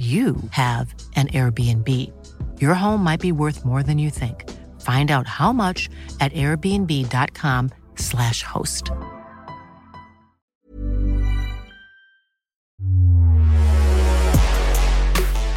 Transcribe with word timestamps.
you 0.00 0.36
have 0.52 0.94
an 1.14 1.28
Airbnb. 1.28 1.86
Your 2.58 2.72
home 2.72 3.04
might 3.04 3.20
be 3.20 3.32
worth 3.32 3.66
more 3.66 3.82
than 3.82 3.98
you 3.98 4.08
think. 4.08 4.48
Find 4.80 5.10
out 5.10 5.26
how 5.26 5.52
much 5.52 5.90
at 6.20 6.32
airbnb.com/slash 6.32 8.42
host. 8.42 8.90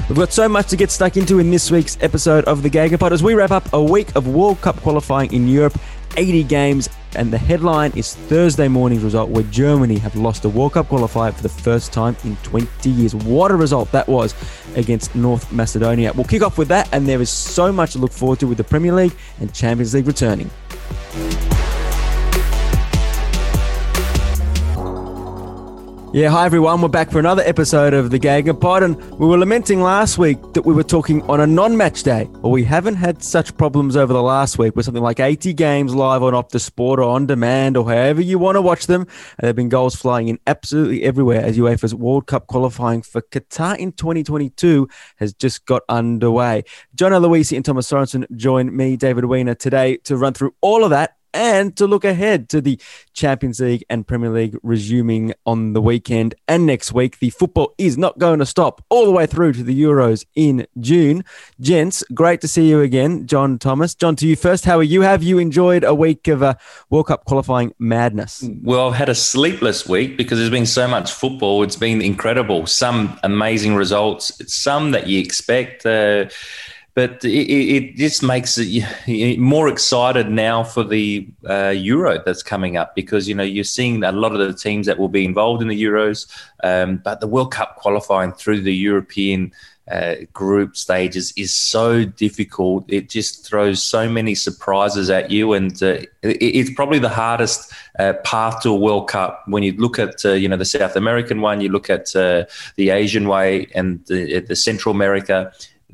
We've 0.09 0.17
got 0.17 0.33
so 0.33 0.49
much 0.49 0.67
to 0.67 0.75
get 0.75 0.91
stuck 0.91 1.15
into 1.15 1.39
in 1.39 1.49
this 1.49 1.71
week's 1.71 1.97
episode 2.01 2.43
of 2.43 2.63
the 2.63 2.69
GegenPod 2.69 3.13
as 3.13 3.23
we 3.23 3.35
wrap 3.35 3.51
up 3.51 3.71
a 3.71 3.81
week 3.81 4.13
of 4.15 4.27
World 4.27 4.59
Cup 4.59 4.75
qualifying 4.81 5.31
in 5.31 5.47
Europe, 5.47 5.79
80 6.17 6.43
games, 6.43 6.89
and 7.15 7.31
the 7.31 7.37
headline 7.37 7.91
is 7.95 8.15
Thursday 8.15 8.67
morning's 8.67 9.03
result 9.03 9.29
where 9.29 9.43
Germany 9.43 9.97
have 9.97 10.15
lost 10.15 10.45
a 10.45 10.49
World 10.49 10.73
Cup 10.73 10.89
qualifier 10.89 11.33
for 11.33 11.43
the 11.43 11.49
first 11.49 11.93
time 11.93 12.15
in 12.23 12.35
20 12.37 12.89
years. 12.89 13.15
What 13.15 13.51
a 13.51 13.55
result 13.55 13.91
that 13.91 14.07
was 14.07 14.33
against 14.75 15.15
North 15.15 15.51
Macedonia. 15.51 16.13
We'll 16.13 16.25
kick 16.25 16.41
off 16.41 16.57
with 16.57 16.67
that, 16.69 16.89
and 16.91 17.07
there 17.07 17.21
is 17.21 17.29
so 17.29 17.71
much 17.71 17.93
to 17.93 17.99
look 17.99 18.11
forward 18.11 18.39
to 18.39 18.47
with 18.47 18.57
the 18.57 18.63
Premier 18.63 18.93
League 18.93 19.13
and 19.39 19.53
Champions 19.53 19.93
League 19.93 20.07
returning. 20.07 20.49
Yeah, 26.13 26.29
hi 26.29 26.45
everyone. 26.45 26.79
We're 26.79 26.89
back 26.89 27.09
for 27.09 27.17
another 27.17 27.41
episode 27.41 27.95
of 27.95 28.11
the 28.11 28.19
GegenPod, 28.19 28.83
and 28.83 29.03
we 29.17 29.25
were 29.25 29.39
lamenting 29.39 29.81
last 29.81 30.19
week 30.19 30.37
that 30.53 30.61
we 30.61 30.71
were 30.71 30.83
talking 30.83 31.23
on 31.23 31.39
a 31.39 31.47
non-match 31.47 32.03
day. 32.03 32.29
Well, 32.33 32.51
we 32.51 32.63
haven't 32.63 32.97
had 32.97 33.23
such 33.23 33.57
problems 33.57 33.97
over 33.97 34.13
the 34.13 34.21
last 34.21 34.59
week 34.59 34.75
with 34.75 34.85
something 34.85 35.01
like 35.01 35.19
80 35.19 35.55
games 35.55 35.95
live 35.95 36.21
on 36.21 36.33
Optus 36.33 36.61
Sport 36.61 36.99
or 36.99 37.09
on 37.09 37.25
demand 37.25 37.77
or 37.77 37.85
however 37.85 38.21
you 38.21 38.37
want 38.37 38.57
to 38.57 38.61
watch 38.61 38.85
them. 38.85 39.01
And 39.01 39.09
there 39.39 39.47
have 39.47 39.55
been 39.55 39.69
goals 39.69 39.95
flying 39.95 40.27
in 40.27 40.37
absolutely 40.45 41.01
everywhere 41.01 41.41
as 41.41 41.57
UEFA's 41.57 41.95
World 41.95 42.27
Cup 42.27 42.45
qualifying 42.45 43.01
for 43.01 43.23
Qatar 43.23 43.75
in 43.79 43.91
2022 43.93 44.87
has 45.15 45.33
just 45.33 45.65
got 45.65 45.81
underway. 45.89 46.63
John 46.93 47.11
Aloisi 47.11 47.55
and 47.55 47.65
Thomas 47.65 47.89
Sorensen 47.89 48.27
join 48.35 48.77
me, 48.77 48.97
David 48.97 49.25
Weiner, 49.25 49.55
today 49.55 49.97
to 50.03 50.15
run 50.15 50.33
through 50.33 50.53
all 50.61 50.83
of 50.83 50.91
that 50.91 51.15
and 51.33 51.75
to 51.77 51.87
look 51.87 52.05
ahead 52.05 52.49
to 52.49 52.61
the 52.61 52.79
Champions 53.13 53.59
League 53.59 53.83
and 53.89 54.07
Premier 54.07 54.29
League 54.29 54.57
resuming 54.63 55.33
on 55.45 55.73
the 55.73 55.81
weekend 55.81 56.35
and 56.47 56.65
next 56.65 56.93
week. 56.93 57.19
The 57.19 57.29
football 57.29 57.73
is 57.77 57.97
not 57.97 58.17
going 58.17 58.39
to 58.39 58.45
stop 58.45 58.83
all 58.89 59.05
the 59.05 59.11
way 59.11 59.25
through 59.25 59.53
to 59.53 59.63
the 59.63 59.79
Euros 59.79 60.25
in 60.35 60.67
June. 60.79 61.23
Gents, 61.59 62.03
great 62.13 62.41
to 62.41 62.47
see 62.47 62.69
you 62.69 62.81
again, 62.81 63.27
John 63.27 63.57
Thomas. 63.57 63.95
John, 63.95 64.15
to 64.17 64.27
you 64.27 64.35
first. 64.35 64.65
How 64.65 64.77
are 64.77 64.83
you? 64.83 65.01
Have 65.01 65.23
you 65.23 65.39
enjoyed 65.39 65.83
a 65.83 65.95
week 65.95 66.27
of 66.27 66.43
uh, 66.43 66.55
World 66.89 67.07
Cup 67.07 67.25
qualifying 67.25 67.73
madness? 67.79 68.43
Well, 68.61 68.89
I've 68.89 68.95
had 68.95 69.09
a 69.09 69.15
sleepless 69.15 69.87
week 69.87 70.17
because 70.17 70.39
there's 70.39 70.51
been 70.51 70.65
so 70.65 70.87
much 70.87 71.11
football. 71.11 71.63
It's 71.63 71.75
been 71.75 72.01
incredible. 72.01 72.65
Some 72.67 73.19
amazing 73.23 73.75
results, 73.75 74.31
some 74.53 74.91
that 74.91 75.07
you 75.07 75.19
expect. 75.19 75.85
Uh, 75.85 76.29
but 76.95 77.25
it, 77.25 77.49
it, 77.49 77.95
just 77.95 78.21
makes 78.21 78.57
it 78.57 79.39
more 79.39 79.67
excited 79.67 80.29
now 80.29 80.63
for 80.63 80.83
the 80.83 81.27
uh, 81.49 81.69
Euro 81.69 82.21
that's 82.23 82.43
coming 82.43 82.77
up 82.77 82.95
because 82.95 83.27
you 83.27 83.33
know 83.33 83.43
you're 83.43 83.63
seeing 83.63 84.03
a 84.03 84.11
lot 84.11 84.33
of 84.33 84.39
the 84.39 84.53
teams 84.53 84.85
that 84.85 84.99
will 84.99 85.09
be 85.09 85.25
involved 85.25 85.61
in 85.61 85.67
the 85.67 85.83
Euros, 85.83 86.27
um, 86.63 86.97
but 86.97 87.19
the 87.19 87.27
World 87.27 87.51
Cup 87.51 87.77
qualifying 87.77 88.31
through 88.31 88.61
the 88.61 88.75
European 88.75 89.51
uh, 89.91 90.15
group 90.31 90.77
stages 90.77 91.33
is 91.35 91.53
so 91.53 92.05
difficult. 92.05 92.85
It 92.87 93.09
just 93.09 93.45
throws 93.45 93.83
so 93.83 94.07
many 94.07 94.35
surprises 94.35 95.09
at 95.09 95.29
you, 95.29 95.53
and 95.53 95.73
uh, 95.83 96.03
it, 96.21 96.37
it's 96.39 96.71
probably 96.73 96.99
the 96.99 97.09
hardest 97.09 97.73
uh, 97.99 98.13
path 98.23 98.61
to 98.61 98.69
a 98.69 98.75
World 98.75 99.09
Cup. 99.09 99.43
When 99.47 99.63
you 99.63 99.73
look 99.73 99.99
at 99.99 100.23
uh, 100.23 100.33
you 100.33 100.47
know 100.47 100.57
the 100.57 100.65
South 100.65 100.95
American 100.95 101.41
one, 101.41 101.59
you 101.59 101.69
look 101.69 101.89
at 101.89 102.15
uh, 102.15 102.45
the 102.75 102.91
Asian 102.91 103.27
way 103.27 103.67
and 103.73 104.05
the, 104.05 104.39
the 104.41 104.55
Central 104.55 104.93
America 104.93 105.51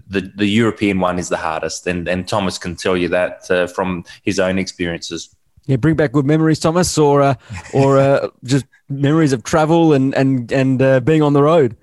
the, 0.09 0.21
the 0.35 0.47
European 0.47 0.99
one 0.99 1.19
is 1.19 1.29
the 1.29 1.37
hardest, 1.37 1.85
and, 1.87 2.07
and 2.07 2.27
Thomas 2.27 2.57
can 2.57 2.75
tell 2.75 2.97
you 2.97 3.07
that 3.09 3.49
uh, 3.49 3.67
from 3.67 4.03
his 4.23 4.39
own 4.39 4.57
experiences. 4.57 5.35
Yeah, 5.65 5.75
bring 5.75 5.95
back 5.95 6.13
good 6.13 6.25
memories, 6.25 6.59
Thomas, 6.59 6.97
or 6.97 7.21
uh, 7.21 7.35
or 7.73 7.99
uh, 7.99 8.29
just 8.43 8.65
memories 8.89 9.33
of 9.33 9.43
travel 9.43 9.93
and 9.93 10.15
and 10.15 10.51
and 10.51 10.81
uh, 10.81 10.99
being 10.99 11.21
on 11.21 11.33
the 11.33 11.43
road. 11.43 11.77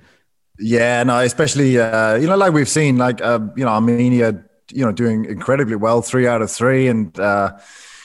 Yeah, 0.58 1.04
no, 1.04 1.20
especially 1.20 1.78
uh, 1.78 2.16
you 2.16 2.26
know, 2.26 2.36
like 2.36 2.52
we've 2.52 2.68
seen, 2.68 2.96
like 2.96 3.22
uh, 3.22 3.38
you 3.56 3.64
know, 3.64 3.70
Armenia, 3.70 4.42
you 4.72 4.84
know, 4.84 4.90
doing 4.90 5.24
incredibly 5.26 5.76
well, 5.76 6.02
three 6.02 6.26
out 6.26 6.42
of 6.42 6.50
three, 6.50 6.88
and 6.88 7.16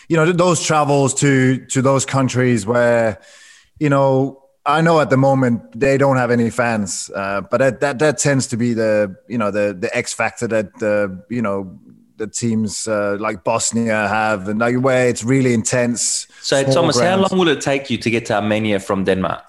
you 0.08 0.18
know, 0.18 0.32
those 0.32 0.62
travels 0.62 1.16
to 1.16 1.66
to 1.68 1.82
those 1.82 2.06
countries 2.06 2.66
where 2.66 3.20
you 3.80 3.90
know 3.90 4.41
I 4.66 4.82
know 4.82 5.00
at 5.00 5.10
the 5.10 5.18
moment 5.18 5.80
they 5.80 5.98
don't 5.98 6.18
have 6.18 6.30
any 6.30 6.50
fans, 6.52 7.10
uh, 7.16 7.42
but 7.42 7.58
that, 7.58 7.80
that 7.80 8.00
that 8.00 8.18
tends 8.20 8.48
to 8.48 8.58
be 8.58 8.74
the 8.74 9.16
you 9.28 9.38
know 9.38 9.50
the 9.50 9.76
the 9.80 9.96
X 9.96 10.14
factor 10.14 10.48
that 10.48 10.78
the 10.80 11.24
you 11.30 11.42
know 11.42 11.80
the 12.18 12.28
teams 12.28 12.88
uh, 12.88 13.18
like 13.20 13.44
Bosnia 13.44 14.08
have, 14.08 14.48
and 14.48 14.60
like 14.60 14.76
where 14.78 15.08
it's 15.08 15.24
really 15.24 15.54
intense. 15.54 16.28
So, 16.42 16.64
Thomas, 16.64 16.98
grounds. 16.98 17.30
how 17.30 17.36
long 17.36 17.40
will 17.40 17.52
it 17.52 17.62
take 17.62 17.90
you 17.90 17.98
to 17.98 18.10
get 18.10 18.28
to 18.28 18.36
Armenia 18.36 18.80
from 18.80 19.04
Denmark? 19.04 19.44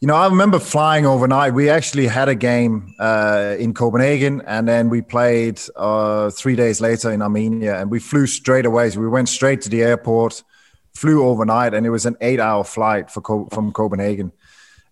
You 0.00 0.08
know, 0.08 0.16
I 0.16 0.26
remember 0.26 0.58
flying 0.58 1.06
overnight. 1.06 1.54
We 1.54 1.70
actually 1.70 2.08
had 2.08 2.28
a 2.28 2.34
game 2.34 2.94
uh, 2.98 3.54
in 3.58 3.72
Copenhagen, 3.72 4.42
and 4.46 4.66
then 4.66 4.90
we 4.90 5.00
played 5.00 5.60
uh, 5.76 6.30
three 6.30 6.56
days 6.56 6.80
later 6.80 7.12
in 7.12 7.22
Armenia, 7.22 7.80
and 7.80 7.90
we 7.90 8.00
flew 8.00 8.26
straight 8.26 8.66
away. 8.66 8.90
So 8.90 9.00
we 9.00 9.08
went 9.08 9.28
straight 9.28 9.60
to 9.62 9.68
the 9.68 9.82
airport 9.82 10.42
flew 10.94 11.24
overnight, 11.24 11.74
and 11.74 11.86
it 11.86 11.90
was 11.90 12.06
an 12.06 12.16
eight-hour 12.20 12.64
flight 12.64 13.10
for 13.10 13.48
from 13.50 13.72
Copenhagen. 13.72 14.32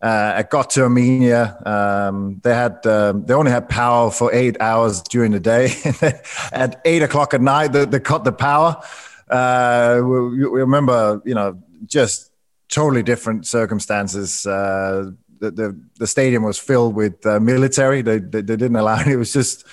Uh, 0.02 0.34
I 0.36 0.42
got 0.42 0.70
to 0.70 0.82
Armenia. 0.82 1.56
Um, 1.64 2.40
they 2.42 2.52
had 2.52 2.84
um, 2.86 3.24
they 3.24 3.34
only 3.34 3.52
had 3.52 3.68
power 3.68 4.10
for 4.10 4.34
eight 4.34 4.60
hours 4.60 5.00
during 5.02 5.30
the 5.30 5.38
day. 5.38 5.72
at 6.52 6.80
eight 6.84 7.02
o'clock 7.02 7.34
at 7.34 7.40
night, 7.40 7.68
they, 7.68 7.84
they 7.84 8.00
cut 8.00 8.24
the 8.24 8.32
power. 8.32 8.82
Uh, 9.30 10.00
we, 10.02 10.28
we, 10.28 10.60
remember, 10.60 11.22
you 11.24 11.34
know, 11.34 11.62
just 11.86 12.32
totally 12.68 13.04
different 13.04 13.46
circumstances. 13.46 14.44
Uh, 14.44 15.12
the, 15.38 15.50
the, 15.50 15.80
the 15.98 16.06
stadium 16.06 16.42
was 16.42 16.58
filled 16.58 16.94
with 16.94 17.24
uh, 17.24 17.38
military. 17.38 18.02
They, 18.02 18.18
they, 18.18 18.42
they 18.42 18.56
didn't 18.56 18.76
allow 18.76 19.00
it. 19.00 19.06
It 19.06 19.16
was 19.16 19.32
just 19.32 19.64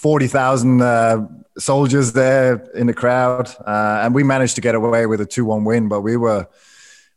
forty 0.00 0.28
thousand 0.28 0.80
uh, 0.80 1.26
soldiers 1.58 2.12
there 2.12 2.52
in 2.74 2.86
the 2.86 2.94
crowd, 2.94 3.54
uh, 3.66 4.02
and 4.02 4.14
we 4.14 4.22
managed 4.22 4.54
to 4.54 4.62
get 4.62 4.74
away 4.74 5.04
with 5.06 5.20
a 5.20 5.26
two-one 5.26 5.64
win. 5.64 5.88
But 5.88 6.00
we 6.00 6.16
were 6.16 6.46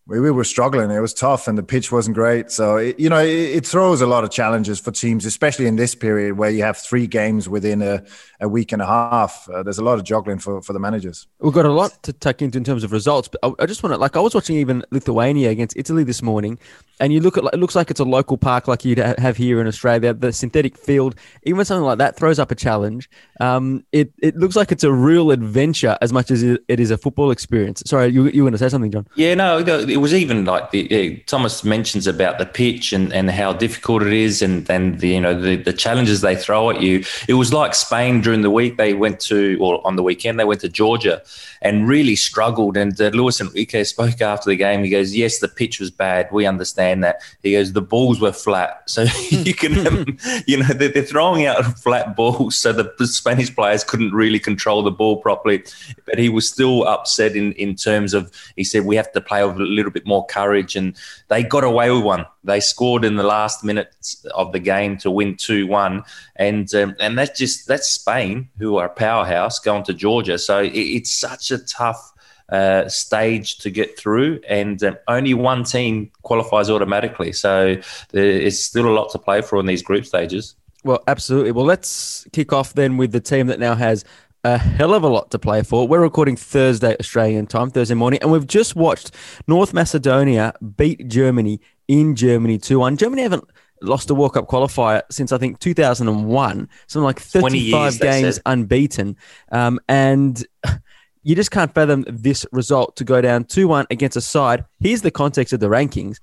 we, 0.06 0.20
we 0.20 0.32
were 0.32 0.44
struggling. 0.44 0.92
It 0.92 1.00
was 1.00 1.14
tough, 1.14 1.48
and 1.48 1.58
the 1.58 1.64
pitch 1.64 1.92
wasn't 1.92 2.16
great. 2.16 2.52
So 2.52 2.78
it, 2.78 3.00
you 3.00 3.10
know, 3.10 3.20
it, 3.20 3.30
it, 3.30 3.66
throws 3.66 4.02
a 4.02 4.08
lot 4.08 4.26
of 4.26 4.32
challenges 4.32 4.80
for 4.80 4.92
teams, 4.92 5.26
especially 5.26 5.66
in 5.66 5.78
this 5.78 5.96
period 5.96 6.38
where 6.38 6.50
you 6.50 6.62
have 6.64 6.78
three 6.78 7.08
games 7.08 7.48
within 7.48 7.82
a, 7.82 8.04
a 8.42 8.50
week 8.50 8.74
and 8.74 8.82
a 8.82 8.86
half. 8.86 9.48
Uh, 9.50 9.64
there's 9.64 9.78
a 9.78 9.84
lot 9.84 9.98
of 9.98 10.04
juggling 10.04 10.40
for, 10.40 10.62
for 10.62 10.74
the 10.74 10.80
managers. 10.80 11.28
We've 11.40 11.54
got 11.54 11.66
a 11.66 11.72
lot 11.72 12.04
to 12.04 12.12
take 12.12 12.42
into 12.42 12.58
in 12.58 12.66
terms 12.66 12.84
of 12.84 12.92
results, 12.92 13.30
but 13.30 13.40
I, 13.44 13.64
I 13.64 13.66
just 13.66 13.82
want 13.82 13.94
to 13.94 13.98
like 13.98 14.18
I 14.18 14.20
was 14.20 14.36
watching 14.36 14.58
even 14.58 14.84
Lithuania 14.92 15.50
against 15.50 15.78
Italy 15.78 16.04
this 16.04 16.22
morning, 16.22 16.60
and 17.00 17.14
you 17.14 17.22
look 17.22 17.38
at 17.38 17.46
it 17.46 17.60
looks 17.60 17.76
like 17.76 17.90
it's 17.90 18.02
a 18.02 18.06
local 18.06 18.38
park 18.38 18.68
like 18.68 18.84
you'd 18.84 18.98
have 18.98 19.38
here 19.38 19.62
in 19.62 19.68
Australia. 19.68 20.14
The 20.14 20.34
synthetic 20.34 20.78
field, 20.78 21.16
even 21.44 21.64
something 21.64 21.86
like 21.86 22.00
that, 22.00 22.18
throws 22.18 22.40
up 22.40 22.52
a 22.52 22.56
challenge. 22.56 23.10
Um, 23.40 23.86
it 23.94 24.12
it 24.22 24.36
looks 24.36 24.58
like 24.58 24.74
it's 24.74 24.84
a 24.84 24.92
real 24.92 25.32
adventure 25.32 25.98
as 26.02 26.12
much 26.12 26.30
as 26.30 26.44
it 26.44 26.62
is 26.68 26.92
a 26.92 26.98
football 26.98 27.32
experience. 27.32 27.84
Sorry, 27.86 28.10
you 28.10 28.26
you 28.26 28.44
want 28.44 28.54
to 28.54 28.60
say 28.60 28.68
something, 28.68 28.92
John? 28.92 29.08
Yeah, 29.16 29.36
no 29.36 29.64
it 29.94 29.98
was 29.98 30.14
even 30.14 30.46
like 30.46 30.72
the, 30.72 31.18
Thomas 31.28 31.64
mentions 31.64 32.08
about 32.08 32.40
the 32.40 32.46
pitch 32.46 32.92
and, 32.94 33.14
and 33.14 33.30
how 33.30 33.54
difficult 33.54 34.02
it 34.02 34.14
is, 34.14 34.42
and 34.42 34.70
and 34.70 35.00
the 35.00 35.10
you 35.10 35.22
know 35.22 35.40
the, 35.40 35.56
the 35.56 35.72
challenges 35.72 36.22
they 36.22 36.36
throw 36.36 36.72
at 36.72 36.82
you. 36.82 37.04
It 37.28 37.36
was 37.36 37.54
like 37.54 37.76
Spain 37.76 38.22
during 38.22 38.42
the 38.42 38.50
week. 38.50 38.78
They 38.78 38.94
went 38.94 39.20
to 39.22 39.58
or 39.62 39.86
on 39.86 39.96
the 39.96 40.04
weekend 40.04 40.40
they 40.40 40.46
went 40.46 40.62
to 40.62 40.70
Georgia 40.70 41.22
and 41.62 41.88
really 41.88 42.16
struggled. 42.16 42.76
And 42.76 43.00
uh, 43.00 43.10
Luis 43.10 43.40
Enrique 43.40 43.84
spoke 43.84 44.22
after 44.22 44.50
the 44.50 44.56
game. 44.56 44.84
He 44.84 44.90
goes, 44.90 45.16
"Yes, 45.16 45.40
the 45.40 45.48
pitch 45.48 45.80
was 45.80 45.92
bad. 45.92 46.30
We 46.32 46.46
understand 46.46 47.04
that." 47.04 47.22
He 47.42 47.54
goes, 47.54 47.74
"The 47.74 47.82
balls 47.82 48.20
were 48.20 48.34
flat, 48.34 48.84
so 48.90 49.06
you 49.30 49.54
can 49.54 50.18
you 50.48 50.58
know 50.58 50.68
they're, 50.68 50.90
they're 50.90 51.04
throwing 51.04 51.46
out 51.46 51.64
flat 51.80 52.16
balls, 52.16 52.58
so 52.58 52.74
the, 52.74 52.92
Spanish 53.08 53.54
players 53.54 53.84
couldn't 53.84 54.14
really 54.14 54.40
control 54.40 54.84
the 54.84 54.92
ball 54.92 55.18
properly." 55.18 55.64
But 56.06 56.20
he 56.20 56.30
was 56.30 56.50
still 56.50 56.88
upset 56.88 57.36
in 57.36 57.54
in 57.54 57.76
terms 57.76 58.14
of 58.14 58.32
he 58.56 58.64
said 58.64 58.86
we 58.86 58.96
have 58.96 59.12
to 59.14 59.22
play 59.22 59.44
with 59.46 59.58
a 59.58 59.64
little 59.84 59.94
bit 59.94 60.06
more 60.06 60.26
courage, 60.26 60.76
and 60.76 60.96
they 61.28 61.44
got 61.44 61.64
away 61.64 61.92
with 61.92 62.04
one. 62.04 62.26
They 62.44 62.60
scored 62.60 63.06
in 63.06 63.16
the 63.16 63.24
last 63.24 63.64
minutes 63.64 64.26
of 64.34 64.52
the 64.52 64.60
game 64.60 64.98
to 64.98 65.12
win 65.12 65.36
two 65.36 65.68
one, 65.68 66.04
and 66.36 66.74
um, 66.74 66.96
and 67.00 67.18
that's 67.18 67.38
just 67.38 67.68
that's 67.68 67.88
Spain, 67.90 68.50
who 68.58 68.78
are 68.78 68.86
a 68.86 68.90
powerhouse, 68.90 69.60
going 69.60 69.84
to 69.84 69.94
Georgia. 69.94 70.38
So 70.38 70.62
it, 70.62 70.74
it's 70.74 71.12
such 71.12 71.52
a 71.52 71.58
tough. 71.58 72.12
Uh, 72.50 72.88
stage 72.88 73.58
to 73.58 73.72
get 73.72 73.98
through, 73.98 74.40
and 74.48 74.84
um, 74.84 74.96
only 75.08 75.34
one 75.34 75.64
team 75.64 76.12
qualifies 76.22 76.70
automatically. 76.70 77.32
So 77.32 77.78
there's 78.12 78.60
still 78.60 78.86
a 78.86 78.94
lot 78.94 79.12
to 79.14 79.18
play 79.18 79.42
for 79.42 79.60
in 79.60 79.66
these 79.66 79.82
group 79.82 80.06
stages. 80.06 80.54
Well, 80.84 81.02
absolutely. 81.08 81.54
Well, 81.54 81.66
let's 81.66 82.28
kick 82.34 82.52
off 82.52 82.74
then 82.74 82.98
with 82.98 83.12
the 83.12 83.22
team 83.22 83.48
that 83.48 83.60
now 83.60 83.74
has 83.76 84.04
a 84.44 84.58
hell 84.58 84.94
of 84.94 85.04
a 85.04 85.08
lot 85.08 85.32
to 85.32 85.40
play 85.40 85.64
for. 85.64 85.88
We're 85.88 86.02
recording 86.02 86.36
Thursday 86.36 86.98
Australian 87.00 87.48
time, 87.48 87.70
Thursday 87.70 87.96
morning, 87.96 88.20
and 88.22 88.30
we've 88.32 88.46
just 88.46 88.76
watched 88.76 89.12
North 89.48 89.74
Macedonia 89.74 90.54
beat 90.76 91.08
Germany 91.08 91.62
in 91.88 92.16
Germany 92.16 92.58
2 92.58 92.78
1. 92.78 92.98
Germany 92.98 93.22
haven't 93.22 93.46
lost 93.82 94.10
a 94.10 94.14
World 94.14 94.34
Cup 94.34 94.48
qualifier 94.48 95.02
since 95.10 95.32
I 95.32 95.38
think 95.38 95.60
2001, 95.60 96.70
something 96.88 97.06
like 97.06 97.22
35 97.22 97.72
years, 97.72 97.98
games 98.00 98.40
unbeaten. 98.46 99.16
Um, 99.52 99.80
and 99.88 100.46
you 101.24 101.36
just 101.36 101.52
can't 101.52 101.74
fathom 101.74 102.04
this 102.10 102.46
result 102.52 102.98
to 102.98 103.06
go 103.06 103.22
down 103.22 103.46
2 103.46 103.70
1 103.70 103.88
against 103.92 104.18
a 104.18 104.22
side. 104.22 104.66
Here's 104.82 105.04
the 105.04 105.12
context 105.12 105.54
of 105.54 105.62
the 105.62 105.68
rankings. 105.68 106.20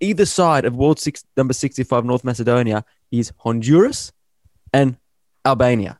Either 0.00 0.26
side 0.26 0.66
of 0.66 0.76
world 0.76 1.00
six, 1.00 1.24
number 1.34 1.54
65, 1.54 2.04
North 2.04 2.24
Macedonia, 2.24 2.84
is 3.10 3.32
Honduras 3.38 4.12
and 4.74 4.98
Albania. 5.46 5.98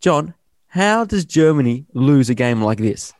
John, 0.00 0.34
how 0.68 1.04
does 1.04 1.24
Germany 1.24 1.86
lose 1.92 2.30
a 2.30 2.34
game 2.34 2.62
like 2.62 2.78
this? 2.78 3.12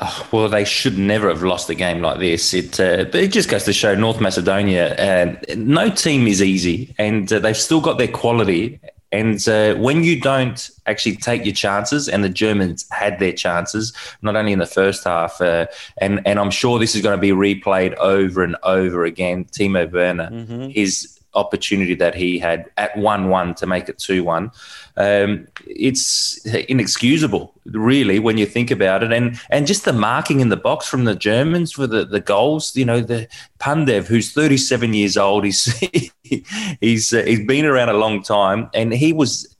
Oh, 0.00 0.28
well, 0.30 0.48
they 0.48 0.64
should 0.64 0.96
never 0.96 1.28
have 1.28 1.42
lost 1.42 1.68
a 1.70 1.74
game 1.74 2.00
like 2.00 2.20
this. 2.20 2.54
It, 2.54 2.78
uh, 2.78 3.04
but 3.04 3.16
it 3.16 3.32
just 3.32 3.48
goes 3.48 3.64
to 3.64 3.72
show 3.72 3.94
North 3.94 4.20
Macedonia, 4.20 4.94
uh, 4.94 5.54
no 5.56 5.90
team 5.90 6.26
is 6.26 6.40
easy, 6.40 6.94
and 6.98 7.32
uh, 7.32 7.40
they've 7.40 7.56
still 7.56 7.80
got 7.80 7.98
their 7.98 8.08
quality. 8.08 8.80
And 9.10 9.46
uh, 9.48 9.74
when 9.76 10.04
you 10.04 10.20
don't 10.20 10.70
actually 10.86 11.16
take 11.16 11.44
your 11.44 11.54
chances, 11.54 12.08
and 12.08 12.22
the 12.22 12.28
Germans 12.28 12.86
had 12.92 13.18
their 13.18 13.32
chances, 13.32 13.92
not 14.22 14.36
only 14.36 14.52
in 14.52 14.58
the 14.58 14.66
first 14.66 15.04
half, 15.04 15.40
uh, 15.40 15.66
and 16.00 16.20
and 16.26 16.38
I'm 16.38 16.50
sure 16.50 16.78
this 16.78 16.94
is 16.94 17.02
going 17.02 17.16
to 17.16 17.20
be 17.20 17.30
replayed 17.30 17.94
over 17.96 18.44
and 18.44 18.56
over 18.62 19.04
again. 19.04 19.46
Timo 19.46 19.90
Werner, 19.90 20.30
mm-hmm. 20.30 20.68
his 20.68 21.17
opportunity 21.38 21.94
that 21.94 22.14
he 22.14 22.38
had 22.38 22.70
at 22.76 22.96
1 22.96 23.28
1 23.28 23.54
to 23.54 23.66
make 23.66 23.88
it 23.88 23.98
2 23.98 24.24
1. 24.24 24.50
Um, 24.96 25.46
it's 25.66 26.44
inexcusable, 26.46 27.54
really, 27.66 28.18
when 28.18 28.36
you 28.36 28.46
think 28.46 28.70
about 28.70 29.02
it. 29.02 29.12
And 29.12 29.40
and 29.50 29.66
just 29.66 29.84
the 29.84 29.92
marking 29.92 30.40
in 30.40 30.48
the 30.48 30.56
box 30.56 30.88
from 30.88 31.04
the 31.04 31.14
Germans 31.14 31.72
for 31.72 31.86
the, 31.86 32.04
the 32.04 32.20
goals, 32.20 32.74
you 32.76 32.84
know, 32.84 33.00
the 33.00 33.28
Pandev, 33.60 34.06
who's 34.06 34.32
37 34.32 34.94
years 34.94 35.16
old, 35.16 35.44
he's, 35.44 35.64
he's, 36.80 37.12
uh, 37.12 37.22
he's 37.22 37.46
been 37.46 37.64
around 37.64 37.88
a 37.88 37.94
long 37.94 38.22
time, 38.22 38.68
and 38.74 38.92
he 38.92 39.12
was 39.12 39.54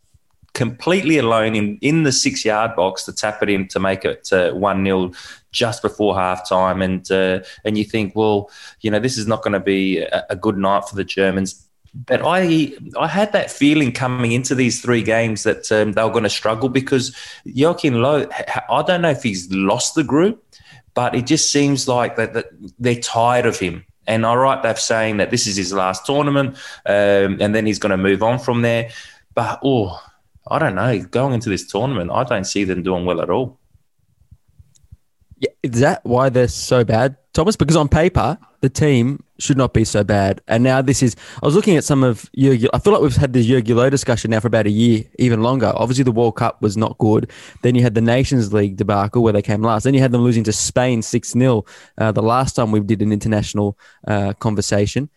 completely 0.54 1.18
alone 1.18 1.54
in, 1.54 1.78
in 1.82 2.02
the 2.02 2.10
six 2.10 2.44
yard 2.44 2.74
box 2.74 3.04
to 3.04 3.12
tap 3.12 3.42
it 3.44 3.48
in 3.48 3.68
to 3.68 3.78
make 3.78 4.04
it 4.04 4.32
uh, 4.32 4.50
1 4.50 4.84
0 4.84 5.12
just 5.52 5.82
before 5.82 6.14
halftime, 6.14 6.84
and 6.84 7.10
uh, 7.10 7.44
and 7.64 7.78
you 7.78 7.84
think, 7.84 8.14
well, 8.14 8.50
you 8.80 8.90
know, 8.90 8.98
this 8.98 9.16
is 9.16 9.26
not 9.26 9.42
going 9.42 9.52
to 9.52 9.60
be 9.60 9.98
a, 9.98 10.26
a, 10.30 10.36
good 10.36 10.58
night 10.58 10.84
for 10.84 10.96
the 10.96 11.04
Germans. 11.04 11.67
But 11.94 12.22
I 12.24 12.72
I 12.98 13.08
had 13.08 13.32
that 13.32 13.50
feeling 13.50 13.92
coming 13.92 14.32
into 14.32 14.54
these 14.54 14.80
three 14.80 15.02
games 15.02 15.42
that 15.42 15.70
um, 15.72 15.92
they 15.92 16.02
were 16.02 16.10
going 16.10 16.24
to 16.24 16.30
struggle 16.30 16.68
because 16.68 17.16
Joachim 17.44 17.94
Low, 17.94 18.26
I 18.70 18.82
don't 18.82 19.02
know 19.02 19.10
if 19.10 19.22
he's 19.22 19.50
lost 19.52 19.94
the 19.94 20.04
group, 20.04 20.44
but 20.94 21.14
it 21.14 21.26
just 21.26 21.50
seems 21.50 21.88
like 21.88 22.16
that, 22.16 22.34
that 22.34 22.46
they're 22.78 22.96
tired 22.96 23.46
of 23.46 23.58
him. 23.58 23.84
And 24.06 24.24
I 24.24 24.34
write 24.34 24.62
that 24.62 24.78
saying 24.78 25.18
that 25.18 25.30
this 25.30 25.46
is 25.46 25.56
his 25.56 25.72
last 25.72 26.06
tournament, 26.06 26.56
um, 26.86 27.38
and 27.40 27.54
then 27.54 27.66
he's 27.66 27.78
going 27.78 27.90
to 27.90 27.96
move 27.96 28.22
on 28.22 28.38
from 28.38 28.62
there. 28.62 28.90
But 29.34 29.60
oh, 29.62 30.02
I 30.50 30.58
don't 30.58 30.74
know. 30.74 30.98
Going 31.00 31.34
into 31.34 31.50
this 31.50 31.66
tournament, 31.66 32.10
I 32.10 32.24
don't 32.24 32.44
see 32.44 32.64
them 32.64 32.82
doing 32.82 33.04
well 33.04 33.20
at 33.20 33.30
all. 33.30 33.58
Yeah, 35.40 35.50
is 35.62 35.80
that 35.80 36.04
why 36.04 36.28
they're 36.30 36.48
so 36.48 36.84
bad, 36.84 37.16
Thomas? 37.32 37.56
Because 37.56 37.76
on 37.76 37.88
paper, 37.88 38.38
the 38.60 38.68
team 38.68 39.22
should 39.38 39.56
not 39.56 39.72
be 39.72 39.84
so 39.84 40.02
bad. 40.02 40.40
And 40.48 40.64
now 40.64 40.82
this 40.82 41.02
is, 41.02 41.14
I 41.40 41.46
was 41.46 41.54
looking 41.54 41.76
at 41.76 41.84
some 41.84 42.02
of 42.02 42.28
Jogi, 42.36 42.68
I 42.72 42.78
feel 42.80 42.92
like 42.92 43.02
we've 43.02 43.14
had 43.14 43.32
this 43.32 43.46
Jogi 43.46 43.74
Low 43.74 43.88
discussion 43.88 44.32
now 44.32 44.40
for 44.40 44.48
about 44.48 44.66
a 44.66 44.70
year, 44.70 45.04
even 45.18 45.42
longer. 45.42 45.72
Obviously, 45.76 46.02
the 46.02 46.12
World 46.12 46.36
Cup 46.36 46.60
was 46.60 46.76
not 46.76 46.98
good. 46.98 47.30
Then 47.62 47.76
you 47.76 47.82
had 47.82 47.94
the 47.94 48.00
Nations 48.00 48.52
League 48.52 48.76
debacle 48.76 49.22
where 49.22 49.32
they 49.32 49.42
came 49.42 49.62
last. 49.62 49.84
Then 49.84 49.94
you 49.94 50.00
had 50.00 50.10
them 50.10 50.22
losing 50.22 50.42
to 50.44 50.52
Spain 50.52 51.02
6 51.02 51.30
0 51.30 51.64
uh, 51.98 52.12
the 52.12 52.22
last 52.22 52.56
time 52.56 52.72
we 52.72 52.80
did 52.80 53.00
an 53.00 53.12
international 53.12 53.78
uh, 54.08 54.32
conversation. 54.34 55.08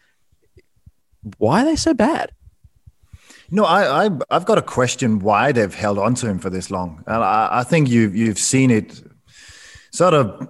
Why 1.37 1.63
are 1.63 1.65
they 1.65 1.75
so 1.75 1.93
bad? 1.93 2.31
No, 3.49 3.65
I, 3.65 4.05
I 4.05 4.09
have 4.31 4.45
got 4.45 4.57
a 4.57 4.61
question 4.61 5.19
why 5.19 5.51
they've 5.51 5.73
held 5.73 5.99
on 5.99 6.15
to 6.15 6.27
him 6.27 6.39
for 6.39 6.49
this 6.49 6.71
long, 6.71 7.03
and 7.05 7.21
I, 7.21 7.49
I 7.51 7.63
think 7.63 7.89
you've 7.89 8.15
you've 8.15 8.39
seen 8.39 8.71
it 8.71 9.03
sort 9.91 10.13
of 10.13 10.49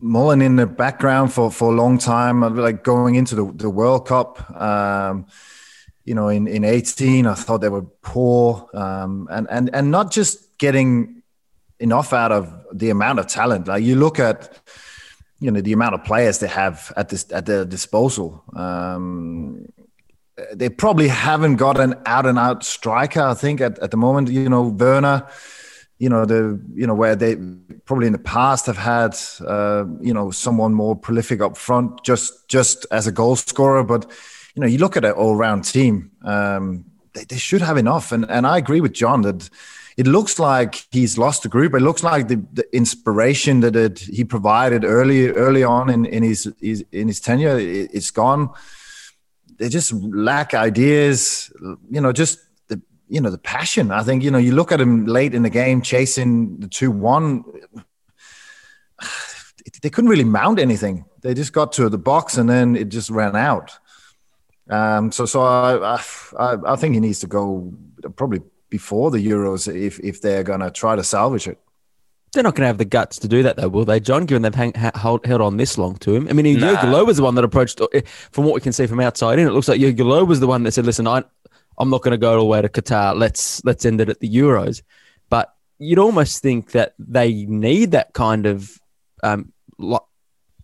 mulling 0.00 0.42
in 0.42 0.56
the 0.56 0.66
background 0.66 1.32
for, 1.32 1.50
for 1.50 1.72
a 1.72 1.74
long 1.74 1.98
time, 1.98 2.40
like 2.56 2.84
going 2.84 3.14
into 3.14 3.34
the, 3.34 3.52
the 3.54 3.70
World 3.70 4.06
Cup. 4.06 4.50
Um, 4.60 5.26
you 6.04 6.14
know, 6.14 6.28
in, 6.28 6.46
in 6.46 6.64
18, 6.64 7.26
I 7.26 7.34
thought 7.34 7.62
they 7.62 7.70
were 7.70 7.82
poor 8.02 8.68
um, 8.74 9.26
and, 9.30 9.46
and, 9.50 9.74
and 9.74 9.90
not 9.90 10.12
just 10.12 10.58
getting 10.58 11.22
enough 11.80 12.12
out 12.12 12.30
of 12.30 12.52
the 12.72 12.90
amount 12.90 13.18
of 13.18 13.26
talent. 13.26 13.66
Like 13.66 13.82
you 13.82 13.96
look 13.96 14.18
at, 14.18 14.58
you 15.40 15.50
know, 15.50 15.60
the 15.60 15.72
amount 15.72 15.94
of 15.94 16.04
players 16.04 16.38
they 16.38 16.48
have 16.48 16.92
at 16.96 17.08
this 17.08 17.30
at 17.32 17.46
their 17.46 17.64
disposal. 17.64 18.44
Um, 18.54 19.66
they 20.52 20.68
probably 20.68 21.08
haven't 21.08 21.56
got 21.56 21.78
an 21.80 21.94
out 22.06 22.26
and 22.26 22.38
out 22.38 22.64
striker. 22.64 23.22
I 23.22 23.34
think 23.34 23.60
at, 23.60 23.78
at 23.78 23.90
the 23.90 23.96
moment, 23.96 24.28
you 24.30 24.48
know, 24.48 24.62
Werner, 24.62 25.26
you 26.04 26.10
know 26.10 26.26
the 26.26 26.60
you 26.80 26.86
know 26.86 26.94
where 27.02 27.16
they 27.16 27.36
probably 27.86 28.06
in 28.06 28.12
the 28.12 28.26
past 28.36 28.66
have 28.66 28.76
had 28.76 29.16
uh, 29.54 29.84
you 30.08 30.12
know 30.12 30.30
someone 30.30 30.74
more 30.74 30.94
prolific 30.94 31.40
up 31.40 31.56
front 31.56 32.04
just 32.04 32.46
just 32.46 32.86
as 32.90 33.06
a 33.06 33.12
goal 33.12 33.36
scorer. 33.36 33.82
But 33.82 34.02
you 34.54 34.60
know 34.60 34.68
you 34.68 34.78
look 34.78 34.96
at 34.98 35.04
an 35.04 35.12
all-round 35.12 35.64
team 35.64 36.10
um, 36.22 36.84
they, 37.14 37.24
they 37.24 37.38
should 37.38 37.62
have 37.62 37.78
enough. 37.78 38.12
And 38.12 38.30
and 38.30 38.46
I 38.46 38.58
agree 38.58 38.82
with 38.82 38.92
John 38.92 39.22
that 39.22 39.48
it 39.96 40.06
looks 40.06 40.38
like 40.38 40.86
he's 40.90 41.16
lost 41.16 41.42
the 41.42 41.48
group. 41.48 41.72
It 41.72 41.80
looks 41.80 42.02
like 42.02 42.28
the, 42.28 42.44
the 42.52 42.66
inspiration 42.76 43.60
that 43.60 43.76
it, 43.76 44.00
he 44.00 44.24
provided 44.24 44.84
early 44.84 45.28
early 45.28 45.64
on 45.64 45.88
in, 45.88 46.04
in 46.04 46.22
his, 46.22 46.52
his 46.60 46.84
in 46.92 47.08
his 47.08 47.20
tenure 47.20 47.58
it, 47.58 47.90
it's 47.94 48.10
gone. 48.10 48.50
They 49.56 49.70
just 49.70 49.92
lack 49.92 50.52
ideas 50.52 51.50
you 51.90 52.02
know 52.02 52.12
just 52.12 52.43
you 53.14 53.20
know 53.20 53.30
the 53.30 53.38
passion. 53.38 53.92
I 53.92 54.02
think 54.02 54.24
you 54.24 54.30
know 54.30 54.38
you 54.38 54.52
look 54.52 54.72
at 54.72 54.80
him 54.80 55.06
late 55.06 55.34
in 55.34 55.44
the 55.44 55.50
game 55.50 55.82
chasing 55.82 56.58
the 56.58 56.68
two 56.68 56.90
one. 56.90 57.44
They 59.80 59.90
couldn't 59.90 60.10
really 60.10 60.24
mount 60.24 60.60
anything. 60.60 61.04
They 61.20 61.34
just 61.34 61.52
got 61.52 61.72
to 61.72 61.88
the 61.88 61.98
box 61.98 62.38
and 62.38 62.48
then 62.48 62.76
it 62.76 62.90
just 62.90 63.10
ran 63.10 63.34
out. 63.34 63.72
Um, 64.70 65.10
so 65.12 65.26
so 65.26 65.42
I, 65.42 66.00
I 66.38 66.56
I 66.66 66.76
think 66.76 66.94
he 66.94 67.00
needs 67.00 67.20
to 67.20 67.26
go 67.26 67.72
probably 68.16 68.40
before 68.70 69.10
the 69.10 69.18
Euros 69.18 69.74
if 69.74 69.98
if 70.00 70.20
they're 70.20 70.42
going 70.42 70.60
to 70.60 70.70
try 70.70 70.96
to 70.96 71.04
salvage 71.04 71.48
it. 71.48 71.58
They're 72.32 72.42
not 72.42 72.54
going 72.54 72.64
to 72.64 72.68
have 72.68 72.78
the 72.78 72.84
guts 72.84 73.18
to 73.20 73.28
do 73.28 73.42
that, 73.44 73.56
though, 73.56 73.68
will 73.68 73.84
they, 73.84 74.00
John? 74.00 74.26
Given 74.26 74.42
they've 74.42 74.54
hang, 74.54 74.72
held, 74.74 75.24
held 75.24 75.40
on 75.40 75.56
this 75.56 75.78
long 75.78 75.96
to 75.98 76.14
him. 76.14 76.28
I 76.28 76.32
mean, 76.32 76.58
nah. 76.58 76.74
Jurgen 76.74 76.90
Low 76.90 77.04
was 77.04 77.16
the 77.16 77.22
one 77.22 77.36
that 77.36 77.44
approached. 77.44 77.80
Eh, 77.92 78.00
from 78.32 78.44
what 78.44 78.54
we 78.54 78.60
can 78.60 78.72
see 78.72 78.86
from 78.86 79.00
outside 79.00 79.38
in, 79.38 79.46
it 79.46 79.52
looks 79.52 79.68
like 79.68 79.80
Jurgen 79.80 80.08
Low 80.08 80.24
was 80.24 80.40
the 80.40 80.46
one 80.46 80.64
that 80.64 80.72
said, 80.72 80.84
"Listen, 80.84 81.06
I 81.06 81.24
I'm 81.78 81.90
not 81.90 82.02
going 82.02 82.12
to 82.12 82.18
go 82.18 82.34
all 82.34 82.38
the 82.38 82.44
way 82.44 82.62
to 82.62 82.68
Qatar. 82.68 83.16
Let's 83.16 83.64
let's 83.64 83.84
end 83.84 84.00
it 84.00 84.08
at 84.08 84.20
the 84.20 84.28
Euros. 84.28 84.82
But 85.28 85.54
you'd 85.78 85.98
almost 85.98 86.42
think 86.42 86.72
that 86.72 86.94
they 86.98 87.44
need 87.46 87.92
that 87.92 88.12
kind 88.12 88.46
of 88.46 88.78
um, 89.22 89.52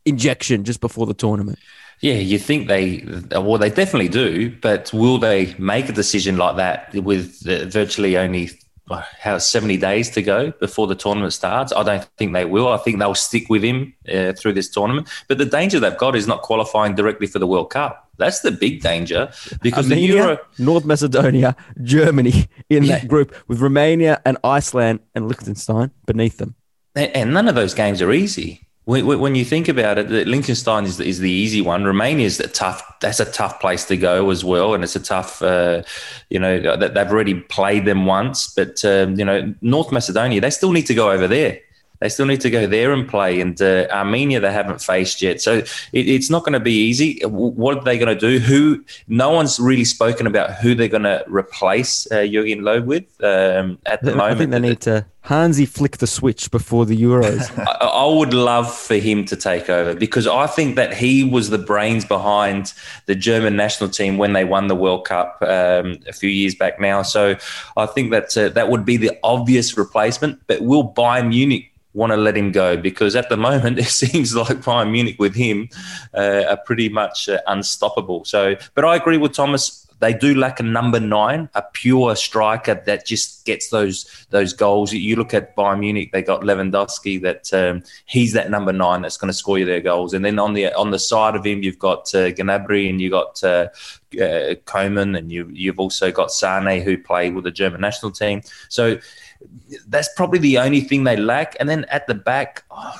injection 0.05 0.65
just 0.65 0.81
before 0.81 1.07
the 1.07 1.15
tournament. 1.15 1.59
Yeah, 2.01 2.15
you 2.15 2.39
think 2.39 2.69
they, 2.69 3.05
well, 3.31 3.59
they 3.59 3.69
definitely 3.69 4.09
do, 4.09 4.57
but 4.63 4.91
will 4.93 5.19
they 5.19 5.55
make 5.59 5.89
a 5.91 5.93
decision 5.93 6.39
like 6.39 6.57
that 6.57 6.95
with 6.95 7.43
virtually 7.71 8.17
only 8.17 8.51
how 8.89 9.39
70 9.39 9.77
days 9.77 10.11
to 10.11 10.23
go 10.23 10.51
before 10.53 10.87
the 10.87 10.95
tournament 10.95 11.35
starts? 11.35 11.73
I 11.75 11.83
don't 11.83 12.05
think 12.17 12.33
they 12.33 12.47
will. 12.47 12.69
I 12.69 12.79
think 12.79 12.99
they'll 12.99 13.15
stick 13.15 13.51
with 13.51 13.63
him 13.63 13.95
uh, 14.11 14.33
through 14.33 14.55
this 14.55 14.71
tournament. 14.71 15.09
But 15.29 15.37
the 15.37 15.45
danger 15.45 15.79
they've 15.79 15.97
got 15.97 16.17
is 16.17 16.27
not 16.27 16.41
qualifying 16.41 16.95
directly 16.95 17.27
for 17.27 17.39
the 17.39 17.47
World 17.47 17.71
Cup. 17.71 18.10
That's 18.21 18.41
the 18.41 18.53
big 18.53 18.83
danger 18.83 19.33
because 19.63 19.91
Armenia, 19.91 20.13
the 20.13 20.19
Euro, 20.19 20.39
North 20.59 20.85
Macedonia, 20.85 21.57
Germany 21.83 22.47
in 22.69 22.87
that 22.87 23.09
group 23.09 23.35
with 23.49 23.61
Romania 23.61 24.21
and 24.25 24.39
Iceland 24.45 25.01
and 25.15 25.27
Liechtenstein 25.27 25.91
beneath 26.07 26.37
them. 26.37 26.55
And 26.95 27.33
none 27.33 27.49
of 27.49 27.55
those 27.55 27.75
games 27.75 28.01
are 28.03 28.13
easy. 28.13 28.67
When 28.85 29.35
you 29.37 29.45
think 29.45 29.69
about 29.69 29.99
it, 29.99 30.11
Liechtenstein 30.11 30.85
is 30.85 30.97
the, 30.97 31.05
is 31.05 31.21
the 31.21 31.31
easy 31.31 31.61
one. 31.61 31.85
Romania 31.85 32.27
is 32.27 32.41
a 32.41 32.49
tough. 32.49 32.83
That's 33.01 33.21
a 33.21 33.31
tough 33.31 33.61
place 33.61 33.85
to 33.85 33.97
go 33.97 34.31
as 34.31 34.45
well, 34.45 34.75
and 34.75 34.83
it's 34.83 34.97
a 34.97 35.01
tough. 35.01 35.41
Uh, 35.43 35.83
you 36.29 36.41
know, 36.41 36.77
they've 36.77 36.97
already 36.97 37.35
played 37.35 37.85
them 37.85 38.05
once, 38.07 38.53
but 38.53 38.85
um, 38.85 39.17
you 39.17 39.25
know, 39.25 39.55
North 39.61 39.93
Macedonia, 39.93 40.41
they 40.41 40.51
still 40.51 40.73
need 40.73 40.87
to 40.87 40.95
go 40.95 41.13
over 41.13 41.29
there 41.29 41.61
They 42.01 42.09
still 42.09 42.27
need 42.27 42.41
to 42.41 42.51
go 42.51 42.67
there 42.67 42.93
and 42.93 43.09
play. 43.09 43.41
And 43.41 43.61
uh, 43.61 43.87
Armenia, 43.91 44.41
they 44.41 44.53
haven't 44.53 44.81
faced 44.81 45.21
yet. 45.23 45.41
So 45.41 45.59
it, 45.59 45.69
it's 45.93 46.31
not 46.31 46.45
going 46.45 46.55
to 46.55 46.61
be 46.61 46.73
easy. 46.73 47.21
What 47.25 47.79
are 47.79 47.85
they 47.85 47.99
going 47.99 48.19
to 48.19 48.21
do? 48.21 48.39
Who? 48.39 48.85
No 49.09 49.31
one's 49.31 49.61
really 49.61 49.85
spoken 49.85 50.27
about 50.27 50.55
who 50.55 50.75
they're 50.75 50.89
going 50.89 51.03
to 51.03 51.25
replace 51.29 52.11
uh, 52.11 52.27
Jurgen 52.27 52.65
Low 52.65 52.81
with 52.81 53.05
um, 53.23 53.79
at 53.87 54.03
the 54.03 54.13
I 54.13 54.17
moment. 54.17 54.33
I 54.33 54.39
think 54.39 54.51
they 54.51 54.61
need 54.61 54.81
to 54.83 55.07
Hansi 55.23 55.67
flick 55.67 55.99
the 55.99 56.07
switch 56.07 56.51
before 56.51 56.87
the 56.87 56.97
Euros. 56.97 57.57
I, 57.81 57.87
I, 57.87 58.07
would 58.07 58.33
love 58.33 58.75
for 58.75 58.97
him 58.97 59.27
to 59.27 59.37
take 59.37 59.69
over 59.69 59.95
because 59.95 60.27
I 60.27 60.47
think 60.47 60.77
that 60.77 60.95
he 60.95 61.25
was 61.25 61.51
the 61.51 61.59
brains 61.59 62.07
behind 62.07 62.73
the 63.05 63.15
German 63.15 63.55
national 63.55 63.91
team 63.91 64.17
when 64.17 64.33
they 64.33 64.45
won 64.45 64.69
the 64.69 64.75
World 64.75 65.05
Cup 65.05 65.37
um, 65.43 65.99
a 66.09 66.13
few 66.13 66.31
years 66.31 66.55
back 66.55 66.81
now. 66.81 67.03
So 67.03 67.37
I 67.77 67.87
think 67.87 68.11
that 68.13 68.37
uh, 68.37 68.49
that 68.51 68.71
would 68.71 68.87
be 68.87 68.97
the 68.97 69.17
obvious 69.23 69.77
replacement. 69.77 70.41
But 70.47 70.63
will 70.63 70.91
Bayern 70.91 71.29
Munich 71.29 71.70
want 71.93 72.13
to 72.13 72.17
let 72.17 72.37
him 72.37 72.53
go 72.53 72.77
because 72.77 73.17
at 73.17 73.29
the 73.29 73.37
moment 73.37 73.79
it 73.87 73.87
seems 73.87 74.35
like 74.35 74.59
Bayern 74.59 74.91
Munich 74.91 75.17
with 75.19 75.35
him 75.35 75.69
uh, 76.15 76.45
are 76.49 76.57
pretty 76.59 76.89
much 76.89 77.29
uh, 77.29 77.39
unstoppable. 77.47 78.25
So, 78.25 78.57
but 78.75 78.85
I 78.85 78.97
agree 78.97 79.19
with 79.19 79.33
Thomas. 79.33 79.87
They 80.01 80.15
do 80.15 80.35
lack 80.35 80.61
a 80.61 80.63
number 80.63 80.99
nine, 80.99 81.51
a 81.55 81.63
pure 81.75 82.17
striker 82.17 82.83
that 82.87 83.05
just 83.05 83.45
gets 83.45 83.69
those 83.69 84.27
those 84.31 84.55
goals. 84.55 84.95
You 84.95 85.15
look 85.15 85.35
at 85.35 85.55
Bayern 85.55 85.81
Munich; 85.81 86.11
they 86.11 86.23
got 86.23 86.41
Lewandowski. 86.41 87.21
That 87.21 87.53
um, 87.53 87.83
he's 88.07 88.33
that 88.33 88.51
number 88.51 88.73
nine 88.73 89.03
that's 89.03 89.19
going 89.19 89.31
to 89.31 89.37
score 89.37 89.59
you 89.59 89.67
their 89.67 89.83
goals. 89.83 90.15
And 90.15 90.25
then 90.25 90.39
on 90.39 90.55
the 90.55 90.73
on 90.73 90.91
the 90.91 90.99
side 90.99 91.37
of 91.37 91.45
him, 91.45 91.63
you've 91.63 91.79
got 91.79 92.15
uh, 92.15 92.31
Gnabry 92.31 92.89
and 92.89 92.99
you've 92.99 93.13
got 93.13 93.45
uh, 93.45 93.69
uh, 94.19 94.55
and 94.75 95.31
you 95.31 95.51
you've 95.53 95.79
also 95.79 96.11
got 96.11 96.33
Sane 96.33 96.81
who 96.81 96.97
play 96.97 97.29
with 97.29 97.45
the 97.45 97.51
German 97.51 97.83
national 97.83 98.13
team. 98.13 98.41
So 98.71 98.99
that's 99.89 100.09
probably 100.17 100.39
the 100.39 100.59
only 100.59 100.81
thing 100.81 101.05
they 101.05 101.17
lack. 101.17 101.57
And 101.61 101.69
then 101.69 101.85
at 101.87 102.07
the 102.07 102.15
back, 102.15 102.65
oh, 102.71 102.99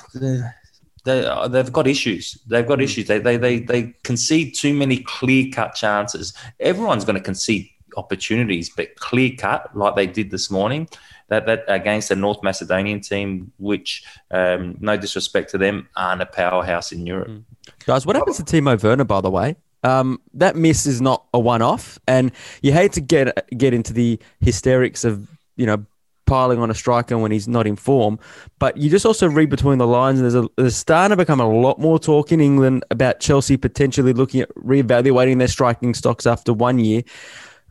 they, 1.03 1.25
uh, 1.25 1.47
they've 1.47 1.71
got 1.71 1.87
issues. 1.87 2.37
They've 2.47 2.67
got 2.67 2.79
mm. 2.79 2.83
issues. 2.83 3.07
They, 3.07 3.19
they, 3.19 3.37
they, 3.37 3.59
they 3.59 3.93
concede 4.03 4.55
too 4.55 4.73
many 4.73 4.97
clear 4.97 5.51
cut 5.51 5.75
chances. 5.75 6.33
Everyone's 6.59 7.05
going 7.05 7.17
to 7.17 7.23
concede 7.23 7.69
opportunities, 7.97 8.69
but 8.69 8.95
clear 8.95 9.31
cut, 9.37 9.75
like 9.75 9.95
they 9.95 10.07
did 10.07 10.31
this 10.31 10.49
morning, 10.49 10.87
that, 11.27 11.45
that 11.45 11.63
against 11.67 12.09
the 12.09 12.15
North 12.15 12.43
Macedonian 12.43 13.01
team, 13.01 13.51
which, 13.57 14.03
um, 14.31 14.77
no 14.79 14.97
disrespect 14.97 15.51
to 15.51 15.57
them, 15.57 15.89
aren't 15.95 16.21
a 16.21 16.25
powerhouse 16.25 16.91
in 16.91 17.05
Europe. 17.05 17.29
Mm. 17.29 17.43
Guys, 17.85 18.05
what 18.05 18.15
happens 18.15 18.37
to 18.37 18.43
Timo 18.43 18.81
Werner, 18.81 19.03
by 19.03 19.21
the 19.21 19.31
way? 19.31 19.55
Um, 19.83 20.21
that 20.35 20.55
miss 20.55 20.85
is 20.85 21.01
not 21.01 21.25
a 21.33 21.39
one-off, 21.39 21.97
and 22.07 22.31
you 22.61 22.71
hate 22.71 22.91
to 22.93 23.01
get 23.01 23.49
get 23.57 23.73
into 23.73 23.93
the 23.93 24.19
hysterics 24.39 25.03
of 25.03 25.27
you 25.55 25.65
know 25.65 25.83
piling 26.31 26.59
on 26.59 26.71
a 26.71 26.73
striker 26.73 27.17
when 27.17 27.29
he's 27.29 27.49
not 27.49 27.67
in 27.67 27.75
form. 27.75 28.17
But 28.57 28.77
you 28.77 28.89
just 28.89 29.05
also 29.05 29.27
read 29.27 29.49
between 29.49 29.79
the 29.79 29.85
lines, 29.85 30.21
and 30.21 30.31
there's, 30.31 30.45
a, 30.45 30.47
there's 30.55 30.77
starting 30.77 31.09
to 31.09 31.17
become 31.17 31.41
a 31.41 31.49
lot 31.49 31.77
more 31.77 31.99
talk 31.99 32.31
in 32.31 32.39
England 32.39 32.85
about 32.89 33.19
Chelsea 33.19 33.57
potentially 33.57 34.13
looking 34.13 34.39
at 34.39 34.49
reevaluating 34.55 35.39
their 35.39 35.49
striking 35.49 35.93
stocks 35.93 36.25
after 36.25 36.53
one 36.53 36.79
year. 36.79 37.01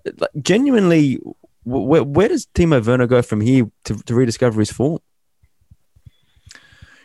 Like, 0.04 0.30
genuinely, 0.42 1.18
where, 1.64 2.04
where 2.04 2.28
does 2.28 2.46
Timo 2.54 2.86
Werner 2.86 3.06
go 3.06 3.22
from 3.22 3.40
here 3.40 3.64
to, 3.84 3.94
to 3.94 4.14
rediscover 4.14 4.60
his 4.60 4.70
form? 4.70 4.98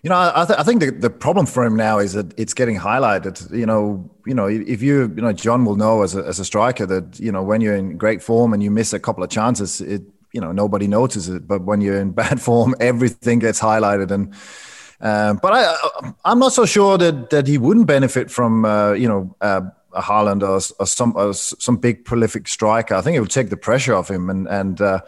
You 0.03 0.09
know, 0.09 0.31
I, 0.35 0.45
th- 0.45 0.59
I, 0.59 0.63
think 0.63 0.81
the, 0.81 0.91
the 0.91 1.09
problem 1.09 1.45
for 1.45 1.63
him 1.63 1.77
now 1.77 1.99
is 1.99 2.13
that 2.13 2.37
it's 2.37 2.53
getting 2.53 2.77
highlighted. 2.77 3.49
You 3.57 3.65
know, 3.65 4.11
you 4.25 4.35
know, 4.35 4.45
if 4.45 4.83
you, 4.83 5.11
you 5.15 5.21
know, 5.21 5.31
John 5.31 5.63
will 5.63 5.77
know 5.77 6.03
as 6.03 6.15
a, 6.15 6.23
as 6.25 6.37
a 6.37 6.45
striker 6.45 6.85
that 6.85 7.19
you 7.19 7.31
know 7.31 7.41
when 7.41 7.61
you're 7.61 7.75
in 7.75 7.97
great 7.97 8.21
form 8.21 8.53
and 8.53 8.61
you 8.61 8.69
miss 8.69 8.91
a 8.91 8.99
couple 8.99 9.23
of 9.23 9.29
chances, 9.29 9.81
it 9.81 10.03
you 10.35 10.41
know 10.41 10.51
nobody 10.51 10.87
notices 10.87 11.29
it 11.29 11.47
but 11.47 11.63
when 11.63 11.79
you're 11.81 11.99
in 11.99 12.11
bad 12.23 12.41
form 12.41 12.75
everything 12.79 13.39
gets 13.39 13.59
highlighted 13.59 14.11
and 14.11 14.33
um, 15.01 15.39
but 15.41 15.53
I, 15.53 16.13
I'm 16.23 16.39
not 16.39 16.53
so 16.53 16.65
sure 16.65 16.97
that 16.97 17.29
that 17.29 17.47
he 17.47 17.57
wouldn't 17.57 17.85
benefit 17.85 18.31
from 18.31 18.65
uh, 18.65 18.93
you 18.93 19.07
know 19.07 19.35
uh, 19.41 19.61
a 19.93 20.01
Haaland 20.01 20.41
or, 20.41 20.61
or 20.79 20.85
some 20.85 21.13
or 21.15 21.33
some 21.33 21.77
big 21.77 22.05
prolific 22.05 22.47
striker. 22.47 22.95
I 22.95 23.01
think 23.01 23.17
it 23.17 23.19
would 23.19 23.29
take 23.29 23.49
the 23.49 23.57
pressure 23.57 23.93
off 23.93 24.09
him, 24.09 24.29
and 24.29 24.47
and 24.47 24.79
uh, 24.79 25.01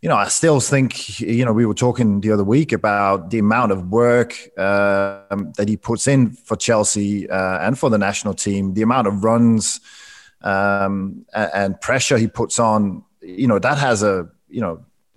you 0.00 0.08
know 0.08 0.16
I 0.16 0.28
still 0.28 0.58
think 0.58 1.20
you 1.20 1.44
know 1.44 1.52
we 1.52 1.66
were 1.66 1.74
talking 1.74 2.22
the 2.22 2.32
other 2.32 2.44
week 2.44 2.72
about 2.72 3.30
the 3.30 3.38
amount 3.38 3.72
of 3.72 3.88
work 3.88 4.32
um, 4.58 5.52
that 5.56 5.66
he 5.68 5.76
puts 5.76 6.08
in 6.08 6.30
for 6.30 6.56
Chelsea 6.56 7.28
uh, 7.28 7.58
and 7.66 7.78
for 7.78 7.90
the 7.90 7.98
national 7.98 8.34
team, 8.34 8.72
the 8.72 8.82
amount 8.82 9.06
of 9.06 9.22
runs 9.22 9.80
um, 10.40 11.26
and 11.34 11.78
pressure 11.80 12.16
he 12.16 12.26
puts 12.26 12.58
on. 12.58 13.04
You 13.20 13.48
know 13.48 13.58
that 13.58 13.76
has 13.76 14.02
a 14.02 14.30
you 14.50 14.60
know 14.60 14.84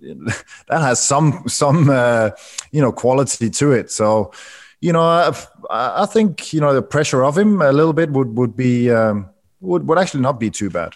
that 0.68 0.80
has 0.80 1.04
some 1.04 1.42
some 1.46 1.90
uh, 1.90 2.30
you 2.72 2.80
know 2.80 2.92
quality 2.92 3.50
to 3.50 3.72
it. 3.72 3.90
So 3.90 4.32
you 4.80 4.92
know 4.92 5.02
I, 5.02 5.32
I, 5.70 6.06
think 6.06 6.52
you 6.52 6.60
know 6.60 6.74
the 6.74 6.82
pressure 6.82 7.24
of 7.24 7.38
him 7.38 7.62
a 7.62 7.72
little 7.72 7.92
bit 7.92 8.10
would 8.10 8.36
would 8.36 8.56
be 8.56 8.90
um, 8.90 9.30
would 9.60 9.88
would 9.88 9.98
actually 9.98 10.20
not 10.20 10.38
be 10.38 10.50
too 10.50 10.70
bad. 10.70 10.94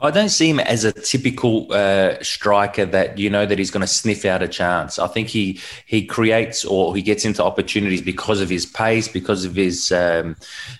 I 0.00 0.12
don't 0.12 0.28
see 0.28 0.48
him 0.48 0.60
as 0.60 0.84
a 0.84 0.92
typical 0.92 1.66
uh, 1.72 2.22
striker 2.22 2.86
that 2.86 3.18
you 3.18 3.28
know 3.28 3.44
that 3.46 3.58
he's 3.58 3.72
going 3.72 3.80
to 3.80 3.86
sniff 3.88 4.24
out 4.24 4.42
a 4.42 4.48
chance. 4.48 4.98
I 4.98 5.08
think 5.08 5.28
he 5.28 5.60
he 5.86 6.06
creates 6.06 6.64
or 6.64 6.94
he 6.94 7.02
gets 7.02 7.24
into 7.24 7.42
opportunities 7.42 8.00
because 8.00 8.40
of 8.40 8.48
his 8.48 8.64
pace, 8.64 9.08
because 9.08 9.44
of 9.44 9.56
his 9.56 9.90
um, 9.90 10.36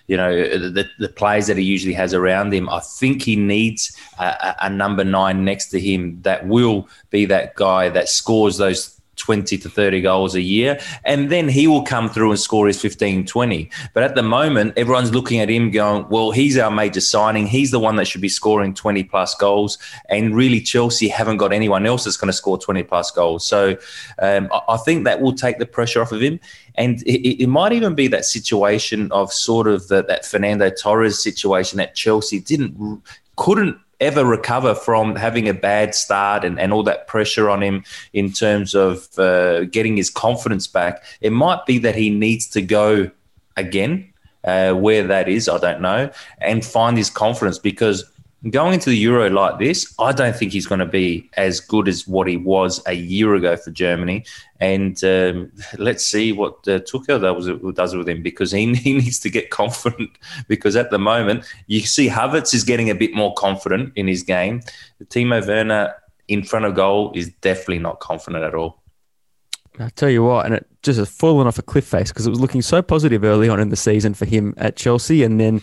you 0.07 0.15
know 0.15 0.33
the, 0.69 0.87
the 0.99 1.09
players 1.09 1.47
that 1.47 1.57
he 1.57 1.63
usually 1.63 1.93
has 1.93 2.13
around 2.13 2.53
him. 2.53 2.69
I 2.69 2.79
think 2.79 3.21
he 3.21 3.35
needs 3.35 3.93
a, 4.19 4.55
a 4.61 4.69
number 4.69 5.03
nine 5.03 5.43
next 5.43 5.67
to 5.71 5.81
him 5.81 6.21
that 6.21 6.47
will 6.47 6.87
be 7.09 7.25
that 7.25 7.55
guy 7.55 7.89
that 7.89 8.07
scores 8.07 8.57
those 8.57 8.98
20 9.19 9.57
to 9.57 9.69
30 9.69 10.01
goals 10.01 10.33
a 10.33 10.41
year. 10.41 10.79
And 11.03 11.29
then 11.29 11.47
he 11.47 11.67
will 11.67 11.83
come 11.83 12.09
through 12.09 12.31
and 12.31 12.39
score 12.39 12.67
his 12.67 12.81
15, 12.81 13.25
20. 13.25 13.69
But 13.93 14.03
at 14.03 14.15
the 14.15 14.23
moment, 14.23 14.73
everyone's 14.77 15.13
looking 15.13 15.39
at 15.39 15.49
him 15.49 15.69
going, 15.71 16.07
well, 16.09 16.31
he's 16.31 16.57
our 16.57 16.71
major 16.71 17.01
signing. 17.01 17.45
He's 17.45 17.71
the 17.71 17.79
one 17.79 17.97
that 17.97 18.05
should 18.05 18.21
be 18.21 18.29
scoring 18.29 18.73
20 18.73 19.03
plus 19.03 19.35
goals. 19.35 19.77
And 20.09 20.35
really, 20.35 20.61
Chelsea 20.61 21.07
haven't 21.07 21.37
got 21.37 21.53
anyone 21.53 21.85
else 21.85 22.05
that's 22.05 22.17
going 22.17 22.29
to 22.29 22.33
score 22.33 22.57
20 22.57 22.83
plus 22.83 23.11
goals. 23.11 23.45
So 23.45 23.77
um, 24.19 24.49
I 24.67 24.77
think 24.77 25.03
that 25.03 25.21
will 25.21 25.33
take 25.33 25.59
the 25.59 25.65
pressure 25.65 26.01
off 26.01 26.11
of 26.11 26.21
him. 26.21 26.39
And 26.75 27.03
it, 27.03 27.43
it, 27.43 27.47
might 27.47 27.73
even 27.73 27.93
be 27.93 28.07
that 28.07 28.23
situation 28.23 29.11
of 29.11 29.33
sort 29.33 29.67
of 29.67 29.89
the, 29.89 30.03
that 30.03 30.25
Fernando 30.25 30.69
Torres 30.69 31.21
situation 31.21 31.79
at 31.81 31.93
Chelsea 31.93 32.39
didn't, 32.39 33.03
couldn't 33.35 33.77
ever 33.99 34.25
recover 34.25 34.73
from 34.73 35.15
having 35.15 35.47
a 35.47 35.53
bad 35.53 35.93
start 35.93 36.43
and, 36.43 36.59
and 36.59 36.71
all 36.71 36.83
that 36.83 37.07
pressure 37.07 37.49
on 37.49 37.61
him 37.61 37.83
in 38.13 38.31
terms 38.31 38.73
of 38.73 39.07
uh, 39.19 39.65
getting 39.65 39.97
his 39.97 40.09
confidence 40.09 40.67
back, 40.67 41.03
it 41.21 41.31
might 41.31 41.65
be 41.65 41.77
that 41.79 41.95
he 41.95 42.09
needs 42.09 42.47
to 42.49 42.61
go 42.61 43.11
again. 43.57 44.05
Uh, 44.45 44.71
where 44.71 45.05
that 45.05 45.27
is, 45.27 45.49
I 45.49 45.57
don't 45.57 45.81
know, 45.81 46.09
and 46.39 46.63
find 46.63 46.97
his 46.97 47.09
confidence 47.09 47.59
because 47.59 48.09
going 48.49 48.73
into 48.73 48.89
the 48.89 48.97
Euro 48.97 49.29
like 49.29 49.59
this, 49.59 49.93
I 49.99 50.13
don't 50.13 50.35
think 50.35 50.53
he's 50.53 50.65
going 50.65 50.79
to 50.79 50.85
be 50.85 51.29
as 51.35 51.59
good 51.59 51.87
as 51.89 52.07
what 52.07 52.27
he 52.27 52.37
was 52.37 52.81
a 52.85 52.93
year 52.93 53.35
ago 53.35 53.57
for 53.57 53.71
Germany. 53.71 54.25
And 54.59 55.01
um, 55.03 55.51
let's 55.77 56.05
see 56.05 56.31
what 56.31 56.55
uh, 56.67 56.79
Tuchel 56.79 57.21
does, 57.21 57.75
does 57.75 57.95
with 57.95 58.07
him 58.07 58.23
because 58.23 58.51
he, 58.51 58.73
he 58.75 58.93
needs 58.93 59.19
to 59.19 59.29
get 59.29 59.49
confident. 59.49 60.11
Because 60.47 60.75
at 60.75 60.89
the 60.89 60.99
moment, 60.99 61.43
you 61.67 61.81
see 61.81 62.07
Havertz 62.07 62.53
is 62.53 62.63
getting 62.63 62.89
a 62.89 62.95
bit 62.95 63.13
more 63.13 63.33
confident 63.35 63.91
in 63.95 64.07
his 64.07 64.23
game. 64.23 64.61
The 64.99 65.05
Timo 65.05 65.45
Werner 65.45 65.95
in 66.27 66.43
front 66.43 66.65
of 66.65 66.75
goal 66.75 67.11
is 67.15 67.29
definitely 67.41 67.79
not 67.79 67.99
confident 67.99 68.43
at 68.43 68.55
all. 68.55 68.78
I 69.79 69.89
tell 69.89 70.09
you 70.09 70.23
what, 70.23 70.45
and 70.45 70.55
it 70.55 70.67
just 70.81 70.99
has 70.99 71.09
fallen 71.09 71.47
off 71.47 71.57
a 71.57 71.61
cliff 71.61 71.85
face 71.85 72.09
because 72.09 72.27
it 72.27 72.29
was 72.29 72.39
looking 72.39 72.61
so 72.61 72.81
positive 72.81 73.23
early 73.23 73.47
on 73.47 73.59
in 73.59 73.69
the 73.69 73.75
season 73.75 74.13
for 74.13 74.25
him 74.25 74.53
at 74.57 74.75
Chelsea, 74.75 75.23
and 75.23 75.39
then 75.39 75.61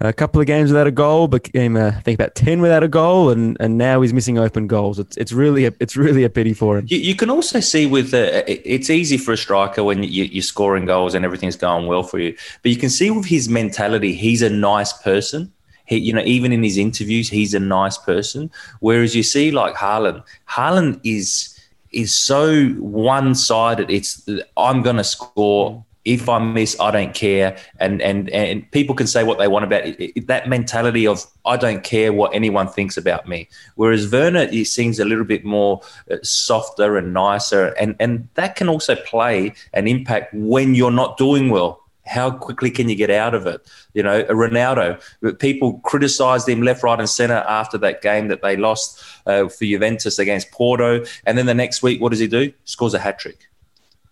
a 0.00 0.12
couple 0.12 0.40
of 0.40 0.46
games 0.46 0.70
without 0.70 0.86
a 0.86 0.90
goal 0.90 1.28
became, 1.28 1.76
uh, 1.76 1.88
I 1.88 2.00
think, 2.00 2.18
about 2.18 2.34
ten 2.34 2.60
without 2.60 2.82
a 2.82 2.88
goal, 2.88 3.30
and, 3.30 3.56
and 3.60 3.78
now 3.78 4.00
he's 4.00 4.12
missing 4.12 4.38
open 4.38 4.66
goals. 4.66 4.98
It's 4.98 5.16
it's 5.16 5.32
really 5.32 5.64
a, 5.66 5.72
it's 5.78 5.96
really 5.96 6.24
a 6.24 6.30
pity 6.30 6.54
for 6.54 6.78
him. 6.78 6.86
You, 6.88 6.98
you 6.98 7.14
can 7.14 7.30
also 7.30 7.60
see 7.60 7.86
with 7.86 8.12
uh, 8.12 8.42
it's 8.46 8.90
easy 8.90 9.16
for 9.16 9.32
a 9.32 9.36
striker 9.36 9.84
when 9.84 10.02
you, 10.02 10.24
you're 10.24 10.42
scoring 10.42 10.84
goals 10.84 11.14
and 11.14 11.24
everything's 11.24 11.56
going 11.56 11.86
well 11.86 12.02
for 12.02 12.18
you, 12.18 12.36
but 12.62 12.72
you 12.72 12.78
can 12.78 12.90
see 12.90 13.10
with 13.10 13.26
his 13.26 13.48
mentality, 13.48 14.14
he's 14.14 14.42
a 14.42 14.50
nice 14.50 14.92
person. 14.92 15.52
He, 15.84 15.98
you 15.98 16.12
know, 16.12 16.22
even 16.22 16.52
in 16.52 16.62
his 16.62 16.78
interviews, 16.78 17.28
he's 17.28 17.54
a 17.54 17.60
nice 17.60 17.98
person. 17.98 18.50
Whereas 18.80 19.14
you 19.16 19.22
see 19.22 19.50
like 19.50 19.74
Haaland, 19.74 20.22
Haaland 20.48 21.00
is 21.04 21.51
is 21.92 22.14
so 22.14 22.68
one 22.70 23.34
sided. 23.34 23.90
It's 23.90 24.26
I'm 24.56 24.82
going 24.82 24.96
to 24.96 25.04
score. 25.04 25.84
If 26.04 26.28
I 26.28 26.40
miss, 26.40 26.76
I 26.80 26.90
don't 26.90 27.14
care, 27.14 27.56
and 27.78 28.02
and 28.02 28.28
and 28.30 28.68
people 28.72 28.92
can 28.96 29.06
say 29.06 29.22
what 29.22 29.38
they 29.38 29.46
want 29.46 29.64
about 29.64 29.84
it. 29.84 30.26
That 30.26 30.48
mentality 30.48 31.06
of 31.06 31.24
I 31.44 31.56
don't 31.56 31.84
care 31.84 32.12
what 32.12 32.34
anyone 32.34 32.66
thinks 32.66 32.96
about 32.96 33.28
me. 33.28 33.48
Whereas 33.76 34.10
Werner, 34.10 34.46
he 34.46 34.64
seems 34.64 34.98
a 34.98 35.04
little 35.04 35.24
bit 35.24 35.44
more 35.44 35.80
uh, 36.10 36.16
softer 36.24 36.96
and 36.96 37.14
nicer, 37.14 37.66
and 37.80 37.94
and 38.00 38.28
that 38.34 38.56
can 38.56 38.68
also 38.68 38.96
play 38.96 39.54
an 39.74 39.86
impact 39.86 40.34
when 40.34 40.74
you're 40.74 40.90
not 40.90 41.18
doing 41.18 41.50
well 41.50 41.81
how 42.04 42.30
quickly 42.30 42.70
can 42.70 42.88
you 42.88 42.96
get 42.96 43.10
out 43.10 43.34
of 43.34 43.46
it? 43.46 43.60
You 43.94 44.02
know, 44.02 44.24
Ronaldo, 44.24 45.00
people 45.38 45.78
criticised 45.84 46.48
him 46.48 46.62
left, 46.62 46.82
right, 46.82 46.98
and 46.98 47.08
centre 47.08 47.44
after 47.48 47.78
that 47.78 48.02
game 48.02 48.28
that 48.28 48.42
they 48.42 48.56
lost 48.56 49.02
uh, 49.26 49.48
for 49.48 49.64
Juventus 49.64 50.18
against 50.18 50.50
Porto. 50.50 51.04
And 51.24 51.38
then 51.38 51.46
the 51.46 51.54
next 51.54 51.82
week, 51.82 52.00
what 52.00 52.10
does 52.10 52.18
he 52.18 52.26
do? 52.26 52.52
Scores 52.64 52.94
a 52.94 52.98
hat 52.98 53.18
trick. 53.18 53.48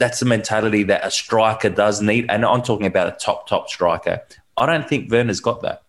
that's 0.00 0.18
the 0.18 0.26
mentality 0.26 0.82
that 0.84 1.04
a 1.04 1.10
striker 1.10 1.68
does 1.68 2.00
need. 2.02 2.26
And 2.28 2.44
I'm 2.44 2.62
talking 2.62 2.86
about 2.86 3.06
a 3.06 3.12
top, 3.12 3.46
top 3.46 3.68
striker. 3.68 4.22
I 4.56 4.66
don't 4.66 4.88
think 4.88 5.10
Werner's 5.12 5.40
got 5.40 5.60
that. 5.62 5.82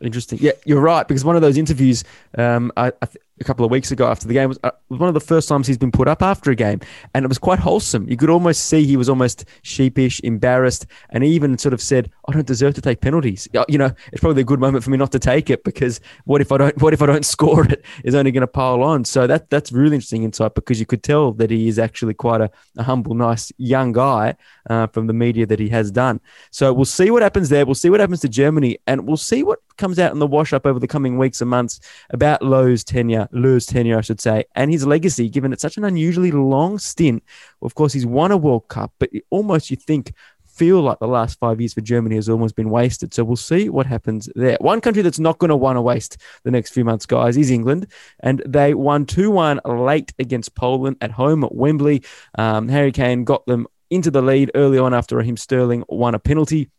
Interesting. 0.00 0.38
Yeah, 0.40 0.52
you're 0.64 0.80
right. 0.80 1.06
Because 1.06 1.24
one 1.24 1.36
of 1.36 1.42
those 1.42 1.58
interviews, 1.58 2.04
um, 2.38 2.72
I, 2.76 2.92
I 3.02 3.06
th- 3.06 3.22
a 3.42 3.44
couple 3.44 3.64
of 3.64 3.70
weeks 3.70 3.90
ago 3.90 4.06
after 4.06 4.26
the 4.26 4.34
game 4.34 4.48
was, 4.48 4.58
uh, 4.62 4.70
was 4.88 4.98
one 4.98 5.08
of 5.08 5.14
the 5.14 5.20
first 5.20 5.48
times 5.48 5.66
he's 5.66 5.76
been 5.76 5.92
put 5.92 6.08
up 6.08 6.22
after 6.22 6.50
a 6.50 6.54
game, 6.54 6.80
and 7.14 7.24
it 7.24 7.28
was 7.28 7.38
quite 7.38 7.58
wholesome. 7.58 8.08
You 8.08 8.16
could 8.16 8.30
almost 8.30 8.66
see 8.66 8.84
he 8.84 8.96
was 8.96 9.08
almost 9.08 9.44
sheepish, 9.62 10.20
embarrassed, 10.24 10.86
and 11.10 11.22
even 11.22 11.58
sort 11.58 11.74
of 11.74 11.82
said, 11.82 12.10
"I 12.28 12.32
don't 12.32 12.46
deserve 12.46 12.74
to 12.74 12.80
take 12.80 13.00
penalties." 13.00 13.48
You 13.68 13.78
know, 13.78 13.90
it's 14.12 14.20
probably 14.20 14.42
a 14.42 14.46
good 14.46 14.60
moment 14.60 14.84
for 14.84 14.90
me 14.90 14.96
not 14.96 15.12
to 15.12 15.18
take 15.18 15.50
it 15.50 15.64
because 15.64 16.00
what 16.24 16.40
if 16.40 16.52
I 16.52 16.56
don't? 16.58 16.72
What 16.82 16.94
if 16.94 17.02
I 17.02 17.06
don't 17.06 17.24
score 17.24 17.64
it? 17.66 17.84
Is 18.02 18.14
only 18.14 18.32
going 18.32 18.42
to 18.42 18.46
pile 18.46 18.82
on. 18.82 19.04
So 19.04 19.26
that 19.26 19.50
that's 19.50 19.72
really 19.72 19.96
interesting 19.96 20.24
insight 20.24 20.54
because 20.54 20.80
you 20.80 20.86
could 20.86 21.02
tell 21.02 21.32
that 21.32 21.50
he 21.50 21.68
is 21.68 21.78
actually 21.78 22.14
quite 22.14 22.40
a, 22.40 22.50
a 22.76 22.82
humble, 22.82 23.14
nice 23.14 23.52
young 23.58 23.92
guy 23.92 24.34
uh, 24.68 24.86
from 24.88 25.06
the 25.06 25.12
media 25.12 25.46
that 25.46 25.58
he 25.58 25.68
has 25.68 25.90
done. 25.90 26.20
So 26.50 26.72
we'll 26.72 26.84
see 26.84 27.10
what 27.10 27.22
happens 27.22 27.48
there. 27.48 27.66
We'll 27.66 27.74
see 27.74 27.90
what 27.90 28.00
happens 28.00 28.20
to 28.20 28.28
Germany, 28.28 28.78
and 28.86 29.06
we'll 29.06 29.16
see 29.16 29.42
what 29.42 29.60
comes 29.76 29.98
out 29.98 30.12
in 30.12 30.18
the 30.18 30.26
wash 30.26 30.52
up 30.52 30.66
over 30.66 30.78
the 30.78 30.88
coming 30.88 31.18
weeks 31.18 31.40
and 31.40 31.50
months 31.50 31.80
about 32.10 32.40
Löw's 32.40 32.84
tenure, 32.84 33.28
Löw's 33.32 33.66
tenure, 33.66 33.98
I 33.98 34.02
should 34.02 34.20
say, 34.20 34.44
and 34.54 34.70
his 34.70 34.86
legacy, 34.86 35.28
given 35.28 35.52
it's 35.52 35.62
such 35.62 35.76
an 35.76 35.84
unusually 35.84 36.30
long 36.30 36.78
stint. 36.78 37.22
Of 37.60 37.74
course, 37.74 37.92
he's 37.92 38.06
won 38.06 38.32
a 38.32 38.36
World 38.36 38.68
Cup, 38.68 38.92
but 38.98 39.10
almost 39.30 39.70
you 39.70 39.76
think 39.76 40.12
feel 40.52 40.82
like 40.82 40.98
the 40.98 41.08
last 41.08 41.38
five 41.38 41.60
years 41.60 41.72
for 41.72 41.80
Germany 41.80 42.16
has 42.16 42.28
almost 42.28 42.54
been 42.54 42.70
wasted. 42.70 43.14
So 43.14 43.24
we'll 43.24 43.36
see 43.36 43.68
what 43.68 43.86
happens 43.86 44.28
there. 44.34 44.58
One 44.60 44.80
country 44.80 45.02
that's 45.02 45.18
not 45.18 45.38
going 45.38 45.48
to 45.48 45.56
want 45.56 45.76
to 45.76 45.80
waste 45.80 46.18
the 46.44 46.50
next 46.50 46.72
few 46.72 46.84
months, 46.84 47.06
guys, 47.06 47.36
is 47.36 47.50
England. 47.50 47.86
And 48.20 48.42
they 48.46 48.74
won 48.74 49.06
2 49.06 49.30
1 49.30 49.60
late 49.64 50.12
against 50.18 50.54
Poland 50.54 50.96
at 51.00 51.10
home 51.10 51.42
at 51.44 51.54
Wembley. 51.54 52.02
Um, 52.36 52.68
Harry 52.68 52.92
Kane 52.92 53.24
got 53.24 53.46
them 53.46 53.66
into 53.90 54.10
the 54.10 54.22
lead 54.22 54.50
early 54.54 54.78
on 54.78 54.94
after 54.94 55.16
Raheem 55.16 55.36
Sterling 55.36 55.84
won 55.88 56.14
a 56.14 56.18
penalty. 56.18 56.70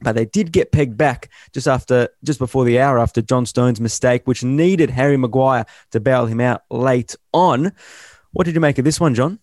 But 0.00 0.16
they 0.16 0.24
did 0.24 0.52
get 0.52 0.72
pegged 0.72 0.96
back 0.96 1.30
just 1.52 1.68
after, 1.68 2.08
just 2.24 2.38
before 2.38 2.64
the 2.64 2.80
hour 2.80 2.98
after 2.98 3.22
John 3.22 3.46
Stones' 3.46 3.80
mistake, 3.80 4.22
which 4.24 4.42
needed 4.42 4.90
Harry 4.90 5.16
Maguire 5.16 5.66
to 5.92 6.00
bail 6.00 6.26
him 6.26 6.40
out 6.40 6.62
late 6.70 7.14
on. 7.32 7.72
What 8.32 8.44
did 8.44 8.54
you 8.54 8.60
make 8.60 8.78
of 8.78 8.84
this 8.84 8.98
one, 8.98 9.14
John? 9.14 9.38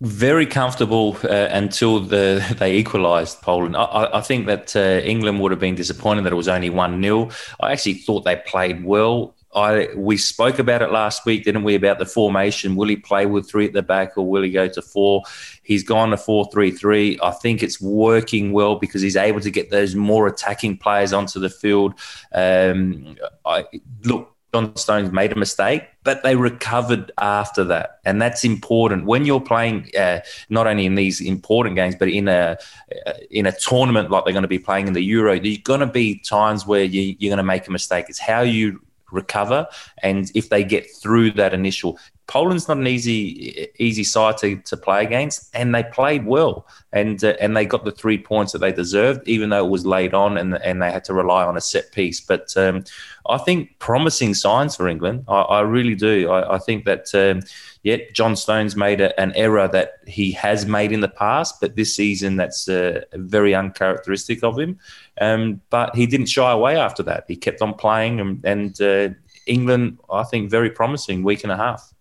Very 0.00 0.44
comfortable 0.44 1.16
uh, 1.24 1.48
until 1.50 2.00
the, 2.00 2.44
they 2.58 2.76
equalised 2.76 3.40
Poland. 3.42 3.76
I, 3.76 4.10
I, 4.14 4.20
think 4.20 4.46
that 4.46 4.74
uh, 4.74 5.00
England 5.04 5.40
would 5.40 5.52
have 5.52 5.60
been 5.60 5.76
disappointed 5.76 6.24
that 6.24 6.32
it 6.32 6.36
was 6.36 6.48
only 6.48 6.68
1 6.68 7.02
0. 7.02 7.30
I 7.60 7.72
actually 7.72 7.94
thought 7.94 8.24
they 8.24 8.36
played 8.36 8.84
well. 8.84 9.36
I 9.54 9.88
we 9.94 10.16
spoke 10.16 10.58
about 10.58 10.82
it 10.82 10.90
last 10.90 11.24
week, 11.24 11.44
didn't 11.44 11.64
we? 11.64 11.74
About 11.74 11.98
the 11.98 12.06
formation. 12.06 12.76
Will 12.76 12.88
he 12.88 12.96
play 12.96 13.26
with 13.26 13.48
three 13.48 13.66
at 13.66 13.72
the 13.72 13.82
back 13.82 14.16
or 14.18 14.26
will 14.26 14.42
he 14.42 14.50
go 14.50 14.68
to 14.68 14.82
four? 14.82 15.22
He's 15.62 15.82
gone 15.82 16.10
to 16.10 16.16
four 16.16 16.48
three 16.52 16.70
three. 16.70 17.18
I 17.22 17.30
think 17.30 17.62
it's 17.62 17.80
working 17.80 18.52
well 18.52 18.76
because 18.76 19.02
he's 19.02 19.16
able 19.16 19.40
to 19.40 19.50
get 19.50 19.70
those 19.70 19.94
more 19.94 20.26
attacking 20.26 20.78
players 20.78 21.12
onto 21.12 21.38
the 21.40 21.50
field. 21.50 21.94
Um, 22.32 23.16
I 23.44 23.64
look. 24.04 24.30
John 24.54 24.76
Stones 24.76 25.10
made 25.10 25.32
a 25.32 25.34
mistake, 25.34 25.82
but 26.04 26.22
they 26.22 26.36
recovered 26.36 27.10
after 27.18 27.64
that, 27.64 27.98
and 28.04 28.22
that's 28.22 28.44
important 28.44 29.04
when 29.04 29.24
you're 29.24 29.40
playing 29.40 29.90
uh, 29.98 30.20
not 30.48 30.68
only 30.68 30.86
in 30.86 30.94
these 30.94 31.20
important 31.20 31.74
games, 31.74 31.96
but 31.96 32.06
in 32.06 32.28
a 32.28 32.56
uh, 33.04 33.12
in 33.32 33.46
a 33.46 33.52
tournament 33.52 34.12
like 34.12 34.22
they're 34.22 34.32
going 34.32 34.42
to 34.42 34.48
be 34.48 34.60
playing 34.60 34.86
in 34.86 34.92
the 34.92 35.02
Euro. 35.02 35.40
There's 35.40 35.58
going 35.58 35.80
to 35.80 35.86
be 35.86 36.20
times 36.20 36.68
where 36.68 36.84
you, 36.84 37.16
you're 37.18 37.30
going 37.30 37.38
to 37.38 37.42
make 37.42 37.66
a 37.66 37.72
mistake. 37.72 38.06
It's 38.08 38.20
how 38.20 38.42
you 38.42 38.80
recover. 39.14 39.66
And 40.02 40.30
if 40.34 40.48
they 40.48 40.64
get 40.64 40.86
through 40.94 41.32
that 41.32 41.54
initial, 41.54 41.98
Poland's 42.26 42.68
not 42.68 42.78
an 42.78 42.86
easy 42.86 43.68
easy 43.78 44.04
side 44.04 44.38
to, 44.38 44.56
to 44.56 44.76
play 44.76 45.04
against, 45.04 45.54
and 45.54 45.74
they 45.74 45.82
played 45.82 46.24
well, 46.24 46.66
and 46.92 47.22
uh, 47.22 47.34
and 47.38 47.54
they 47.54 47.66
got 47.66 47.84
the 47.84 47.92
three 47.92 48.16
points 48.16 48.52
that 48.52 48.60
they 48.60 48.72
deserved, 48.72 49.28
even 49.28 49.50
though 49.50 49.66
it 49.66 49.70
was 49.70 49.84
late 49.84 50.14
on, 50.14 50.38
and 50.38 50.54
and 50.62 50.80
they 50.80 50.90
had 50.90 51.04
to 51.04 51.14
rely 51.14 51.44
on 51.44 51.56
a 51.56 51.60
set 51.60 51.92
piece. 51.92 52.20
But 52.22 52.56
um, 52.56 52.84
I 53.28 53.38
think 53.38 53.78
promising 53.78 54.34
signs 54.34 54.76
for 54.76 54.88
England. 54.88 55.24
I, 55.28 55.40
I 55.40 55.60
really 55.60 55.94
do. 55.94 56.30
I, 56.30 56.56
I 56.56 56.58
think 56.58 56.84
that. 56.84 57.14
Um, 57.14 57.42
yet 57.84 58.14
John 58.14 58.34
Stones 58.34 58.74
made 58.74 59.00
a, 59.00 59.18
an 59.20 59.32
error 59.36 59.68
that 59.68 59.98
he 60.06 60.32
has 60.32 60.66
made 60.66 60.90
in 60.90 61.00
the 61.00 61.08
past, 61.08 61.60
but 61.60 61.76
this 61.76 61.94
season 61.94 62.36
that's 62.36 62.66
uh, 62.68 63.02
very 63.12 63.54
uncharacteristic 63.54 64.42
of 64.42 64.58
him. 64.58 64.78
Um, 65.20 65.60
but 65.70 65.94
he 65.94 66.06
didn't 66.06 66.26
shy 66.26 66.50
away 66.50 66.76
after 66.76 67.04
that. 67.04 67.24
He 67.28 67.36
kept 67.36 67.62
on 67.62 67.74
playing, 67.74 68.20
and, 68.20 68.44
and 68.44 68.80
uh, 68.80 69.10
England, 69.46 69.98
I 70.10 70.24
think, 70.24 70.50
very 70.50 70.70
promising 70.70 71.22
week 71.22 71.44
and 71.44 71.52
a 71.52 71.56
half. 71.56 71.92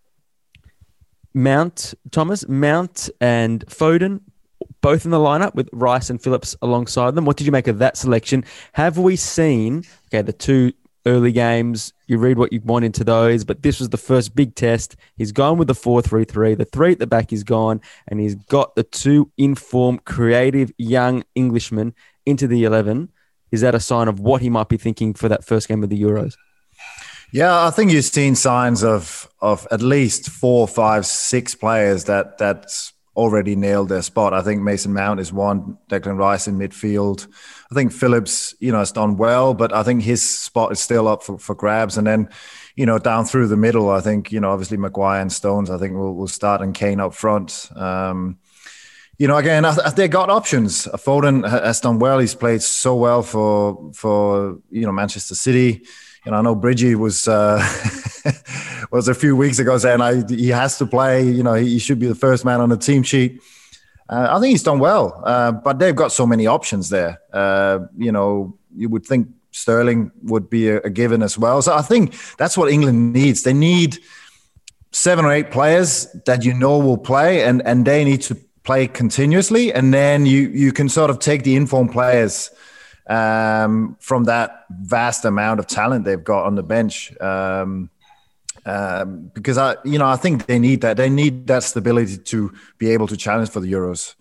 Mount, 1.33 1.93
Thomas, 2.11 2.47
Mount 2.47 3.09
and 3.19 3.65
Foden, 3.65 4.21
both 4.81 5.03
in 5.05 5.11
the 5.11 5.17
lineup 5.17 5.55
with 5.55 5.69
Rice 5.73 6.09
and 6.09 6.21
Phillips 6.21 6.55
alongside 6.61 7.15
them. 7.15 7.25
What 7.25 7.37
did 7.37 7.45
you 7.45 7.51
make 7.51 7.67
of 7.67 7.79
that 7.79 7.97
selection? 7.97 8.45
Have 8.73 8.97
we 8.97 9.15
seen, 9.15 9.83
okay, 10.07 10.21
the 10.21 10.33
two 10.33 10.73
early 11.05 11.31
games, 11.31 11.93
you 12.07 12.17
read 12.17 12.37
what 12.37 12.53
you 12.53 12.61
want 12.61 12.85
into 12.85 13.03
those, 13.03 13.43
but 13.43 13.61
this 13.61 13.79
was 13.79 13.89
the 13.89 13.97
first 13.97 14.35
big 14.35 14.55
test. 14.55 14.95
He's 15.15 15.31
gone 15.31 15.57
with 15.57 15.67
the 15.67 15.75
4 15.75 16.01
3 16.01 16.25
3. 16.25 16.55
The 16.55 16.65
three 16.65 16.93
at 16.93 16.99
the 16.99 17.07
back 17.07 17.33
is 17.33 17.43
gone, 17.43 17.81
and 18.07 18.19
he's 18.19 18.35
got 18.35 18.75
the 18.75 18.83
two 18.83 19.31
informed, 19.37 20.05
creative 20.05 20.71
young 20.77 21.23
Englishmen 21.35 21.93
into 22.25 22.47
the 22.47 22.63
11. 22.63 23.09
Is 23.51 23.61
that 23.61 23.75
a 23.75 23.79
sign 23.79 24.07
of 24.07 24.19
what 24.19 24.41
he 24.41 24.49
might 24.49 24.69
be 24.69 24.77
thinking 24.77 25.13
for 25.13 25.29
that 25.29 25.45
first 25.45 25.67
game 25.67 25.83
of 25.83 25.89
the 25.89 26.01
Euros? 26.01 26.35
Yeah, 27.31 27.65
I 27.65 27.71
think 27.71 27.91
you've 27.91 28.05
seen 28.05 28.35
signs 28.35 28.83
of 28.83 29.27
of 29.41 29.67
at 29.71 29.81
least 29.81 30.29
four, 30.29 30.67
five, 30.67 31.05
six 31.05 31.55
players 31.55 32.05
that 32.05 32.37
that's 32.37 32.92
already 33.15 33.55
nailed 33.55 33.89
their 33.89 34.01
spot. 34.01 34.33
I 34.33 34.41
think 34.41 34.61
Mason 34.61 34.93
Mount 34.93 35.19
is 35.19 35.31
one, 35.31 35.77
Declan 35.89 36.17
Rice 36.17 36.47
in 36.47 36.57
midfield. 36.57 37.27
I 37.71 37.75
think 37.75 37.91
Phillips, 37.91 38.55
you 38.59 38.71
know, 38.71 38.79
has 38.79 38.91
done 38.91 39.17
well, 39.17 39.53
but 39.53 39.73
I 39.73 39.83
think 39.83 40.01
his 40.01 40.27
spot 40.27 40.71
is 40.71 40.79
still 40.79 41.07
up 41.07 41.23
for, 41.23 41.37
for 41.37 41.55
grabs. 41.55 41.97
And 41.97 42.07
then, 42.07 42.29
you 42.75 42.85
know, 42.85 42.97
down 42.97 43.25
through 43.25 43.47
the 43.47 43.57
middle, 43.57 43.89
I 43.89 44.01
think, 44.01 44.31
you 44.31 44.39
know, 44.39 44.51
obviously 44.51 44.77
Maguire 44.77 45.21
and 45.21 45.31
Stones, 45.31 45.69
I 45.69 45.77
think 45.77 45.95
will 45.95 46.15
will 46.15 46.27
start 46.27 46.61
and 46.61 46.73
Kane 46.73 46.99
up 46.99 47.13
front. 47.13 47.69
Um, 47.75 48.39
you 49.19 49.27
know, 49.27 49.37
again, 49.37 49.63
they 49.95 50.07
got 50.07 50.29
options. 50.29 50.87
Foden 50.87 51.47
has 51.47 51.79
done 51.79 51.99
well. 51.99 52.17
He's 52.17 52.33
played 52.33 52.63
so 52.63 52.95
well 52.95 53.21
for 53.21 53.91
for 53.93 54.57
you 54.71 54.85
know 54.85 54.91
Manchester 54.91 55.35
City. 55.35 55.85
Know, 56.25 56.37
I 56.37 56.41
know 56.41 56.55
Bridgie 56.55 56.95
was 56.95 57.27
uh, 57.27 57.59
was 58.91 59.07
a 59.07 59.13
few 59.13 59.35
weeks 59.35 59.59
ago 59.59 59.77
saying 59.77 60.01
I, 60.01 60.23
he 60.27 60.49
has 60.49 60.77
to 60.77 60.85
play. 60.85 61.23
You 61.23 61.43
know, 61.43 61.53
he 61.53 61.79
should 61.79 61.99
be 61.99 62.07
the 62.07 62.15
first 62.15 62.45
man 62.45 62.61
on 62.61 62.69
the 62.69 62.77
team 62.77 63.03
sheet. 63.03 63.41
Uh, 64.09 64.27
I 64.29 64.39
think 64.39 64.51
he's 64.51 64.63
done 64.63 64.79
well, 64.79 65.21
uh, 65.25 65.51
but 65.51 65.79
they've 65.79 65.95
got 65.95 66.11
so 66.11 66.25
many 66.25 66.47
options 66.47 66.89
there. 66.89 67.21
Uh, 67.31 67.79
you 67.97 68.11
know, 68.11 68.57
you 68.75 68.89
would 68.89 69.05
think 69.05 69.27
Sterling 69.51 70.11
would 70.23 70.49
be 70.49 70.69
a, 70.69 70.77
a 70.81 70.89
given 70.89 71.23
as 71.23 71.37
well. 71.37 71.61
So 71.61 71.73
I 71.73 71.81
think 71.81 72.15
that's 72.37 72.57
what 72.57 72.71
England 72.71 73.13
needs. 73.13 73.43
They 73.43 73.53
need 73.53 73.97
seven 74.91 75.25
or 75.25 75.31
eight 75.31 75.51
players 75.51 76.07
that 76.25 76.45
you 76.45 76.53
know 76.53 76.77
will 76.77 76.97
play, 76.97 77.43
and 77.43 77.61
and 77.65 77.85
they 77.85 78.05
need 78.05 78.21
to 78.23 78.35
play 78.63 78.87
continuously, 78.87 79.73
and 79.73 79.93
then 79.93 80.25
you 80.25 80.49
you 80.49 80.71
can 80.71 80.87
sort 80.87 81.09
of 81.09 81.19
take 81.19 81.43
the 81.43 81.55
informed 81.55 81.91
players 81.91 82.49
um, 83.07 83.97
from 83.99 84.25
that 84.25 84.65
vast 84.69 85.25
amount 85.25 85.59
of 85.59 85.67
talent 85.67 86.05
they've 86.05 86.23
got 86.23 86.45
on 86.45 86.55
the 86.55 86.63
bench. 86.63 87.15
Um, 87.19 87.89
um, 88.65 89.31
because 89.33 89.57
I, 89.57 89.75
you 89.83 89.99
know, 89.99 90.05
I 90.05 90.15
think 90.15 90.45
they 90.45 90.59
need 90.59 90.81
that. 90.81 90.95
They 90.97 91.09
need 91.09 91.47
that 91.47 91.63
stability 91.63 92.17
to 92.17 92.53
be 92.77 92.91
able 92.91 93.07
to 93.07 93.17
challenge 93.17 93.49
for 93.49 93.59
the 93.59 93.71
Euros. 93.71 94.15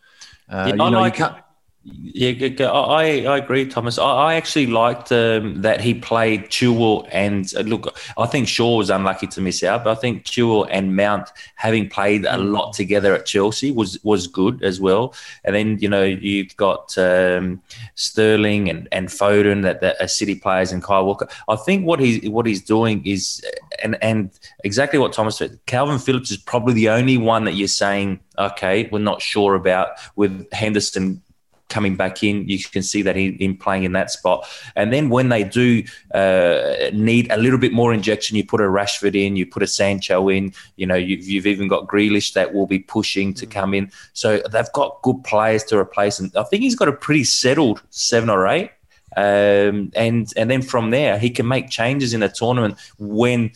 Uh, 0.48 0.64
yeah, 0.66 0.66
you 0.68 0.76
know, 0.76 0.90
like, 0.90 1.18
you 1.18 1.24
can't 1.24 1.36
yeah, 1.84 2.32
I, 2.70 3.24
I 3.26 3.38
agree, 3.38 3.66
Thomas. 3.66 3.98
I, 3.98 4.04
I 4.04 4.34
actually 4.34 4.68
liked 4.68 5.10
um, 5.10 5.62
that 5.62 5.80
he 5.80 5.94
played 5.94 6.44
Chilwell 6.44 7.08
and 7.10 7.52
uh, 7.56 7.60
look. 7.62 7.98
I 8.16 8.26
think 8.26 8.46
Shaw 8.46 8.76
was 8.76 8.88
unlucky 8.88 9.26
to 9.28 9.40
miss 9.40 9.64
out, 9.64 9.82
but 9.82 9.96
I 9.96 10.00
think 10.00 10.24
Chilwell 10.24 10.68
and 10.70 10.94
Mount 10.94 11.30
having 11.56 11.88
played 11.88 12.24
a 12.24 12.38
lot 12.38 12.72
together 12.72 13.14
at 13.14 13.26
Chelsea 13.26 13.72
was 13.72 13.98
was 14.04 14.28
good 14.28 14.62
as 14.62 14.80
well. 14.80 15.12
And 15.42 15.56
then 15.56 15.78
you 15.80 15.88
know 15.88 16.04
you've 16.04 16.56
got 16.56 16.96
um, 16.98 17.60
Sterling 17.96 18.70
and, 18.70 18.86
and 18.92 19.08
Foden 19.08 19.62
that, 19.62 19.80
that 19.80 20.00
are 20.00 20.08
City 20.08 20.36
players 20.36 20.70
and 20.70 20.84
Kyle 20.84 21.04
Walker. 21.04 21.26
I 21.48 21.56
think 21.56 21.84
what 21.84 21.98
he 21.98 22.28
what 22.28 22.46
he's 22.46 22.62
doing 22.62 23.04
is 23.04 23.44
and 23.82 24.00
and 24.02 24.30
exactly 24.62 25.00
what 25.00 25.12
Thomas 25.12 25.36
said. 25.36 25.58
Calvin 25.66 25.98
Phillips 25.98 26.30
is 26.30 26.36
probably 26.36 26.74
the 26.74 26.90
only 26.90 27.18
one 27.18 27.44
that 27.44 27.54
you're 27.54 27.66
saying 27.66 28.20
okay, 28.38 28.88
we're 28.90 28.98
not 28.98 29.20
sure 29.20 29.54
about 29.54 29.90
with 30.16 30.50
Henderson 30.52 31.22
coming 31.72 31.96
back 31.96 32.22
in. 32.22 32.46
You 32.46 32.58
can 32.58 32.82
see 32.82 33.02
that 33.02 33.16
he 33.16 33.28
in 33.46 33.56
playing 33.56 33.84
in 33.84 33.92
that 33.92 34.10
spot. 34.10 34.46
And 34.76 34.92
then 34.92 35.08
when 35.08 35.30
they 35.30 35.42
do 35.42 35.82
uh, 36.14 36.90
need 36.92 37.32
a 37.32 37.38
little 37.38 37.58
bit 37.58 37.72
more 37.72 37.92
injection, 37.94 38.36
you 38.36 38.44
put 38.44 38.60
a 38.60 38.64
Rashford 38.64 39.14
in, 39.14 39.36
you 39.36 39.46
put 39.46 39.62
a 39.62 39.66
Sancho 39.66 40.28
in. 40.28 40.52
You 40.76 40.86
know, 40.86 40.94
you've, 40.94 41.26
you've 41.26 41.46
even 41.46 41.66
got 41.68 41.88
Grealish 41.88 42.34
that 42.34 42.52
will 42.54 42.66
be 42.66 42.78
pushing 42.78 43.32
to 43.34 43.46
mm. 43.46 43.50
come 43.50 43.74
in. 43.74 43.90
So 44.12 44.42
they've 44.52 44.72
got 44.72 45.00
good 45.02 45.24
players 45.24 45.64
to 45.64 45.78
replace 45.78 46.20
him. 46.20 46.30
I 46.36 46.44
think 46.44 46.62
he's 46.62 46.76
got 46.76 46.88
a 46.88 46.92
pretty 46.92 47.24
settled 47.24 47.82
seven 47.90 48.28
or 48.28 48.46
eight. 48.46 48.70
Um, 49.14 49.92
and 49.94 50.32
and 50.38 50.50
then 50.50 50.62
from 50.62 50.90
there 50.90 51.18
he 51.18 51.28
can 51.28 51.46
make 51.46 51.68
changes 51.68 52.14
in 52.14 52.22
a 52.22 52.30
tournament 52.30 52.78
when 52.98 53.52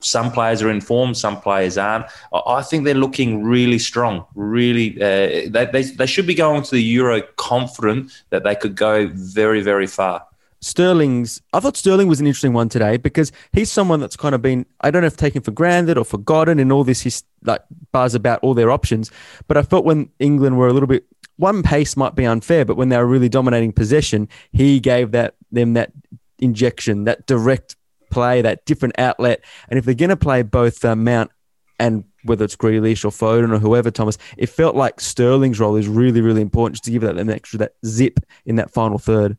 some 0.00 0.32
players 0.32 0.62
are 0.62 0.70
in 0.70 0.80
form, 0.80 1.14
some 1.14 1.40
players 1.40 1.78
aren't. 1.78 2.06
I 2.32 2.62
think 2.62 2.84
they're 2.84 2.94
looking 2.94 3.42
really 3.42 3.78
strong. 3.78 4.26
Really, 4.34 4.96
uh, 5.00 5.50
they, 5.50 5.68
they, 5.72 5.82
they 5.82 6.06
should 6.06 6.26
be 6.26 6.34
going 6.34 6.62
to 6.62 6.70
the 6.70 6.82
Euro 6.82 7.22
confident 7.36 8.12
that 8.30 8.44
they 8.44 8.54
could 8.54 8.76
go 8.76 9.08
very, 9.12 9.60
very 9.60 9.86
far. 9.86 10.26
Sterling's. 10.62 11.40
I 11.54 11.60
thought 11.60 11.76
Sterling 11.76 12.06
was 12.06 12.20
an 12.20 12.26
interesting 12.26 12.52
one 12.52 12.68
today 12.68 12.98
because 12.98 13.32
he's 13.52 13.72
someone 13.72 13.98
that's 13.98 14.16
kind 14.16 14.34
of 14.34 14.42
been 14.42 14.66
I 14.82 14.90
don't 14.90 15.00
know 15.00 15.06
if 15.06 15.16
taken 15.16 15.40
for 15.40 15.52
granted 15.52 15.96
or 15.96 16.04
forgotten 16.04 16.58
in 16.58 16.70
all 16.70 16.84
this 16.84 17.00
his 17.00 17.24
like 17.44 17.62
buzz 17.92 18.14
about 18.14 18.40
all 18.42 18.52
their 18.52 18.70
options. 18.70 19.10
But 19.48 19.56
I 19.56 19.62
felt 19.62 19.86
when 19.86 20.10
England 20.18 20.58
were 20.58 20.68
a 20.68 20.72
little 20.74 20.86
bit 20.86 21.06
one 21.36 21.62
pace 21.62 21.96
might 21.96 22.14
be 22.14 22.26
unfair, 22.26 22.66
but 22.66 22.76
when 22.76 22.90
they 22.90 22.98
were 22.98 23.06
really 23.06 23.30
dominating 23.30 23.72
possession, 23.72 24.28
he 24.52 24.78
gave 24.78 25.12
that 25.12 25.34
them 25.50 25.72
that 25.72 25.92
injection, 26.38 27.04
that 27.04 27.26
direct 27.26 27.76
play, 28.10 28.42
that 28.42 28.66
different 28.66 28.98
outlet. 28.98 29.44
And 29.68 29.78
if 29.78 29.84
they're 29.84 29.94
going 29.94 30.10
to 30.10 30.16
play 30.16 30.42
both 30.42 30.84
uh, 30.84 30.96
Mount 30.96 31.30
and 31.78 32.04
whether 32.24 32.44
it's 32.44 32.56
Grealish 32.56 33.04
or 33.04 33.10
Foden 33.10 33.52
or 33.52 33.58
whoever, 33.58 33.90
Thomas, 33.90 34.18
it 34.36 34.48
felt 34.48 34.76
like 34.76 35.00
Sterling's 35.00 35.58
role 35.58 35.76
is 35.76 35.88
really, 35.88 36.20
really 36.20 36.42
important 36.42 36.74
just 36.74 36.84
to 36.84 36.90
give 36.90 37.02
that 37.02 37.16
an 37.16 37.30
extra 37.30 37.58
that 37.58 37.72
zip 37.86 38.20
in 38.44 38.56
that 38.56 38.70
final 38.70 38.98
third. 38.98 39.38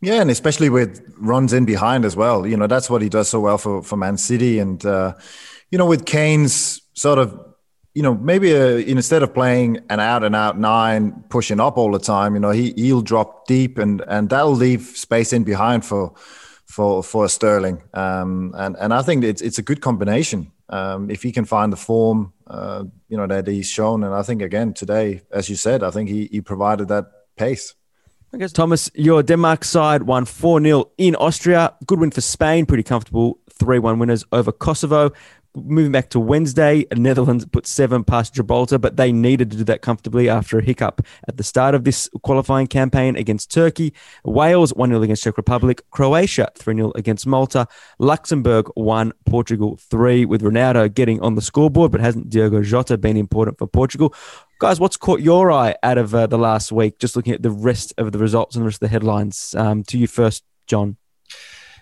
Yeah, 0.00 0.20
and 0.20 0.30
especially 0.30 0.70
with 0.70 1.02
runs 1.18 1.52
in 1.52 1.64
behind 1.64 2.04
as 2.04 2.16
well. 2.16 2.46
You 2.46 2.56
know, 2.56 2.68
that's 2.68 2.88
what 2.88 3.02
he 3.02 3.08
does 3.08 3.28
so 3.28 3.40
well 3.40 3.58
for, 3.58 3.82
for 3.82 3.96
Man 3.96 4.16
City. 4.16 4.60
And, 4.60 4.84
uh, 4.86 5.14
you 5.70 5.76
know, 5.76 5.86
with 5.86 6.06
Kane's 6.06 6.80
sort 6.94 7.18
of, 7.18 7.38
you 7.94 8.02
know, 8.02 8.14
maybe 8.14 8.54
uh, 8.54 8.76
instead 8.76 9.24
of 9.24 9.34
playing 9.34 9.80
an 9.90 9.98
out 9.98 10.22
and 10.22 10.36
out 10.36 10.56
nine, 10.56 11.24
pushing 11.30 11.58
up 11.58 11.76
all 11.76 11.90
the 11.90 11.98
time, 11.98 12.34
you 12.34 12.40
know, 12.40 12.50
he, 12.50 12.72
he'll 12.76 13.02
drop 13.02 13.46
deep 13.48 13.76
and, 13.76 14.02
and 14.06 14.30
that'll 14.30 14.52
leave 14.52 14.82
space 14.82 15.32
in 15.32 15.42
behind 15.42 15.84
for, 15.84 16.14
for 16.68 17.02
for 17.02 17.28
Sterling. 17.28 17.82
Um, 17.94 18.54
and 18.56 18.76
and 18.78 18.94
I 18.94 19.02
think 19.02 19.24
it's 19.24 19.42
it's 19.42 19.58
a 19.58 19.62
good 19.62 19.80
combination 19.80 20.52
um, 20.68 21.10
if 21.10 21.22
he 21.22 21.32
can 21.32 21.44
find 21.44 21.72
the 21.72 21.76
form, 21.76 22.32
uh, 22.46 22.84
you 23.08 23.16
know, 23.16 23.26
that 23.26 23.46
he's 23.46 23.68
shown. 23.68 24.04
And 24.04 24.14
I 24.14 24.22
think 24.22 24.42
again 24.42 24.74
today, 24.74 25.22
as 25.32 25.48
you 25.48 25.56
said, 25.56 25.82
I 25.82 25.90
think 25.90 26.08
he 26.08 26.28
he 26.30 26.40
provided 26.40 26.88
that 26.88 27.06
pace. 27.36 27.74
I 28.32 28.36
guess 28.36 28.52
Thomas, 28.52 28.90
your 28.94 29.22
Denmark 29.22 29.64
side 29.64 30.02
won 30.02 30.26
4 30.26 30.60
0 30.60 30.90
in 30.98 31.16
Austria. 31.16 31.72
Good 31.86 31.98
win 31.98 32.10
for 32.10 32.20
Spain, 32.20 32.66
pretty 32.66 32.82
comfortable 32.82 33.38
3 33.50 33.78
1 33.78 33.98
winners 33.98 34.24
over 34.32 34.52
Kosovo 34.52 35.12
moving 35.64 35.92
back 35.92 36.10
to 36.10 36.20
Wednesday, 36.20 36.86
Netherlands 36.94 37.44
put 37.46 37.66
seven 37.66 38.04
past 38.04 38.34
Gibraltar, 38.34 38.78
but 38.78 38.96
they 38.96 39.12
needed 39.12 39.50
to 39.50 39.58
do 39.58 39.64
that 39.64 39.82
comfortably 39.82 40.28
after 40.28 40.58
a 40.58 40.62
hiccup 40.62 41.06
at 41.26 41.36
the 41.36 41.42
start 41.42 41.74
of 41.74 41.84
this 41.84 42.08
qualifying 42.22 42.66
campaign 42.66 43.16
against 43.16 43.50
Turkey. 43.50 43.92
Wales 44.24 44.72
1 44.74 44.90
0 44.90 45.02
against 45.02 45.22
Czech 45.22 45.36
Republic. 45.36 45.82
Croatia 45.90 46.50
3 46.56 46.74
0 46.74 46.92
against 46.94 47.26
Malta. 47.26 47.66
Luxembourg 47.98 48.70
1, 48.74 49.12
Portugal 49.26 49.78
3, 49.90 50.24
with 50.24 50.42
Ronaldo 50.42 50.92
getting 50.92 51.20
on 51.20 51.34
the 51.34 51.42
scoreboard, 51.42 51.92
but 51.92 52.00
hasn't 52.00 52.30
Diogo 52.30 52.62
Jota 52.62 52.96
been 52.98 53.16
important 53.16 53.58
for 53.58 53.66
Portugal? 53.66 54.14
Guys, 54.58 54.80
what's 54.80 54.96
caught 54.96 55.20
your 55.20 55.52
eye 55.52 55.76
out 55.82 55.98
of 55.98 56.14
uh, 56.14 56.26
the 56.26 56.38
last 56.38 56.72
week? 56.72 56.98
Just 56.98 57.16
looking 57.16 57.32
at 57.32 57.42
the 57.42 57.50
rest 57.50 57.94
of 57.96 58.12
the 58.12 58.18
results 58.18 58.56
and 58.56 58.62
the 58.62 58.66
rest 58.66 58.76
of 58.76 58.88
the 58.88 58.88
headlines. 58.88 59.54
Um, 59.56 59.84
to 59.84 59.98
you 59.98 60.06
first, 60.06 60.44
John. 60.66 60.96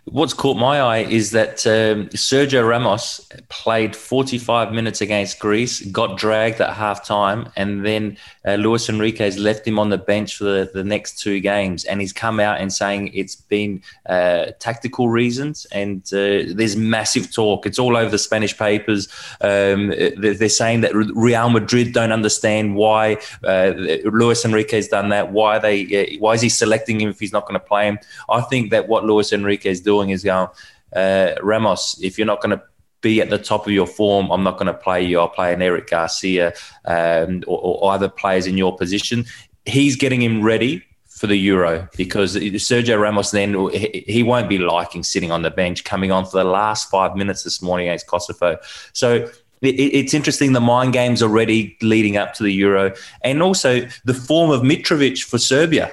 What's 0.09 0.35
caught 0.35 0.57
my 0.57 0.81
eye 0.81 0.99
is 0.99 1.33
that 1.33 1.67
um, 1.67 2.07
Sergio 2.11 2.67
Ramos 2.67 3.29
played 3.49 3.97
45 3.97 4.73
minutes 4.73 5.01
against 5.01 5.41
Greece, 5.41 5.81
got 5.87 6.17
dragged 6.17 6.61
at 6.61 6.75
half 6.75 7.05
time, 7.05 7.51
and 7.57 7.85
then 7.85 8.17
uh, 8.47 8.55
Luis 8.55 8.89
Enrique's 8.89 9.37
left 9.37 9.67
him 9.67 9.81
on 9.81 9.91
the 9.91 9.99
bench 9.99 10.37
for 10.37 10.45
the, 10.45 10.71
the 10.73 10.85
next 10.85 11.19
two 11.19 11.41
games. 11.41 11.85
And 11.85 12.01
he's 12.01 12.13
come 12.13 12.39
out 12.39 12.61
and 12.61 12.73
saying 12.73 13.11
it's 13.15 13.35
been 13.35 13.83
uh, 14.09 14.53
tactical 14.61 15.09
reasons. 15.09 15.67
And 15.73 16.03
uh, 16.13 16.55
there's 16.55 16.77
massive 16.77 17.35
talk. 17.35 17.67
It's 17.67 17.81
all 17.81 17.97
over 17.97 18.09
the 18.09 18.19
Spanish 18.19 18.57
papers. 18.57 19.09
Um, 19.41 19.89
they're 19.89 20.49
saying 20.49 20.83
that 20.83 20.95
Real 20.95 21.51
Madrid 21.51 21.93
don't 21.93 22.13
understand 22.13 22.77
why 22.77 23.19
uh, 23.43 23.73
Luis 24.05 24.45
Enrique's 24.45 24.87
done 24.87 25.09
that. 25.09 25.33
Why 25.33 25.59
they? 25.59 25.83
Uh, 25.83 26.21
why 26.21 26.35
is 26.35 26.43
he 26.43 26.49
selecting 26.49 27.01
him 27.01 27.09
if 27.09 27.19
he's 27.19 27.33
not 27.33 27.49
going 27.49 27.59
to 27.59 27.67
play 27.67 27.87
him? 27.87 27.99
I 28.31 28.43
think 28.43 28.71
that 28.71 28.87
what 28.87 29.05
Luis 29.05 29.33
Enrique's 29.33 29.81
doing 29.81 29.96
doing 29.97 30.11
is 30.11 30.25
going, 30.25 30.49
uh, 30.95 31.35
Ramos, 31.43 31.99
if 32.03 32.19
you're 32.19 32.27
not 32.27 32.41
going 32.41 32.57
to 32.57 32.63
be 33.01 33.21
at 33.21 33.31
the 33.31 33.39
top 33.39 33.67
of 33.67 33.73
your 33.73 33.87
form, 33.87 34.31
I'm 34.31 34.43
not 34.43 34.55
going 34.59 34.67
to 34.67 34.75
play 34.75 35.03
you. 35.05 35.21
I'll 35.21 35.29
play 35.29 35.53
an 35.53 35.63
Eric 35.63 35.91
Garcia 35.91 36.53
um, 36.85 37.45
or, 37.47 37.59
or 37.85 37.93
other 37.93 38.09
players 38.09 38.47
in 38.47 38.57
your 38.57 38.77
position. 38.77 39.25
He's 39.65 39.97
getting 39.97 40.23
him 40.23 40.43
ready 40.43 40.83
for 41.09 41.27
the 41.27 41.37
Euro 41.37 41.89
because 41.97 42.37
Sergio 42.37 43.01
Ramos 43.01 43.31
then 43.31 43.55
he 43.73 44.23
won't 44.23 44.51
be 44.51 44.59
liking 44.59 45.03
sitting 45.03 45.33
on 45.33 45.43
the 45.43 45.51
bench 45.51 45.83
coming 45.85 46.13
on 46.13 46.27
for 46.27 46.37
the 46.37 46.45
last 46.45 46.91
five 46.91 47.17
minutes 47.17 47.43
this 47.43 47.63
morning 47.63 47.89
against 47.89 48.07
Kosovo. 48.07 48.59
So 48.93 49.27
it's 49.63 50.13
interesting 50.13 50.53
the 50.53 50.61
mind 50.61 50.93
games 50.93 51.23
already 51.23 51.77
leading 51.81 52.19
up 52.19 52.35
to 52.35 52.43
the 52.43 52.53
Euro 52.53 52.93
and 53.23 53.43
also 53.43 53.89
the 54.05 54.13
form 54.13 54.51
of 54.51 54.61
Mitrovic 54.61 55.25
for 55.25 55.39
Serbia 55.39 55.93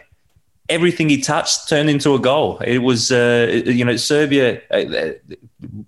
everything 0.69 1.10
he 1.10 1.19
touched 1.19 1.67
turned 1.67 1.89
into 1.89 2.13
a 2.13 2.19
goal. 2.19 2.58
It 2.60 2.80
was, 2.80 3.12
uh, 3.12 3.63
you 3.65 3.84
know, 3.84 3.97
Serbia, 3.97 4.62
uh, 4.71 5.13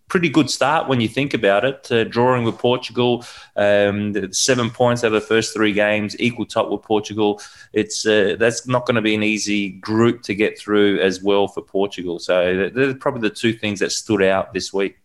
pretty 0.07 0.29
good 0.29 0.49
start 0.49 0.87
when 0.87 0.99
you 0.99 1.07
think 1.07 1.33
about 1.33 1.63
it, 1.63 1.91
uh, 1.91 2.03
drawing 2.03 2.43
with 2.43 2.57
Portugal, 2.57 3.25
um, 3.55 4.31
seven 4.33 4.69
points 4.69 5.03
out 5.03 5.07
of 5.07 5.13
the 5.13 5.21
first 5.21 5.53
three 5.53 5.73
games, 5.73 6.19
equal 6.19 6.45
top 6.45 6.69
with 6.69 6.81
Portugal. 6.81 7.41
It's 7.73 8.05
uh, 8.05 8.35
that's 8.37 8.67
not 8.67 8.85
going 8.85 8.95
to 8.95 9.01
be 9.01 9.15
an 9.15 9.23
easy 9.23 9.69
group 9.69 10.23
to 10.23 10.35
get 10.35 10.59
through 10.59 10.99
as 10.99 11.21
well 11.21 11.47
for 11.47 11.61
Portugal. 11.61 12.19
So 12.19 12.69
they're 12.69 12.95
probably 12.95 13.21
the 13.21 13.35
two 13.35 13.53
things 13.53 13.79
that 13.79 13.91
stood 13.91 14.23
out 14.23 14.53
this 14.53 14.73
week. 14.73 14.97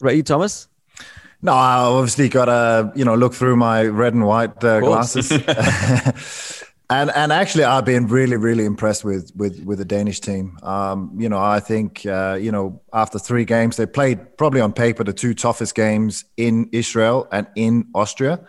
Right, 0.00 0.16
you, 0.16 0.22
Thomas. 0.22 0.68
No, 1.44 1.52
I 1.54 1.76
obviously 1.78 2.28
got 2.28 2.44
to 2.44 2.92
you 2.94 3.04
know 3.04 3.14
look 3.14 3.34
through 3.34 3.56
my 3.56 3.86
red 3.86 4.14
and 4.14 4.26
white 4.26 4.62
uh, 4.62 4.80
glasses. 4.80 5.32
And 6.90 7.10
and 7.10 7.32
actually, 7.32 7.64
I've 7.64 7.84
been 7.84 8.06
really 8.06 8.36
really 8.36 8.64
impressed 8.64 9.04
with 9.04 9.32
with 9.34 9.64
with 9.64 9.78
the 9.78 9.84
Danish 9.84 10.20
team. 10.20 10.58
Um, 10.62 11.12
you 11.16 11.28
know, 11.28 11.38
I 11.38 11.60
think 11.60 12.04
uh, 12.04 12.38
you 12.40 12.52
know 12.52 12.80
after 12.92 13.18
three 13.18 13.44
games, 13.44 13.76
they 13.76 13.86
played 13.86 14.36
probably 14.36 14.60
on 14.60 14.72
paper 14.72 15.02
the 15.04 15.12
two 15.12 15.32
toughest 15.32 15.74
games 15.74 16.24
in 16.36 16.68
Israel 16.72 17.28
and 17.32 17.46
in 17.56 17.88
Austria, 17.94 18.46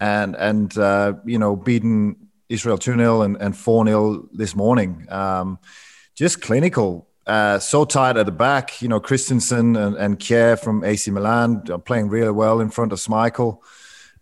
and 0.00 0.36
and 0.36 0.76
uh, 0.76 1.14
you 1.24 1.38
know 1.38 1.56
beating 1.56 2.16
Israel 2.48 2.78
two 2.78 2.94
0 2.94 3.22
and 3.22 3.36
and 3.40 3.56
four 3.56 3.86
0 3.86 4.28
this 4.32 4.54
morning. 4.54 5.06
Um, 5.08 5.58
just 6.14 6.42
clinical. 6.42 7.08
Uh, 7.26 7.58
so 7.58 7.84
tight 7.84 8.16
at 8.16 8.24
the 8.24 8.32
back, 8.32 8.80
you 8.80 8.88
know, 8.88 8.98
Christensen 8.98 9.76
and, 9.76 9.96
and 9.96 10.18
Kjær 10.18 10.58
from 10.58 10.82
AC 10.82 11.10
Milan 11.10 11.62
are 11.70 11.78
playing 11.78 12.08
really 12.08 12.30
well 12.30 12.58
in 12.58 12.70
front 12.70 12.90
of 12.90 12.98
Schmeichel. 12.98 13.58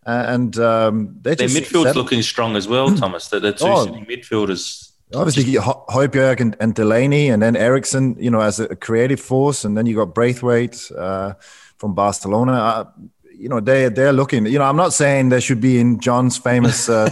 And 0.06 0.56
um, 0.58 1.16
their 1.22 1.34
midfield's 1.34 1.96
looking 1.96 2.22
strong 2.22 2.54
as 2.54 2.68
well, 2.68 2.94
Thomas. 2.96 3.28
The, 3.28 3.40
the 3.40 3.52
two 3.52 3.66
oh, 3.66 3.86
midfielders. 3.86 4.92
Obviously, 5.14 5.44
Højbjerg 5.54 6.40
and, 6.40 6.56
and 6.60 6.74
Delaney, 6.74 7.28
and 7.28 7.42
then 7.42 7.56
Eriksen, 7.56 8.16
you 8.18 8.30
know, 8.30 8.40
as 8.40 8.60
a 8.60 8.74
creative 8.76 9.20
force, 9.20 9.64
and 9.64 9.76
then 9.76 9.86
you 9.86 9.96
got 9.96 10.14
Braithwaite 10.14 10.90
uh, 10.96 11.34
from 11.78 11.94
Barcelona. 11.94 12.52
Uh, 12.52 12.84
you 13.38 13.48
know, 13.48 13.60
they 13.60 13.88
they're 13.88 14.12
looking. 14.12 14.46
You 14.46 14.58
know, 14.58 14.64
I'm 14.64 14.76
not 14.76 14.92
saying 14.92 15.28
they 15.28 15.40
should 15.40 15.60
be 15.60 15.78
in 15.78 16.00
John's 16.00 16.38
famous, 16.38 16.88
uh, 16.88 17.10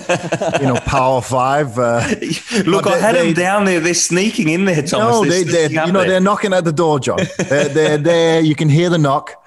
you 0.61 0.67
know, 0.67 0.77
Power 0.87 1.21
Five. 1.21 1.79
Uh, 1.79 2.05
Look, 2.65 2.87
I 2.87 2.99
had 2.99 3.17
they, 3.17 3.27
them 3.27 3.35
down 3.35 3.65
there. 3.65 3.81
They're 3.81 3.95
sneaking 3.95 4.49
in 4.49 4.65
there, 4.65 4.83
Thomas. 4.83 4.91
No, 4.93 5.25
they, 5.25 5.43
they're, 5.43 5.71
you 5.71 5.93
know, 5.93 6.01
there. 6.01 6.11
they're 6.11 6.21
knocking 6.21 6.53
at 6.53 6.65
the 6.65 6.73
door, 6.73 6.99
John. 6.99 7.19
they're, 7.39 7.69
they're 7.69 7.99
there. 7.99 8.41
You 8.41 8.55
can 8.55 8.69
hear 8.69 8.89
the 8.89 8.99
knock 8.99 9.45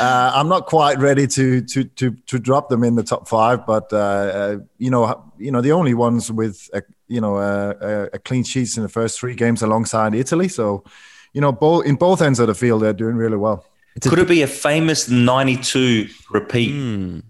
uh, 0.00 0.32
I'm 0.34 0.48
not 0.48 0.66
quite 0.66 0.98
ready 0.98 1.26
to 1.26 1.60
to 1.60 1.84
to 1.84 2.10
to 2.10 2.38
drop 2.38 2.68
them 2.68 2.84
in 2.84 2.94
the 2.94 3.02
top 3.02 3.28
five, 3.28 3.66
but 3.66 3.92
uh, 3.92 3.96
uh, 3.96 4.58
you 4.78 4.90
know, 4.90 5.32
you 5.38 5.50
know, 5.50 5.60
the 5.60 5.72
only 5.72 5.94
ones 5.94 6.30
with 6.30 6.68
a, 6.72 6.82
you 7.06 7.20
know 7.20 7.38
a, 7.38 8.08
a, 8.12 8.18
clean 8.18 8.44
sheets 8.44 8.76
in 8.76 8.82
the 8.82 8.88
first 8.88 9.18
three 9.18 9.34
games 9.34 9.62
alongside 9.62 10.14
Italy. 10.14 10.48
So, 10.48 10.84
you 11.32 11.40
know, 11.40 11.52
both 11.52 11.86
in 11.86 11.96
both 11.96 12.22
ends 12.22 12.40
of 12.40 12.46
the 12.46 12.54
field, 12.54 12.82
they're 12.82 12.92
doing 12.92 13.16
really 13.16 13.36
well. 13.36 13.64
Could 14.00 14.18
it 14.18 14.28
be 14.28 14.42
a 14.42 14.46
famous 14.46 15.08
'92 15.08 16.08
repeat? 16.30 16.72
Mm. 16.72 17.22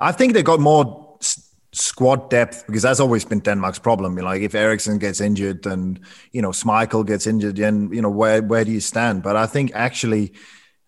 I 0.00 0.12
think 0.12 0.32
they 0.32 0.42
got 0.42 0.60
more 0.60 1.10
squad 1.72 2.30
depth 2.30 2.66
because 2.66 2.82
that's 2.82 3.00
always 3.00 3.24
been 3.24 3.40
Denmark's 3.40 3.78
problem. 3.78 4.16
You 4.16 4.22
know, 4.22 4.28
like 4.28 4.42
if 4.42 4.54
Eriksen 4.54 4.98
gets 4.98 5.20
injured 5.20 5.66
and 5.66 6.00
you 6.32 6.42
know 6.42 6.50
Schmeichel 6.50 7.06
gets 7.06 7.26
injured, 7.26 7.56
then 7.56 7.90
you 7.92 8.02
know 8.02 8.10
where 8.10 8.42
where 8.42 8.64
do 8.64 8.70
you 8.70 8.80
stand? 8.80 9.22
But 9.22 9.36
I 9.36 9.46
think 9.46 9.72
actually 9.74 10.32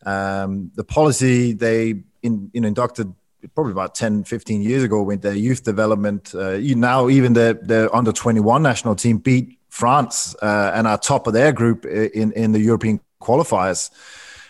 um, 0.04 0.70
the 0.74 0.84
policy 0.84 1.52
they 1.52 2.02
in, 2.22 2.50
in 2.54 2.64
inducted 2.64 3.12
probably 3.54 3.72
about 3.72 3.94
10, 3.94 4.24
15 4.24 4.62
years 4.62 4.82
ago 4.82 5.02
with 5.02 5.22
their 5.22 5.34
youth 5.34 5.64
development. 5.64 6.34
Uh, 6.34 6.58
now 6.60 7.08
even 7.08 7.32
the, 7.32 7.58
the 7.62 7.92
under 7.92 8.12
21 8.12 8.62
national 8.62 8.94
team 8.94 9.18
beat 9.18 9.58
France 9.68 10.36
uh, 10.42 10.72
and 10.74 10.86
are 10.86 10.98
top 10.98 11.26
of 11.26 11.32
their 11.32 11.52
group 11.52 11.84
in, 11.84 12.32
in 12.32 12.52
the 12.52 12.60
European 12.60 13.00
qualifiers. 13.20 13.90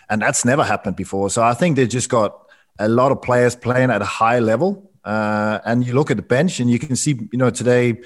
And 0.09 0.21
that's 0.21 0.45
never 0.45 0.63
happened 0.63 0.95
before. 0.95 1.29
So 1.29 1.41
I 1.41 1.53
think 1.53 1.75
they 1.75 1.87
just 1.87 2.09
got 2.09 2.37
a 2.77 2.87
lot 2.87 3.11
of 3.11 3.21
players 3.21 3.55
playing 3.55 3.89
at 3.89 4.01
a 4.01 4.05
high 4.05 4.39
level. 4.39 4.91
Uh, 5.03 5.59
and 5.65 5.85
you 5.85 5.93
look 5.93 6.11
at 6.11 6.17
the 6.17 6.23
bench 6.23 6.59
and 6.59 6.69
you 6.69 6.79
can 6.79 6.95
see, 6.95 7.11
you 7.31 7.37
know, 7.37 7.49
today 7.49 7.99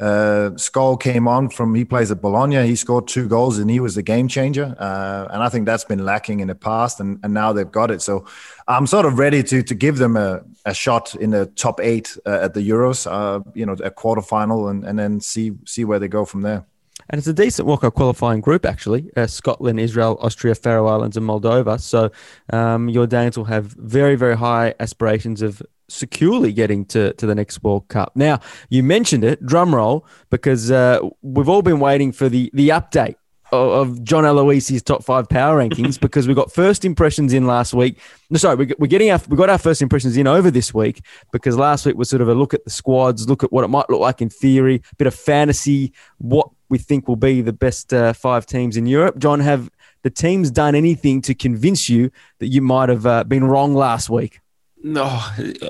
Uh, 0.00 0.50
Skov 0.56 1.00
came 1.00 1.28
on 1.28 1.48
from 1.48 1.74
he 1.74 1.84
plays 1.84 2.10
at 2.10 2.20
Bologna. 2.20 2.66
He 2.66 2.76
scored 2.76 3.06
two 3.06 3.28
goals 3.28 3.58
and 3.58 3.70
he 3.70 3.78
was 3.78 3.94
the 3.94 4.02
game 4.02 4.26
changer. 4.26 4.74
Uh, 4.78 5.28
and 5.30 5.42
I 5.42 5.48
think 5.48 5.66
that's 5.66 5.84
been 5.84 6.04
lacking 6.04 6.40
in 6.40 6.48
the 6.48 6.54
past, 6.54 7.00
and, 7.00 7.18
and 7.22 7.32
now 7.34 7.52
they've 7.52 7.70
got 7.70 7.90
it. 7.90 8.02
So 8.02 8.26
I'm 8.66 8.86
sort 8.86 9.06
of 9.06 9.18
ready 9.18 9.42
to 9.44 9.62
to 9.62 9.74
give 9.74 9.98
them 9.98 10.16
a, 10.16 10.42
a 10.64 10.74
shot 10.74 11.14
in 11.14 11.30
the 11.30 11.46
top 11.46 11.80
eight 11.80 12.16
uh, 12.26 12.40
at 12.42 12.54
the 12.54 12.68
Euros. 12.68 13.10
Uh, 13.10 13.40
you 13.54 13.66
know, 13.66 13.74
a 13.74 13.90
quarterfinal, 13.90 14.70
and 14.70 14.84
and 14.84 14.98
then 14.98 15.20
see 15.20 15.52
see 15.66 15.84
where 15.84 15.98
they 15.98 16.08
go 16.08 16.24
from 16.24 16.42
there. 16.42 16.64
And 17.10 17.18
it's 17.18 17.26
a 17.26 17.32
decent 17.32 17.68
walkout 17.68 17.94
qualifying 17.94 18.40
group, 18.40 18.64
actually. 18.64 19.10
Uh, 19.16 19.26
Scotland, 19.26 19.80
Israel, 19.80 20.18
Austria, 20.20 20.54
Faroe 20.54 20.86
Islands, 20.86 21.16
and 21.16 21.26
Moldova. 21.26 21.80
So 21.80 22.10
um, 22.52 22.88
your 22.88 23.06
Danes 23.06 23.36
will 23.36 23.44
have 23.44 23.66
very, 23.66 24.14
very 24.14 24.36
high 24.36 24.74
aspirations 24.80 25.42
of 25.42 25.62
securely 25.92 26.52
getting 26.52 26.84
to, 26.86 27.12
to 27.14 27.26
the 27.26 27.34
next 27.34 27.62
World 27.62 27.88
Cup. 27.88 28.12
Now, 28.14 28.40
you 28.70 28.82
mentioned 28.82 29.24
it, 29.24 29.44
drum 29.44 29.74
roll, 29.74 30.06
because 30.30 30.70
uh, 30.70 31.00
we've 31.22 31.48
all 31.48 31.62
been 31.62 31.80
waiting 31.80 32.12
for 32.12 32.28
the, 32.28 32.50
the 32.54 32.70
update 32.70 33.16
of 33.52 34.02
John 34.02 34.24
Aloisi's 34.24 34.82
top 34.82 35.04
five 35.04 35.28
power 35.28 35.58
rankings 35.58 36.00
because 36.00 36.26
we 36.26 36.34
got 36.34 36.50
first 36.50 36.84
impressions 36.84 37.34
in 37.34 37.46
last 37.46 37.74
week. 37.74 38.00
No, 38.30 38.38
sorry, 38.38 38.74
we're 38.78 38.86
getting 38.86 39.10
our 39.10 39.20
we 39.28 39.36
got 39.36 39.50
our 39.50 39.58
first 39.58 39.82
impressions 39.82 40.16
in 40.16 40.26
over 40.26 40.50
this 40.50 40.72
week 40.72 41.04
because 41.32 41.56
last 41.56 41.84
week 41.84 41.96
was 41.96 42.08
sort 42.08 42.22
of 42.22 42.28
a 42.28 42.34
look 42.34 42.54
at 42.54 42.64
the 42.64 42.70
squads, 42.70 43.28
look 43.28 43.44
at 43.44 43.52
what 43.52 43.62
it 43.62 43.68
might 43.68 43.90
look 43.90 44.00
like 44.00 44.22
in 44.22 44.30
theory, 44.30 44.76
a 44.76 44.96
bit 44.96 45.06
of 45.06 45.14
fantasy, 45.14 45.92
what 46.16 46.48
we 46.70 46.78
think 46.78 47.06
will 47.06 47.16
be 47.16 47.42
the 47.42 47.52
best 47.52 47.92
uh, 47.92 48.14
five 48.14 48.46
teams 48.46 48.78
in 48.78 48.86
Europe. 48.86 49.18
John, 49.18 49.40
have 49.40 49.70
the 50.02 50.10
teams 50.10 50.50
done 50.50 50.74
anything 50.74 51.20
to 51.22 51.34
convince 51.34 51.88
you 51.88 52.10
that 52.38 52.48
you 52.48 52.62
might 52.62 52.88
have 52.88 53.04
uh, 53.04 53.24
been 53.24 53.44
wrong 53.44 53.74
last 53.74 54.08
week? 54.08 54.40
No, 54.84 55.20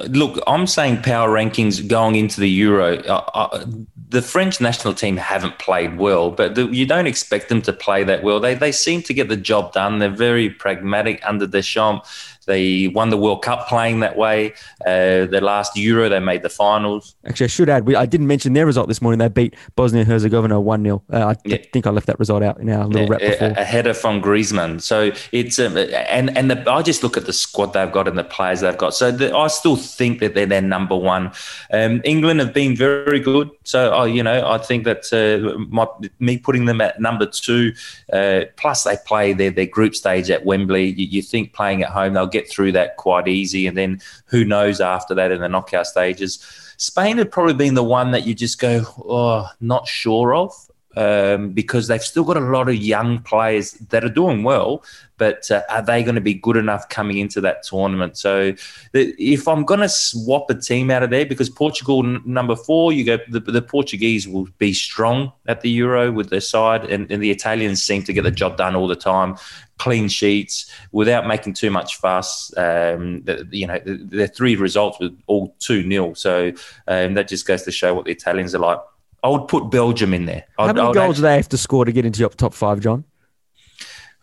look, 0.09 0.43
I'm 0.47 0.67
saying 0.67 1.03
power 1.03 1.29
rankings 1.29 1.87
going 1.87 2.17
into 2.17 2.41
the 2.41 2.49
Euro. 2.49 2.97
Uh, 3.01 3.25
uh, 3.35 3.67
the 4.09 4.23
French 4.23 4.59
national 4.59 4.95
team 4.95 5.19
haven't 5.19 5.59
played 5.59 5.99
well, 5.99 6.31
but 6.31 6.55
the, 6.55 6.67
you 6.69 6.87
don't 6.87 7.07
expect 7.07 7.51
them 7.51 7.61
to 7.63 7.75
play 7.75 8.05
that 8.05 8.23
well. 8.23 8.41
They 8.41 8.55
they 8.55 8.73
seem 8.73 9.03
to 9.03 9.13
get 9.13 9.29
the 9.29 9.37
job 9.37 9.75
done. 9.75 9.99
They're 9.99 10.09
very 10.09 10.49
pragmatic 10.49 11.21
under 11.27 11.47
Deschamps. 11.47 12.09
They 12.47 12.89
won 12.89 13.11
the 13.11 13.17
World 13.17 13.43
Cup 13.43 13.69
playing 13.69 14.01
that 14.01 14.17
way. 14.17 14.53
Uh, 14.85 15.27
the 15.27 15.41
last 15.43 15.77
Euro, 15.77 16.09
they 16.09 16.21
made 16.21 16.43
the 16.43 16.49
finals. 16.49 17.15
Actually, 17.25 17.45
I 17.45 17.49
should 17.49 17.69
add, 17.69 17.87
we, 17.87 17.95
I 17.95 18.07
didn't 18.07 18.27
mention 18.27 18.53
their 18.53 18.67
result 18.67 18.89
this 18.89 19.01
morning. 19.01 19.19
They 19.19 19.29
beat 19.29 19.55
Bosnia 19.77 20.05
Herzegovina 20.05 20.61
1 20.61 20.83
0. 20.85 21.03
Uh, 21.13 21.17
I 21.17 21.37
yeah. 21.45 21.59
think 21.73 21.87
I 21.87 21.91
left 21.91 22.07
that 22.07 22.19
result 22.19 22.43
out 22.43 22.61
in 22.61 22.69
our 22.71 22.87
little 22.87 23.03
yeah, 23.03 23.09
rep 23.09 23.21
before. 23.21 23.49
A, 23.57 23.65
header 23.65 23.95
from 23.95 24.21
Griezmann. 24.21 24.81
So 24.81 25.13
it's, 25.33 25.59
um, 25.59 25.77
and, 25.77 26.37
and 26.37 26.51
the, 26.51 26.71
I 26.71 26.83
just 26.83 27.03
look 27.03 27.17
at 27.17 27.27
the 27.27 27.33
squad 27.33 27.73
they've 27.73 27.93
got 27.93 28.09
and 28.09 28.19
the 28.19 28.25
players 28.25 28.61
they've 28.61 28.77
got. 28.77 28.95
So 28.95 29.11
the, 29.11 29.35
I 29.35 29.47
still 29.49 29.77
think 29.77 30.21
that 30.21 30.35
they're 30.35 30.47
their 30.47 30.63
number 30.63 30.97
one. 30.97 31.33
Um, 31.73 32.01
England 32.05 32.41
have 32.41 32.53
been 32.53 32.77
very 32.77 33.21
good. 33.21 33.51
So, 33.65 33.93
oh, 33.95 34.05
you 34.05 34.23
know, 34.23 34.49
I 34.49 34.59
think 34.59 34.85
that 34.85 35.13
uh, 35.13 35.59
my, 35.69 35.87
me 36.19 36.39
putting 36.39 36.67
them 36.67 36.81
at 36.81 37.01
number 37.01 37.27
two, 37.27 37.73
uh, 38.13 38.43
plus 38.57 38.85
they 38.85 38.97
play 39.07 39.33
their, 39.33 39.51
their 39.51 39.67
group 39.67 39.95
stage 39.95 40.31
at 40.31 40.45
Wembley. 40.45 40.91
You, 40.91 41.07
you 41.07 41.23
think 41.23 41.53
playing 41.53 41.83
at 41.83 41.91
home, 41.91 42.15
they'll 42.15 42.27
get 42.33 42.51
through 42.51 42.73
that 42.73 42.97
quite 42.97 43.29
easy. 43.29 43.67
And 43.67 43.77
then 43.77 44.01
who 44.27 44.45
knows 44.45 44.81
after 44.81 45.15
that 45.15 45.31
in 45.31 45.41
the 45.41 45.49
knockout 45.49 45.87
stages. 45.87 46.39
Spain 46.79 47.19
had 47.19 47.31
probably 47.31 47.55
been 47.55 47.75
the 47.75 47.85
one 47.85 48.11
that 48.11 48.27
you 48.27 48.35
just 48.35 48.59
go, 48.59 48.85
oh, 49.05 49.49
not 49.61 49.87
sure 49.87 50.35
of. 50.35 50.53
Um, 50.95 51.53
because 51.53 51.89
they've 51.89 52.03
still 52.03 52.23
got 52.23 52.37
a 52.37 52.41
lot 52.41 52.69
of 52.69 52.75
young 52.75 53.23
players 53.23 53.73
that 53.73 54.05
are 54.05 54.11
doing 54.11 54.43
well, 54.43 54.85
but 55.17 55.51
uh, 55.51 55.63
are 55.71 55.81
they 55.81 56.03
going 56.03 56.17
to 56.17 56.21
be 56.21 56.35
good 56.35 56.59
enough 56.59 56.87
coming 56.91 57.17
into 57.17 57.41
that 57.41 57.63
tournament? 57.63 58.19
So, 58.19 58.53
the, 58.93 59.15
if 59.19 59.49
I'm 59.49 59.65
going 59.65 59.81
to 59.81 59.89
swap 59.89 60.51
a 60.51 60.55
team 60.55 60.91
out 60.91 61.03
of 61.03 61.09
there, 61.09 61.25
because 61.25 61.49
Portugal 61.49 62.05
n- 62.05 62.21
number 62.27 62.55
four, 62.55 62.93
you 62.93 63.05
go 63.05 63.17
the, 63.29 63.41
the, 63.41 63.63
Portuguese 63.63 64.29
will 64.29 64.49
be 64.59 64.75
strong 64.75 65.33
at 65.47 65.63
the 65.63 65.71
Euro 65.71 66.13
with 66.13 66.29
their 66.29 66.43
side, 66.43 66.85
and, 66.85 67.11
and 67.11 67.23
the 67.23 67.31
Italians 67.31 67.83
seem 67.83 68.03
to 68.03 68.13
get 68.13 68.25
the 68.25 68.31
job 68.31 68.59
done 68.59 68.77
all 68.77 68.87
the 68.87 68.95
time 68.95 69.37
clean 69.83 70.07
sheets 70.07 70.71
without 70.93 71.27
making 71.27 71.55
too 71.55 71.71
much 71.71 71.97
fuss. 71.97 72.57
Um, 72.57 73.23
the, 73.25 73.49
you 73.51 73.67
know, 73.67 73.81
the, 73.85 73.97
the, 73.97 74.29
three 74.29 74.55
results 74.55 75.01
were 75.01 75.11
all 75.27 75.57
2 75.59 75.89
0. 75.91 76.15
So 76.15 76.53
um, 76.87 77.15
that 77.15 77.27
just 77.27 77.47
goes 77.47 77.63
to 77.65 77.73
show 77.73 77.93
what 77.93 78.05
the 78.05 78.13
Italians 78.13 78.55
are 78.55 78.61
like. 78.61 78.79
I 79.25 79.29
would 79.29 79.49
put 79.49 79.71
Belgium 79.71 80.15
in 80.15 80.27
there. 80.27 80.45
How 80.57 80.67
I'd, 80.67 80.77
many 80.77 80.93
goals 80.93 81.17
do 81.17 81.23
they 81.23 81.35
have 81.35 81.49
to 81.49 81.59
score 81.59 81.85
to 81.85 81.91
get 81.91 82.07
into 82.07 82.21
your 82.21 82.29
top 82.31 82.55
five, 82.55 82.79
John? 82.79 83.05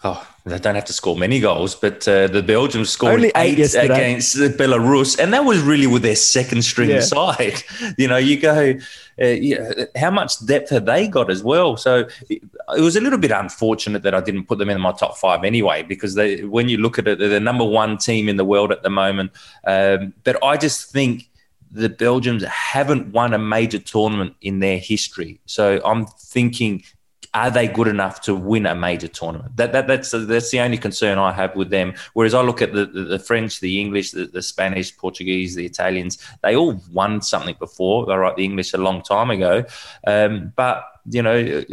Oh, 0.01 0.25
they 0.45 0.57
don't 0.59 0.75
have 0.75 0.85
to 0.85 0.93
score 0.93 1.17
many 1.17 1.41
goals, 1.41 1.75
but 1.75 2.07
uh, 2.07 2.27
the 2.27 2.41
Belgians 2.41 2.89
scored 2.89 3.15
Only 3.15 3.33
eight, 3.35 3.59
eight 3.59 3.75
against 3.75 4.37
Belarus, 4.37 5.19
and 5.19 5.33
that 5.33 5.43
was 5.43 5.59
really 5.59 5.87
with 5.87 6.03
their 6.03 6.15
second 6.15 6.61
string 6.61 6.89
yeah. 6.89 7.01
side. 7.01 7.63
You 7.97 8.07
know, 8.07 8.17
you 8.17 8.39
go, 8.39 8.75
uh, 9.21 9.25
yeah, 9.25 9.85
how 9.97 10.11
much 10.11 10.45
depth 10.45 10.69
have 10.69 10.85
they 10.85 11.07
got 11.07 11.29
as 11.29 11.43
well? 11.43 11.75
So 11.75 12.07
it, 12.29 12.41
it, 12.77 12.81
was 12.81 12.95
a 12.95 13.01
little 13.01 13.19
bit 13.19 13.31
unfortunate 13.31 14.03
that 14.03 14.15
I 14.15 14.21
didn't 14.21 14.45
put 14.45 14.57
them 14.57 14.69
in 14.69 14.79
my 14.79 14.93
top 14.93 15.17
five 15.17 15.43
anyway, 15.43 15.83
because 15.83 16.15
they, 16.15 16.43
when 16.45 16.69
you 16.69 16.77
look 16.77 16.97
at 16.97 17.07
it, 17.07 17.19
they're 17.19 17.27
the 17.27 17.39
number 17.39 17.65
one 17.65 17.97
team 17.97 18.29
in 18.29 18.37
the 18.37 18.45
world 18.45 18.71
at 18.71 18.83
the 18.83 18.89
moment. 18.89 19.31
Um, 19.65 20.13
but 20.23 20.41
I 20.41 20.55
just 20.55 20.91
think 20.91 21.29
the 21.71 21.89
Belgians 21.89 22.43
haven't 22.45 23.11
won 23.11 23.33
a 23.33 23.37
major 23.37 23.79
tournament 23.79 24.35
in 24.41 24.59
their 24.59 24.77
history. 24.77 25.41
So 25.45 25.81
I'm 25.83 26.05
thinking 26.05 26.83
are 27.33 27.51
they 27.51 27.67
good 27.67 27.87
enough 27.87 28.21
to 28.21 28.35
win 28.35 28.65
a 28.65 28.75
major 28.75 29.07
tournament? 29.07 29.55
That, 29.57 29.71
that 29.73 29.87
that's 29.87 30.11
that's 30.11 30.51
the 30.51 30.59
only 30.59 30.77
concern 30.77 31.17
I 31.17 31.31
have 31.31 31.55
with 31.55 31.69
them. 31.69 31.93
Whereas 32.13 32.33
I 32.33 32.41
look 32.41 32.61
at 32.61 32.73
the 32.73 32.85
the, 32.85 33.03
the 33.03 33.19
French, 33.19 33.59
the 33.59 33.79
English, 33.79 34.11
the, 34.11 34.25
the, 34.25 34.41
Spanish, 34.41 34.95
Portuguese, 34.95 35.55
the 35.55 35.65
Italians, 35.65 36.17
they 36.41 36.55
all 36.55 36.81
won 36.91 37.21
something 37.21 37.55
before. 37.59 38.09
All 38.09 38.19
right, 38.19 38.35
the 38.35 38.43
English 38.43 38.73
a 38.73 38.77
long 38.77 39.01
time 39.01 39.29
ago, 39.29 39.63
um, 40.07 40.53
but 40.55 40.85
you 41.11 41.23
know, 41.23 41.63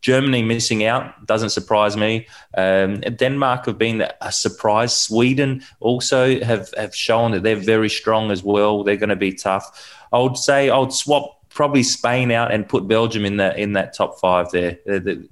Germany 0.00 0.42
missing 0.42 0.84
out 0.84 1.26
doesn't 1.26 1.50
surprise 1.50 1.96
me. 1.96 2.26
Um, 2.56 3.00
Denmark 3.00 3.66
have 3.66 3.78
been 3.78 4.06
a 4.20 4.32
surprise. 4.32 4.98
Sweden 4.98 5.62
also 5.80 6.40
have, 6.40 6.72
have 6.76 6.94
shown 6.94 7.32
that 7.32 7.42
they're 7.42 7.56
very 7.56 7.90
strong 7.90 8.30
as 8.30 8.42
well. 8.42 8.82
They're 8.82 8.96
going 8.96 9.10
to 9.10 9.16
be 9.16 9.32
tough. 9.32 9.94
I 10.12 10.20
would 10.20 10.36
say 10.36 10.70
I 10.70 10.78
would 10.78 10.92
swap 10.92 11.35
probably 11.56 11.82
Spain 11.82 12.30
out 12.30 12.52
and 12.52 12.68
put 12.68 12.86
Belgium 12.86 13.24
in 13.24 13.38
that 13.38 13.58
in 13.58 13.72
that 13.72 13.94
top 13.94 14.20
five 14.20 14.50
there. 14.52 14.78
The, 14.84 15.26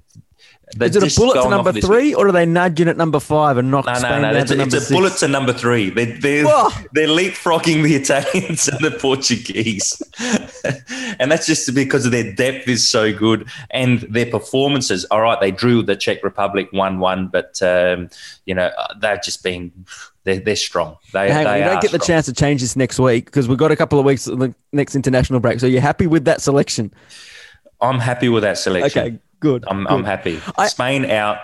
is 0.81 0.95
it 0.95 1.03
a 1.03 1.19
bullet 1.19 1.41
to 1.43 1.49
number 1.49 1.71
three, 1.73 2.13
or 2.13 2.27
are 2.27 2.31
they 2.31 2.45
nudging 2.45 2.87
at 2.87 2.97
number 2.97 3.19
five 3.19 3.57
and 3.57 3.69
knock 3.69 3.85
no, 3.85 3.93
no, 3.93 4.31
no. 4.31 4.37
It's, 4.37 4.51
a, 4.51 4.61
it's 4.61 4.89
a 4.89 4.93
bullet 4.93 5.13
to 5.17 5.27
number 5.27 5.53
three. 5.53 5.89
They, 5.89 6.05
they're 6.05 6.43
they're 6.91 7.07
leapfrogging 7.07 7.83
the 7.83 7.95
Italians 7.95 8.67
and 8.67 8.79
the 8.79 8.91
Portuguese, 8.91 10.01
and 11.19 11.31
that's 11.31 11.45
just 11.45 11.73
because 11.75 12.05
of 12.05 12.11
their 12.11 12.33
depth 12.33 12.67
is 12.67 12.87
so 12.87 13.13
good 13.13 13.47
and 13.71 14.01
their 14.01 14.25
performances. 14.25 15.05
All 15.05 15.21
right, 15.21 15.39
they 15.39 15.51
drew 15.51 15.83
the 15.83 15.95
Czech 15.95 16.23
Republic 16.23 16.67
one-one, 16.71 17.27
but 17.27 17.61
um, 17.61 18.09
you 18.45 18.55
know 18.55 18.71
they've 18.99 19.21
just 19.21 19.43
been 19.43 19.71
they're, 20.23 20.39
they're 20.39 20.55
strong. 20.55 20.97
They, 21.13 21.31
Hang 21.31 21.45
they 21.45 21.59
we 21.59 21.65
don't 21.65 21.81
get 21.81 21.89
strong. 21.89 21.99
the 21.99 22.05
chance 22.05 22.25
to 22.25 22.33
change 22.33 22.61
this 22.61 22.75
next 22.75 22.99
week 22.99 23.25
because 23.25 23.47
we've 23.47 23.57
got 23.57 23.71
a 23.71 23.75
couple 23.75 23.99
of 23.99 24.05
weeks 24.05 24.25
the 24.25 24.53
next 24.73 24.95
international 24.95 25.39
break. 25.39 25.59
So 25.59 25.67
you're 25.67 25.81
happy 25.81 26.07
with 26.07 26.25
that 26.25 26.41
selection? 26.41 26.91
I'm 27.81 27.99
happy 27.99 28.29
with 28.29 28.43
that 28.43 28.57
selection. 28.57 29.01
Okay, 29.01 29.19
good. 29.45 29.63
I'm, 29.67 29.83
good. 29.83 29.91
I'm 29.91 30.03
happy. 30.03 30.41
I, 30.57 30.67
Spain 30.67 31.05
out 31.05 31.37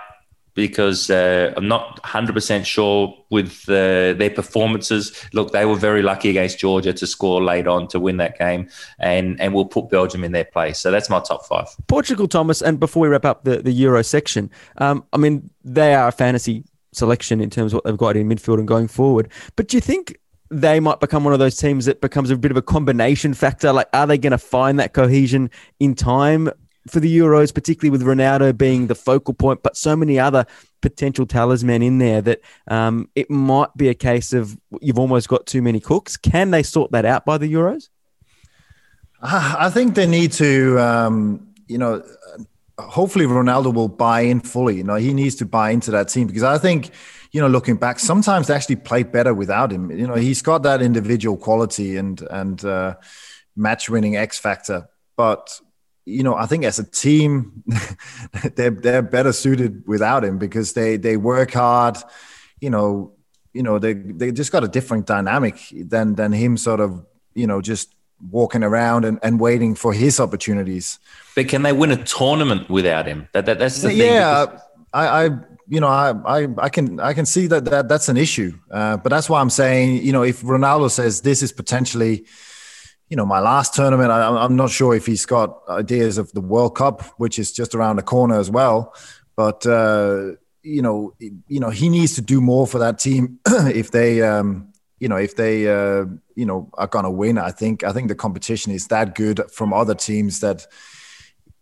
because 0.54 1.10
uh, 1.10 1.54
I'm 1.56 1.68
not 1.68 2.02
100% 2.04 2.66
sure 2.66 3.16
with 3.30 3.64
uh, 3.70 4.14
their 4.14 4.30
performances. 4.30 5.16
Look, 5.34 5.52
they 5.52 5.66
were 5.66 5.78
very 5.78 6.02
lucky 6.02 6.30
against 6.30 6.60
Georgia 6.60 6.92
to 6.94 7.08
score 7.08 7.42
late 7.42 7.68
on 7.68 7.88
to 7.90 8.00
win 8.00 8.18
that 8.18 8.38
game, 8.38 8.70
and, 9.00 9.40
and 9.40 9.54
we'll 9.54 9.66
put 9.66 9.90
Belgium 9.90 10.24
in 10.24 10.34
their 10.34 10.46
place. 10.46 10.80
So 10.80 10.92
that's 10.92 11.10
my 11.10 11.20
top 11.20 11.46
five. 11.46 11.68
Portugal, 11.88 12.28
Thomas, 12.28 12.62
and 12.62 12.80
before 12.80 13.04
we 13.04 13.08
wrap 13.08 13.26
up 13.26 13.44
the, 13.44 13.62
the 13.62 13.72
Euro 13.72 14.04
section, 14.04 14.50
um, 14.78 15.06
I 15.14 15.18
mean, 15.18 15.50
they 15.64 15.94
are 15.94 16.10
a 16.10 16.12
fantasy 16.12 16.66
selection 16.92 17.40
in 17.40 17.50
terms 17.50 17.72
of 17.72 17.78
what 17.78 17.84
they've 17.86 17.98
got 17.98 18.18
in 18.18 18.28
midfield 18.28 18.60
and 18.60 18.68
going 18.68 18.88
forward. 18.90 19.32
But 19.56 19.70
do 19.70 19.78
you 19.78 19.82
think 19.82 20.18
they 20.50 20.82
might 20.82 21.00
become 21.00 21.24
one 21.24 21.32
of 21.32 21.40
those 21.40 21.56
teams 21.56 21.86
that 21.86 22.02
becomes 22.02 22.30
a 22.30 22.36
bit 22.36 22.52
of 22.52 22.58
a 22.58 22.62
combination 22.62 23.34
factor? 23.34 23.72
Like, 23.72 23.88
are 23.94 24.06
they 24.06 24.18
going 24.18 24.32
to 24.32 24.38
find 24.38 24.80
that 24.80 24.94
cohesion 24.94 25.50
in 25.80 25.96
time 25.96 26.50
for 26.88 27.00
the 27.00 27.18
Euros, 27.18 27.54
particularly 27.54 27.92
with 27.92 28.06
Ronaldo 28.06 28.58
being 28.58 28.88
the 28.88 28.96
focal 28.96 29.34
point, 29.34 29.62
but 29.64 29.78
so 29.78 29.96
many 29.96 30.20
other 30.20 30.46
potential 30.82 31.26
talisman 31.26 31.82
in 31.82 32.00
there 32.00 32.22
that 32.22 32.42
um, 32.68 33.10
it 33.16 33.30
might 33.30 33.70
be 33.78 33.88
a 33.88 33.94
case 33.94 34.34
of 34.34 34.58
you've 34.82 34.98
almost 34.98 35.30
got 35.30 35.46
too 35.46 35.62
many 35.62 35.80
cooks. 35.80 36.18
Can 36.18 36.52
they 36.52 36.64
sort 36.64 36.92
that 36.92 37.06
out 37.06 37.26
by 37.26 37.38
the 37.38 37.52
Euros? 37.52 37.90
I 39.24 39.70
think 39.70 39.94
they 39.94 40.08
need 40.08 40.32
to, 40.34 40.80
um, 40.80 41.48
you 41.68 41.78
know, 41.78 42.04
hopefully 42.80 43.26
Ronaldo 43.26 43.72
will 43.72 43.88
buy 43.88 44.22
in 44.22 44.40
fully. 44.40 44.78
You 44.78 44.84
know, 44.84 44.96
he 44.96 45.14
needs 45.14 45.36
to 45.36 45.46
buy 45.46 45.70
into 45.70 45.92
that 45.92 46.10
team 46.10 46.26
because 46.26 46.42
I 46.42 46.58
think, 46.58 46.90
you 47.32 47.40
know, 47.40 47.48
looking 47.48 47.76
back, 47.76 48.00
sometimes 48.00 48.48
they 48.48 48.56
actually 48.56 48.78
play 48.78 49.04
better 49.04 49.36
without 49.36 49.72
him. 49.72 49.92
You 49.92 50.08
know, 50.08 50.16
he's 50.16 50.42
got 50.42 50.64
that 50.64 50.82
individual 50.82 51.38
quality 51.38 51.98
and 51.98 52.20
and 52.32 52.66
uh, 52.66 52.96
match 53.56 53.90
winning 53.90 54.16
X 54.18 54.40
factor, 54.40 54.88
but 55.16 55.60
you 56.06 56.24
know, 56.24 56.36
I 56.36 56.46
think 56.46 56.64
as 56.64 56.80
a 56.80 56.84
team, 56.84 57.64
they're 58.56 58.72
they're 58.72 59.02
better 59.02 59.34
suited 59.34 59.84
without 59.88 60.24
him 60.24 60.38
because 60.38 60.74
they 60.74 60.98
they 60.98 61.18
work 61.18 61.52
hard. 61.52 61.98
You 62.60 62.70
know, 62.70 63.14
you 63.54 63.64
know 63.64 63.80
they 63.80 63.94
they 63.94 64.32
just 64.32 64.52
got 64.52 64.64
a 64.64 64.68
different 64.68 65.06
dynamic 65.06 65.58
than 65.72 66.16
than 66.16 66.32
him 66.32 66.58
sort 66.58 66.80
of 66.80 67.06
you 67.34 67.48
know 67.48 67.62
just 67.62 67.94
walking 68.30 68.64
around 68.64 69.06
and, 69.06 69.20
and 69.24 69.40
waiting 69.40 69.76
for 69.76 69.94
his 69.94 70.20
opportunities. 70.20 71.00
But 71.36 71.48
can 71.48 71.64
they 71.64 71.74
win 71.74 71.92
a 71.92 72.04
tournament 72.04 72.70
without 72.70 73.08
him? 73.08 73.28
That, 73.34 73.46
that 73.46 73.60
that's 73.60 73.82
the 73.82 73.94
yeah, 73.94 74.46
thing. 74.46 74.56
Yeah, 74.56 74.60
I, 74.94 75.26
I 75.26 75.30
you 75.68 75.80
know, 75.80 75.88
I, 75.88 76.12
I, 76.26 76.48
I 76.58 76.70
can 76.70 77.00
I 77.00 77.14
can 77.14 77.26
see 77.26 77.48
that, 77.48 77.66
that 77.66 77.88
that's 77.88 78.10
an 78.10 78.18
issue. 78.18 78.58
Uh, 78.70 78.98
but 78.98 79.10
that's 79.10 79.30
why 79.30 79.40
I'm 79.40 79.50
saying, 79.50 80.04
you 80.04 80.12
know, 80.12 80.24
if 80.24 80.42
Ronaldo 80.42 80.92
says 80.92 81.22
this 81.22 81.42
is 81.42 81.52
potentially, 81.54 82.26
you 83.12 83.18
know, 83.18 83.26
my 83.26 83.42
last 83.42 83.74
tournament, 83.74 84.10
I, 84.10 84.46
am 84.46 84.56
not 84.56 84.72
sure 84.72 84.96
if 84.96 85.06
he's 85.06 85.26
got 85.26 85.60
ideas 85.68 86.18
of 86.18 86.32
the 86.32 86.40
World 86.40 86.78
Cup, 86.78 87.04
which 87.18 87.38
is 87.38 87.52
just 87.52 87.76
around 87.76 87.98
the 87.98 88.04
corner 88.04 88.40
as 88.40 88.50
well. 88.50 88.96
But 89.36 89.66
uh, 89.68 90.36
you 90.64 90.82
know, 90.82 91.14
you 91.20 91.60
know, 91.60 91.72
he 91.72 91.90
needs 91.90 92.16
to 92.16 92.22
do 92.22 92.40
more 92.40 92.66
for 92.66 92.80
that 92.80 93.00
team 93.00 93.40
if 93.48 93.92
they, 93.92 94.22
um, 94.22 94.72
you 94.98 95.10
know, 95.10 95.18
if 95.18 95.36
they, 95.36 95.68
uh, 95.68 96.06
you 96.36 96.46
know, 96.46 96.70
are 96.76 96.88
gonna 96.88 97.12
win. 97.12 97.38
I 97.38 97.52
think 97.52 97.84
I 97.84 97.92
think 97.92 98.08
the 98.08 98.16
competition 98.16 98.72
is 98.72 98.88
that 98.88 99.14
good 99.14 99.42
from 99.52 99.74
other 99.74 99.94
teams 99.94 100.40
that 100.40 100.66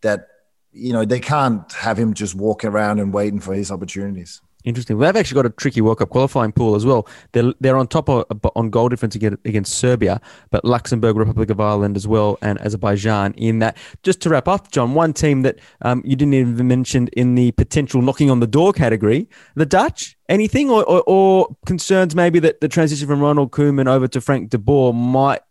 that 0.01 0.27
you 0.71 0.93
know, 0.93 1.03
they 1.03 1.19
can't 1.19 1.71
have 1.73 1.97
him 1.97 2.13
just 2.13 2.35
walking 2.35 2.69
around 2.69 2.99
and 2.99 3.11
waiting 3.11 3.39
for 3.39 3.55
his 3.55 3.71
opportunities. 3.71 4.39
Interesting. 4.65 4.97
Well, 4.97 5.07
they've 5.07 5.19
actually 5.19 5.35
got 5.35 5.45
a 5.45 5.51
tricky 5.51 5.79
World 5.79 5.99
Cup 5.99 6.09
qualifying 6.09 6.51
pool 6.51 6.75
as 6.75 6.85
well. 6.85 7.07
They're 7.31 7.53
they're 7.61 7.77
on 7.77 7.87
top 7.87 8.09
of, 8.09 8.25
on 8.55 8.69
goal 8.69 8.89
difference 8.89 9.15
against, 9.15 9.45
against 9.45 9.73
Serbia, 9.75 10.19
but 10.51 10.65
Luxembourg, 10.65 11.15
Republic 11.15 11.49
of 11.49 11.61
Ireland 11.61 11.95
as 11.95 12.07
well, 12.07 12.37
and 12.41 12.59
Azerbaijan 12.59 13.33
in 13.37 13.59
that. 13.59 13.77
Just 14.03 14.19
to 14.21 14.29
wrap 14.29 14.49
up, 14.49 14.69
John, 14.69 14.95
one 14.95 15.13
team 15.13 15.43
that 15.43 15.59
um, 15.81 16.01
you 16.05 16.17
didn't 16.17 16.33
even 16.33 16.67
mention 16.67 17.07
in 17.09 17.35
the 17.35 17.51
potential 17.53 18.01
knocking 18.01 18.29
on 18.29 18.41
the 18.41 18.47
door 18.47 18.73
category, 18.73 19.29
the 19.55 19.65
Dutch. 19.65 20.17
Anything 20.27 20.69
or, 20.69 20.83
or, 20.83 21.03
or 21.07 21.47
concerns 21.65 22.13
maybe 22.13 22.37
that 22.37 22.61
the 22.61 22.67
transition 22.67 23.07
from 23.07 23.19
Ronald 23.19 23.49
Koeman 23.49 23.87
over 23.87 24.07
to 24.09 24.21
Frank 24.21 24.51
de 24.51 24.59
Boer 24.59 24.93
might 24.93 25.41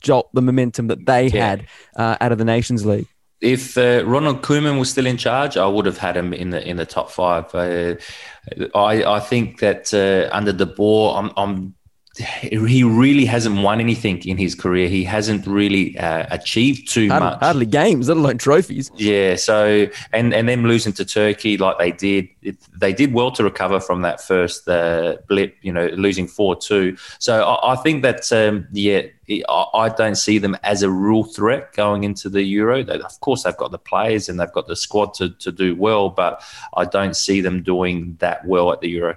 jolt 0.00 0.30
the 0.34 0.42
momentum 0.42 0.86
that 0.88 1.04
they 1.06 1.26
yeah. 1.28 1.48
had 1.48 1.66
uh, 1.96 2.16
out 2.20 2.32
of 2.32 2.38
the 2.38 2.44
Nations 2.44 2.86
League? 2.86 3.08
If 3.42 3.76
uh, 3.76 4.04
Ronald 4.06 4.42
Koeman 4.42 4.78
was 4.78 4.90
still 4.90 5.06
in 5.06 5.16
charge, 5.16 5.56
I 5.56 5.66
would 5.66 5.84
have 5.86 5.98
had 5.98 6.16
him 6.16 6.32
in 6.32 6.50
the 6.50 6.66
in 6.66 6.76
the 6.76 6.86
top 6.86 7.10
five. 7.10 7.54
Uh, 7.54 7.96
I 8.74 9.04
I 9.04 9.20
think 9.20 9.58
that 9.60 9.92
uh, 9.92 10.34
under 10.34 10.52
de 10.52 10.66
Boer, 10.66 11.16
I'm, 11.16 11.32
I'm 11.36 11.74
he 12.16 12.84
really 12.84 13.24
hasn't 13.24 13.62
won 13.62 13.80
anything 13.80 14.22
in 14.26 14.36
his 14.36 14.54
career. 14.54 14.88
He 14.88 15.02
hasn't 15.02 15.46
really 15.46 15.98
uh, 15.98 16.26
achieved 16.30 16.90
too 16.90 17.08
hardly, 17.08 17.30
much. 17.30 17.40
Hardly 17.40 17.66
games, 17.66 18.08
let 18.08 18.18
alone 18.18 18.38
trophies. 18.38 18.90
Yeah. 18.96 19.36
So 19.36 19.86
and 20.12 20.34
and 20.34 20.46
then 20.46 20.62
losing 20.64 20.92
to 20.94 21.06
Turkey 21.06 21.56
like 21.56 21.78
they 21.78 21.92
did, 21.92 22.28
it, 22.42 22.58
they 22.78 22.92
did 22.92 23.14
well 23.14 23.30
to 23.32 23.44
recover 23.44 23.80
from 23.80 24.02
that 24.02 24.20
first 24.20 24.68
uh, 24.68 25.16
blip. 25.26 25.56
You 25.62 25.72
know, 25.72 25.86
losing 25.86 26.28
four 26.28 26.54
two. 26.54 26.98
So 27.18 27.44
I, 27.44 27.72
I 27.72 27.76
think 27.76 28.02
that 28.02 28.30
um, 28.30 28.68
yeah, 28.72 29.02
I, 29.48 29.64
I 29.74 29.88
don't 29.88 30.16
see 30.16 30.36
them 30.36 30.54
as 30.64 30.82
a 30.82 30.90
real 30.90 31.24
threat 31.24 31.72
going 31.72 32.04
into 32.04 32.28
the 32.28 32.42
Euro. 32.42 32.82
They, 32.82 33.00
of 33.00 33.20
course, 33.20 33.44
they've 33.44 33.56
got 33.56 33.70
the 33.70 33.78
players 33.78 34.28
and 34.28 34.38
they've 34.38 34.52
got 34.52 34.66
the 34.66 34.76
squad 34.76 35.14
to 35.14 35.30
to 35.30 35.50
do 35.50 35.74
well, 35.76 36.10
but 36.10 36.42
I 36.76 36.84
don't 36.84 37.16
see 37.16 37.40
them 37.40 37.62
doing 37.62 38.16
that 38.20 38.44
well 38.44 38.70
at 38.70 38.82
the 38.82 38.90
Euro. 38.90 39.16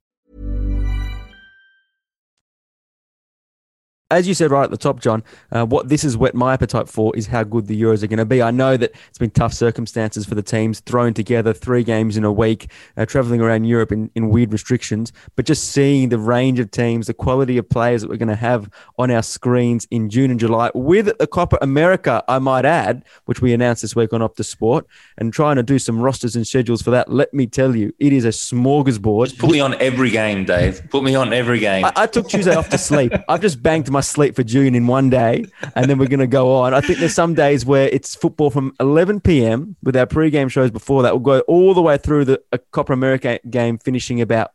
As 4.11 4.27
you 4.27 4.33
said 4.33 4.51
right 4.51 4.63
at 4.63 4.69
the 4.69 4.77
top, 4.77 4.99
John, 4.99 5.23
uh, 5.51 5.65
what 5.65 5.89
this 5.89 6.03
has 6.03 6.17
whet 6.17 6.35
my 6.35 6.53
appetite 6.53 6.89
for 6.89 7.15
is 7.15 7.27
how 7.27 7.43
good 7.43 7.67
the 7.67 7.81
Euros 7.81 8.03
are 8.03 8.07
going 8.07 8.17
to 8.19 8.25
be. 8.25 8.41
I 8.41 8.51
know 8.51 8.77
that 8.77 8.91
it's 9.07 9.17
been 9.17 9.31
tough 9.31 9.53
circumstances 9.53 10.25
for 10.25 10.35
the 10.35 10.43
teams, 10.43 10.81
thrown 10.81 11.13
together 11.13 11.53
three 11.53 11.83
games 11.83 12.17
in 12.17 12.25
a 12.25 12.31
week, 12.31 12.69
uh, 12.97 13.05
traveling 13.05 13.41
around 13.41 13.63
Europe 13.63 13.91
in, 13.91 14.11
in 14.13 14.29
weird 14.29 14.51
restrictions, 14.51 15.13
but 15.35 15.45
just 15.45 15.69
seeing 15.69 16.09
the 16.09 16.19
range 16.19 16.59
of 16.59 16.69
teams, 16.71 17.07
the 17.07 17.13
quality 17.13 17.57
of 17.57 17.67
players 17.69 18.01
that 18.01 18.09
we're 18.09 18.17
going 18.17 18.27
to 18.27 18.35
have 18.35 18.69
on 18.99 19.09
our 19.09 19.23
screens 19.23 19.87
in 19.91 20.09
June 20.09 20.29
and 20.29 20.39
July 20.39 20.69
with 20.75 21.17
the 21.17 21.27
Copa 21.27 21.57
America, 21.61 22.23
I 22.27 22.39
might 22.39 22.65
add, 22.65 23.05
which 23.25 23.41
we 23.41 23.53
announced 23.53 23.81
this 23.81 23.95
week 23.95 24.11
on 24.11 24.19
Optus 24.19 24.45
Sport, 24.45 24.85
and 25.17 25.31
trying 25.31 25.55
to 25.55 25.63
do 25.63 25.79
some 25.79 26.01
rosters 26.01 26.35
and 26.35 26.45
schedules 26.45 26.81
for 26.81 26.91
that. 26.91 27.11
Let 27.11 27.33
me 27.33 27.47
tell 27.47 27.75
you, 27.75 27.93
it 27.99 28.11
is 28.11 28.25
a 28.25 28.29
smorgasbord. 28.29 29.27
Just 29.27 29.39
put 29.39 29.51
me 29.51 29.61
on 29.61 29.75
every 29.75 30.09
game, 30.09 30.43
Dave. 30.43 30.81
Put 30.89 31.03
me 31.03 31.15
on 31.15 31.31
every 31.31 31.59
game. 31.59 31.85
I, 31.85 31.93
I 31.95 32.07
took 32.07 32.27
Tuesday 32.27 32.55
off 32.55 32.69
to 32.69 32.77
sleep. 32.77 33.13
I've 33.29 33.41
just 33.41 33.63
banked 33.63 33.89
my 33.89 34.00
sleep 34.01 34.35
for 34.35 34.43
June 34.43 34.75
in 34.75 34.87
one 34.87 35.09
day, 35.09 35.45
and 35.75 35.89
then 35.89 35.97
we're 35.97 36.07
going 36.07 36.19
to 36.19 36.27
go 36.27 36.55
on. 36.55 36.73
I 36.73 36.81
think 36.81 36.99
there's 36.99 37.13
some 37.13 37.33
days 37.33 37.65
where 37.65 37.87
it's 37.87 38.15
football 38.15 38.49
from 38.49 38.73
11 38.79 39.21
p.m. 39.21 39.75
with 39.83 39.95
our 39.95 40.05
pre-game 40.05 40.49
shows 40.49 40.71
before 40.71 41.03
that. 41.03 41.13
We'll 41.13 41.39
go 41.39 41.39
all 41.41 41.73
the 41.73 41.81
way 41.81 41.97
through 41.97 42.25
the 42.25 42.41
Copa 42.71 42.93
America 42.93 43.39
game, 43.49 43.77
finishing 43.77 44.21
about 44.21 44.51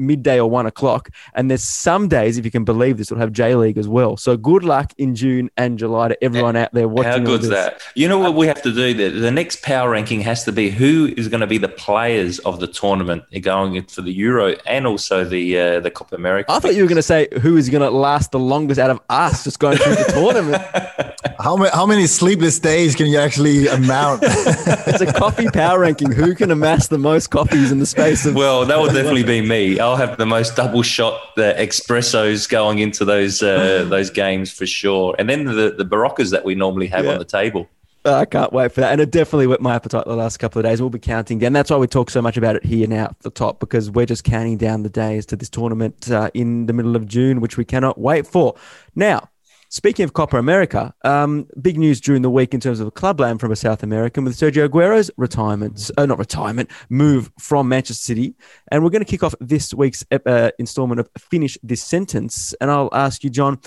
midday 0.00 0.40
or 0.40 0.50
one 0.50 0.66
o'clock. 0.66 1.10
And 1.34 1.50
there's 1.50 1.62
some 1.62 2.08
days, 2.08 2.38
if 2.38 2.44
you 2.44 2.50
can 2.50 2.64
believe 2.64 2.98
this, 2.98 3.10
it 3.10 3.14
will 3.14 3.20
have 3.20 3.32
J 3.32 3.54
League 3.54 3.78
as 3.78 3.86
well. 3.86 4.16
So 4.16 4.36
good 4.36 4.64
luck 4.64 4.92
in 4.98 5.14
June 5.14 5.50
and 5.56 5.78
July 5.78 6.08
to 6.08 6.24
everyone 6.24 6.56
out 6.56 6.72
there 6.72 6.88
watching. 6.88 7.12
How 7.12 7.18
good's 7.18 7.48
that? 7.48 7.80
You 7.94 8.08
know 8.08 8.18
what 8.18 8.34
we 8.34 8.46
have 8.46 8.62
to 8.62 8.72
do? 8.72 8.94
The, 8.94 9.08
the 9.08 9.30
next 9.30 9.62
power 9.62 9.90
ranking 9.90 10.20
has 10.22 10.44
to 10.44 10.52
be 10.52 10.70
who 10.70 11.12
is 11.16 11.28
going 11.28 11.40
to 11.40 11.46
be 11.46 11.58
the 11.58 11.68
players 11.68 12.38
of 12.40 12.60
the 12.60 12.66
tournament 12.66 13.24
going 13.42 13.82
for 13.84 14.02
the 14.02 14.12
Euro 14.12 14.56
and 14.66 14.86
also 14.86 15.24
the 15.24 15.58
uh, 15.58 15.80
the 15.80 15.90
Copa 15.90 16.14
America. 16.14 16.50
I 16.50 16.58
thought 16.58 16.74
you 16.74 16.82
were 16.82 16.88
going 16.88 16.96
to 16.96 17.02
say 17.02 17.28
who 17.40 17.56
is 17.56 17.68
going 17.68 17.82
to 17.82 17.90
last 17.90 18.32
the 18.32 18.38
longest 18.38 18.80
out 18.80 18.90
of 18.90 19.00
us 19.08 19.44
just 19.44 19.58
going 19.58 19.76
through 19.78 19.96
the 19.96 20.12
tournament. 20.12 20.62
How 21.38 21.56
many, 21.56 21.70
how 21.70 21.86
many 21.86 22.06
sleepless 22.06 22.58
days 22.58 22.94
can 22.94 23.06
you 23.06 23.18
actually 23.18 23.66
amount? 23.66 24.20
it's 24.22 25.00
a 25.00 25.10
coffee 25.10 25.48
power 25.48 25.80
ranking. 25.80 26.12
Who 26.12 26.34
can 26.34 26.50
amass 26.50 26.88
the 26.88 26.98
most 26.98 27.28
coffees 27.28 27.72
in 27.72 27.78
the 27.78 27.86
space 27.86 28.26
of? 28.26 28.34
Well, 28.34 28.66
that 28.66 28.78
would 28.78 28.92
definitely 28.92 29.22
be 29.22 29.40
me. 29.40 29.80
I'll 29.80 29.89
have 29.96 30.18
the 30.18 30.26
most 30.26 30.56
double 30.56 30.82
shot 30.82 31.34
the 31.36 31.54
espressos 31.58 32.48
going 32.48 32.78
into 32.78 33.04
those 33.04 33.42
uh, 33.42 33.84
those 33.88 34.10
games 34.10 34.52
for 34.52 34.66
sure, 34.66 35.14
and 35.18 35.28
then 35.28 35.44
the 35.44 35.74
the 35.76 35.84
Beroccas 35.84 36.30
that 36.30 36.44
we 36.44 36.54
normally 36.54 36.86
have 36.88 37.04
yeah. 37.04 37.12
on 37.12 37.18
the 37.18 37.24
table. 37.24 37.68
I 38.04 38.24
can't 38.24 38.52
wait 38.52 38.72
for 38.72 38.80
that. 38.80 38.92
And 38.92 39.00
it 39.00 39.10
definitely 39.10 39.46
whet 39.46 39.60
my 39.60 39.74
appetite 39.74 40.06
the 40.06 40.16
last 40.16 40.38
couple 40.38 40.58
of 40.58 40.64
days. 40.64 40.80
We'll 40.80 40.88
be 40.88 40.98
counting 40.98 41.38
down. 41.38 41.52
That's 41.52 41.70
why 41.70 41.76
we 41.76 41.86
talk 41.86 42.08
so 42.08 42.22
much 42.22 42.38
about 42.38 42.56
it 42.56 42.64
here 42.64 42.86
now 42.88 43.04
at 43.04 43.20
the 43.20 43.30
top, 43.30 43.60
because 43.60 43.90
we're 43.90 44.06
just 44.06 44.24
counting 44.24 44.56
down 44.56 44.82
the 44.82 44.88
days 44.88 45.26
to 45.26 45.36
this 45.36 45.50
tournament 45.50 46.10
uh, 46.10 46.30
in 46.32 46.64
the 46.64 46.72
middle 46.72 46.96
of 46.96 47.06
June, 47.06 47.42
which 47.42 47.58
we 47.58 47.64
cannot 47.64 47.98
wait 47.98 48.26
for. 48.26 48.54
Now, 48.94 49.28
Speaking 49.72 50.02
of 50.02 50.14
Copa 50.14 50.36
America, 50.36 50.92
um, 51.04 51.46
big 51.62 51.78
news 51.78 52.00
during 52.00 52.22
the 52.22 52.30
week 52.30 52.54
in 52.54 52.58
terms 52.58 52.80
of 52.80 52.88
a 52.88 52.90
clubland 52.90 53.38
from 53.38 53.52
a 53.52 53.56
South 53.56 53.84
American 53.84 54.24
with 54.24 54.36
Sergio 54.36 54.68
Aguero's 54.68 55.12
retirement, 55.16 55.92
uh, 55.96 56.06
not 56.06 56.18
retirement, 56.18 56.68
move 56.88 57.30
from 57.38 57.68
Manchester 57.68 58.02
City. 58.02 58.34
And 58.72 58.82
we're 58.82 58.90
going 58.90 59.04
to 59.04 59.08
kick 59.08 59.22
off 59.22 59.32
this 59.38 59.72
week's 59.72 60.04
uh, 60.10 60.50
installment 60.58 60.98
of 60.98 61.08
Finish 61.16 61.56
This 61.62 61.84
Sentence. 61.84 62.52
And 62.60 62.68
I'll 62.68 62.90
ask 62.92 63.22
you, 63.22 63.30
John, 63.30 63.60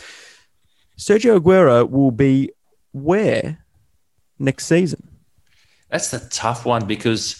Sergio 0.97 1.39
Aguero 1.39 1.89
will 1.89 2.11
be 2.11 2.51
where 2.91 3.63
next 4.39 4.65
season? 4.65 5.12
That's 5.93 6.09
the 6.09 6.27
tough 6.31 6.65
one 6.65 6.87
because 6.87 7.39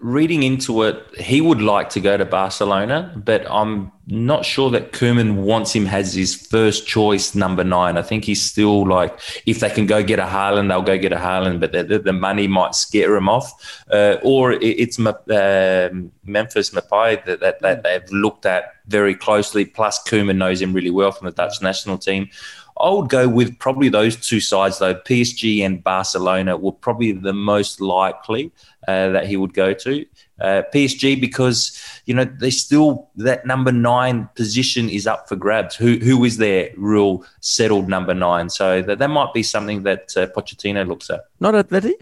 reading 0.00 0.44
into 0.44 0.82
it, 0.84 1.04
he 1.18 1.42
would 1.42 1.60
like 1.60 1.90
to 1.90 2.00
go 2.00 2.16
to 2.16 2.24
Barcelona, 2.24 3.12
but 3.22 3.46
I'm 3.50 3.92
not 4.06 4.46
sure 4.46 4.70
that 4.70 4.92
Koeman 4.92 5.42
wants 5.42 5.74
him 5.74 5.86
as 5.86 6.14
his 6.14 6.34
first 6.34 6.86
choice 6.86 7.34
number 7.34 7.62
nine. 7.62 7.98
I 7.98 8.02
think 8.02 8.24
he's 8.24 8.40
still 8.40 8.88
like, 8.88 9.20
if 9.44 9.60
they 9.60 9.68
can 9.68 9.84
go 9.84 10.02
get 10.02 10.18
a 10.18 10.24
Haaland, 10.24 10.68
they'll 10.68 10.80
go 10.80 10.96
get 10.96 11.12
a 11.12 11.16
Haaland, 11.16 11.60
but 11.60 11.72
the, 11.72 11.98
the 11.98 12.14
money 12.14 12.46
might 12.48 12.74
scare 12.74 13.14
him 13.14 13.28
off. 13.28 13.84
Uh, 13.90 14.16
or 14.22 14.52
it's 14.52 14.98
uh, 14.98 15.90
Memphis 16.24 16.70
Depay 16.70 17.22
that, 17.26 17.40
that, 17.40 17.60
that 17.60 17.82
they've 17.82 18.10
looked 18.10 18.46
at 18.46 18.72
very 18.86 19.14
closely, 19.14 19.66
plus 19.66 20.02
Koeman 20.08 20.38
knows 20.38 20.62
him 20.62 20.72
really 20.72 20.90
well 20.90 21.12
from 21.12 21.26
the 21.26 21.32
Dutch 21.32 21.60
national 21.60 21.98
team. 21.98 22.30
I 22.80 22.90
would 22.90 23.08
go 23.08 23.28
with 23.28 23.58
probably 23.58 23.88
those 23.88 24.16
two 24.16 24.40
sides, 24.40 24.78
though. 24.78 24.94
PSG 24.94 25.64
and 25.64 25.82
Barcelona 25.82 26.56
were 26.56 26.72
probably 26.72 27.12
the 27.12 27.32
most 27.32 27.80
likely 27.80 28.50
uh, 28.88 29.10
that 29.10 29.26
he 29.26 29.36
would 29.36 29.54
go 29.54 29.72
to. 29.74 30.06
Uh, 30.40 30.62
PSG 30.74 31.20
because 31.20 31.80
you 32.06 32.14
know 32.14 32.24
they 32.24 32.50
still 32.50 33.08
that 33.14 33.46
number 33.46 33.70
nine 33.70 34.28
position 34.34 34.88
is 34.88 35.06
up 35.06 35.28
for 35.28 35.36
grabs. 35.36 35.76
Who 35.76 35.98
who 35.98 36.24
is 36.24 36.38
their 36.38 36.70
real 36.76 37.24
settled 37.40 37.88
number 37.88 38.14
nine? 38.14 38.50
So 38.50 38.82
that 38.82 38.98
that 38.98 39.08
might 39.08 39.32
be 39.32 39.42
something 39.42 39.84
that 39.84 40.16
uh, 40.16 40.26
Pochettino 40.26 40.86
looks 40.86 41.10
at. 41.10 41.20
Not 41.38 41.54
Atleti. 41.54 41.92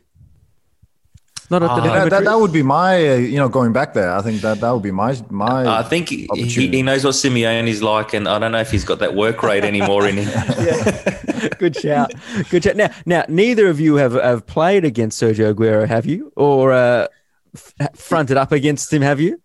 Not 1.50 1.64
at 1.64 1.66
the 1.66 1.90
Ah. 1.90 1.94
that, 1.94 2.10
that, 2.10 2.24
that 2.24 2.38
would 2.38 2.52
be 2.52 2.62
my, 2.62 2.94
uh, 3.10 3.14
you 3.16 3.36
know, 3.36 3.48
going 3.48 3.72
back 3.72 3.92
there. 3.92 4.12
I 4.14 4.22
think 4.22 4.40
that 4.42 4.60
that 4.60 4.70
would 4.70 4.84
be 4.84 4.92
my 4.92 5.16
my. 5.30 5.80
I 5.80 5.82
think 5.82 6.08
he, 6.08 6.28
he, 6.34 6.82
knows 6.82 7.04
what 7.04 7.14
Simeone's 7.14 7.82
like, 7.82 8.14
and 8.14 8.28
I 8.28 8.38
don't 8.38 8.52
know 8.52 8.60
if 8.60 8.70
he's 8.70 8.84
got 8.84 9.00
that 9.00 9.14
work 9.16 9.42
rate 9.42 9.64
anymore 9.64 10.06
in 10.06 10.16
him. 10.18 10.28
Good 11.58 11.76
shout. 11.76 12.12
Good 12.50 12.64
shout. 12.64 12.76
Now, 12.76 12.90
now, 13.04 13.24
neither 13.28 13.68
of 13.68 13.80
you 13.80 13.96
have, 13.96 14.12
have 14.12 14.46
played 14.46 14.84
against 14.84 15.20
Sergio 15.20 15.52
Aguero, 15.52 15.86
have 15.88 16.06
you? 16.06 16.32
Or 16.36 16.72
uh, 16.72 17.08
f- 17.54 17.96
fronted 17.96 18.36
up 18.36 18.52
against 18.52 18.92
him, 18.92 19.02
have 19.02 19.20
you? 19.20 19.40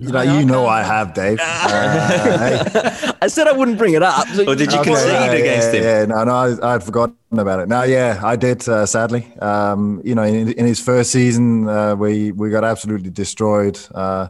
You 0.00 0.10
know, 0.12 0.22
you 0.22 0.44
know, 0.44 0.66
I 0.66 0.82
have 0.82 1.14
Dave. 1.14 1.38
Uh. 1.50 3.12
I 3.22 3.26
said 3.28 3.46
I 3.46 3.52
wouldn't 3.52 3.78
bring 3.78 3.94
it 3.94 4.02
up. 4.02 4.26
so- 4.28 4.44
Or 4.50 4.54
did 4.54 4.72
you 4.72 4.80
Okay, 4.80 4.90
concede 4.90 5.08
yeah, 5.12 5.32
against 5.32 5.68
yeah, 5.74 5.80
him? 5.80 5.84
Yeah, 5.84 6.04
no, 6.06 6.24
no, 6.24 6.34
I, 6.62 6.74
I'd 6.74 6.82
forgotten 6.82 7.16
about 7.32 7.60
it. 7.60 7.68
No, 7.68 7.82
yeah, 7.82 8.20
I 8.22 8.36
did. 8.36 8.66
Uh, 8.68 8.86
sadly, 8.86 9.26
um, 9.40 10.00
you 10.04 10.14
know, 10.14 10.22
in, 10.22 10.52
in 10.52 10.66
his 10.66 10.80
first 10.80 11.10
season, 11.12 11.68
uh, 11.68 11.94
we 11.96 12.32
we 12.32 12.50
got 12.50 12.64
absolutely 12.64 13.10
destroyed. 13.10 13.78
Uh, 13.94 14.28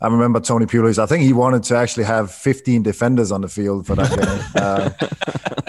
I 0.00 0.08
remember 0.08 0.40
Tony 0.40 0.66
Pulis. 0.66 0.98
I 0.98 1.06
think 1.06 1.22
he 1.24 1.32
wanted 1.32 1.62
to 1.64 1.76
actually 1.76 2.04
have 2.04 2.30
15 2.30 2.82
defenders 2.82 3.32
on 3.32 3.40
the 3.40 3.48
field 3.48 3.86
for 3.86 3.94
that 3.96 4.10
game. 4.10 4.62
uh, 4.62 4.90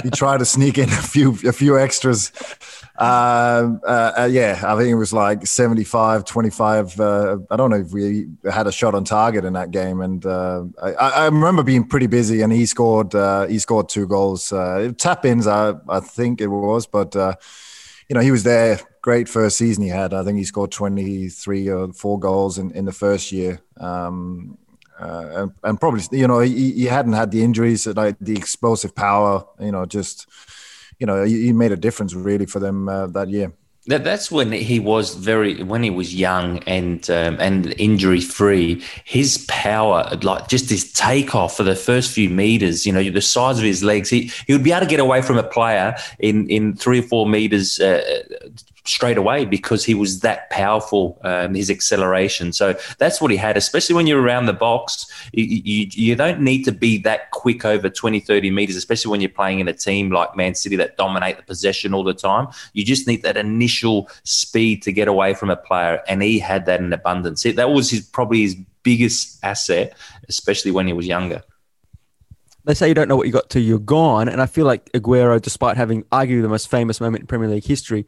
he 0.04 0.10
tried 0.10 0.40
to 0.40 0.46
sneak 0.46 0.78
in 0.78 0.90
a 0.90 1.02
few 1.02 1.38
a 1.48 1.52
few 1.54 1.78
extras. 1.78 2.32
Um, 3.00 3.80
uh, 3.88 4.12
uh, 4.18 4.30
yeah, 4.32 4.60
I 4.66 4.76
think 4.76 4.90
it 4.90 4.96
was 4.96 5.14
like 5.14 5.46
75, 5.46 6.26
25. 6.26 7.00
Uh, 7.00 7.38
I 7.52 7.56
don't 7.56 7.70
know 7.70 7.78
if 7.78 7.92
we 7.92 8.28
had 8.50 8.66
a 8.66 8.72
shot 8.72 8.96
on 8.96 9.04
target 9.04 9.46
in 9.46 9.54
that 9.54 9.70
game. 9.70 10.02
And 10.02 10.26
uh, 10.26 10.64
I, 10.82 10.94
I 10.94 11.26
remember 11.26 11.62
being 11.62 11.84
pretty 11.84 12.08
busy 12.08 12.42
and 12.42 12.52
he 12.52 12.66
scored, 12.66 13.14
uh, 13.14 13.46
he 13.46 13.60
scored 13.60 13.88
two 13.90 14.08
goals. 14.08 14.52
Uh, 14.52 14.94
tap 14.98 15.26
ins, 15.26 15.46
I, 15.46 15.76
I 15.88 16.00
think 16.00 16.42
it 16.42 16.48
was, 16.48 16.88
but, 16.88 17.14
you 17.14 18.16
know, 18.16 18.22
he 18.22 18.32
was 18.32 18.44
there. 18.44 18.80
Great 19.02 19.30
first 19.30 19.58
season 19.58 19.84
he 19.84 19.90
had. 19.90 20.14
I 20.14 20.24
think 20.24 20.38
he 20.40 20.44
scored 20.44 20.72
23 20.72 21.70
or 21.70 21.94
four 21.94 22.20
goals 22.20 22.58
in, 22.58 22.72
in 22.72 22.86
the 22.86 22.92
first 22.92 23.32
year. 23.32 23.62
Um, 23.80 24.58
and, 24.98 25.52
and 25.64 25.80
probably, 25.80 26.02
you 26.12 26.28
know, 26.28 26.40
he, 26.40 26.72
he 26.72 26.86
hadn't 26.86 27.14
had 27.14 27.30
the 27.30 27.44
injuries, 27.44 27.86
like 27.86 28.16
the 28.20 28.36
explosive 28.36 28.96
power, 28.96 29.46
you 29.60 29.72
know, 29.72 29.86
just, 29.86 30.28
you 31.00 31.06
know, 31.06 31.24
he, 31.24 31.54
made 31.54 31.72
a 31.72 31.78
difference 31.78 32.14
really 32.14 32.46
for 32.46 32.60
them 32.60 32.90
uh, 32.90 33.08
that 33.08 33.30
year. 33.30 33.54
That, 33.88 34.04
that's 34.04 34.30
when 34.30 34.52
he 34.52 34.82
was 34.82 35.16
very 35.16 35.64
when 35.64 35.82
he 35.82 35.90
was 35.90 36.14
young 36.14 36.60
and 36.68 37.10
um, 37.10 37.38
and 37.40 37.74
injury 37.78 38.20
free. 38.20 38.84
His 39.06 39.46
power, 39.48 40.10
like 40.24 40.50
just 40.50 40.70
his 40.70 40.92
takeoff 40.92 41.56
for 41.56 41.64
the 41.64 41.76
first 41.76 42.12
few 42.12 42.30
meters, 42.30 42.86
you 42.86 42.92
know, 42.92 43.10
the 43.10 43.22
size 43.22 43.58
of 43.58 43.64
his 43.64 43.84
legs, 43.84 44.10
he 44.10 44.30
he 44.46 44.52
would 44.52 44.64
be 44.64 44.72
able 44.72 44.82
to 44.82 44.90
get 44.90 45.00
away 45.00 45.22
from 45.22 45.38
a 45.38 45.44
player 45.44 45.96
in 46.20 46.50
in 46.50 46.76
three 46.76 47.00
or 47.00 47.04
four 47.04 47.26
meters. 47.28 47.80
Uh, 47.80 48.24
straight 48.88 49.18
away 49.18 49.46
because 49.46 49.84
he 49.84 49.94
was 49.94 50.22
that 50.22 50.50
powerful 50.50 51.20
um, 51.24 51.54
his 51.54 51.70
acceleration. 51.70 52.54
So 52.54 52.76
that's 52.98 53.22
what 53.22 53.32
he 53.32 53.38
had 53.38 53.58
especially 53.58 53.96
when 53.96 54.08
you're 54.08 54.22
around 54.22 54.46
the 54.46 54.54
box. 54.54 55.06
You, 55.34 55.44
you, 55.46 55.88
you 55.92 56.16
don't 56.16 56.42
need 56.42 56.64
to 56.64 56.72
be 56.72 56.98
that 57.00 57.32
quick 57.32 57.66
over 57.66 57.90
20 57.90 58.20
30 58.20 58.52
meters 58.52 58.76
especially 58.76 59.12
when 59.12 59.22
you're 59.22 59.30
playing 59.30 59.60
in 59.60 59.68
a 59.68 59.74
team 59.74 60.12
like 60.12 60.36
man 60.36 60.56
city 60.56 60.76
that 60.78 60.98
dominate 60.98 61.38
the 61.38 61.44
possession 61.44 61.94
all 61.94 62.04
the 62.04 62.14
time. 62.14 62.48
You 62.74 62.86
just 62.86 63.08
need 63.08 63.24
that 63.24 63.38
initial 63.38 64.10
speed 64.24 64.82
to 64.84 64.92
get 64.92 65.08
away 65.08 65.34
from 65.34 65.50
a 65.50 65.56
player 65.58 66.02
and 66.08 66.22
he 66.22 66.40
had 66.40 66.66
that 66.66 66.80
in 66.80 66.92
abundance. 66.94 67.46
It- 67.46 67.58
that 67.58 67.72
was 67.72 67.90
his 67.90 68.02
probably 68.02 68.42
his 68.42 68.56
biggest 68.84 69.44
asset 69.44 69.94
especially 70.30 70.72
when 70.72 70.88
he 70.88 70.94
was 70.94 71.08
younger. 71.08 71.44
They 72.68 72.74
say 72.74 72.90
you 72.90 72.94
don't 72.94 73.08
know 73.08 73.16
what 73.16 73.28
you 73.28 73.32
got 73.32 73.50
till 73.50 73.62
you're 73.62 73.80
gone. 73.80 74.28
And 74.28 74.42
I 74.42 74.46
feel 74.46 74.66
like 74.66 74.92
Aguero, 74.92 75.42
despite 75.42 75.78
having 75.78 76.04
arguably 76.04 76.42
the 76.42 76.50
most 76.50 76.70
famous 76.70 77.00
moment 77.00 77.22
in 77.22 77.28
Premier 77.28 77.48
League 77.48 77.64
history, 77.64 78.06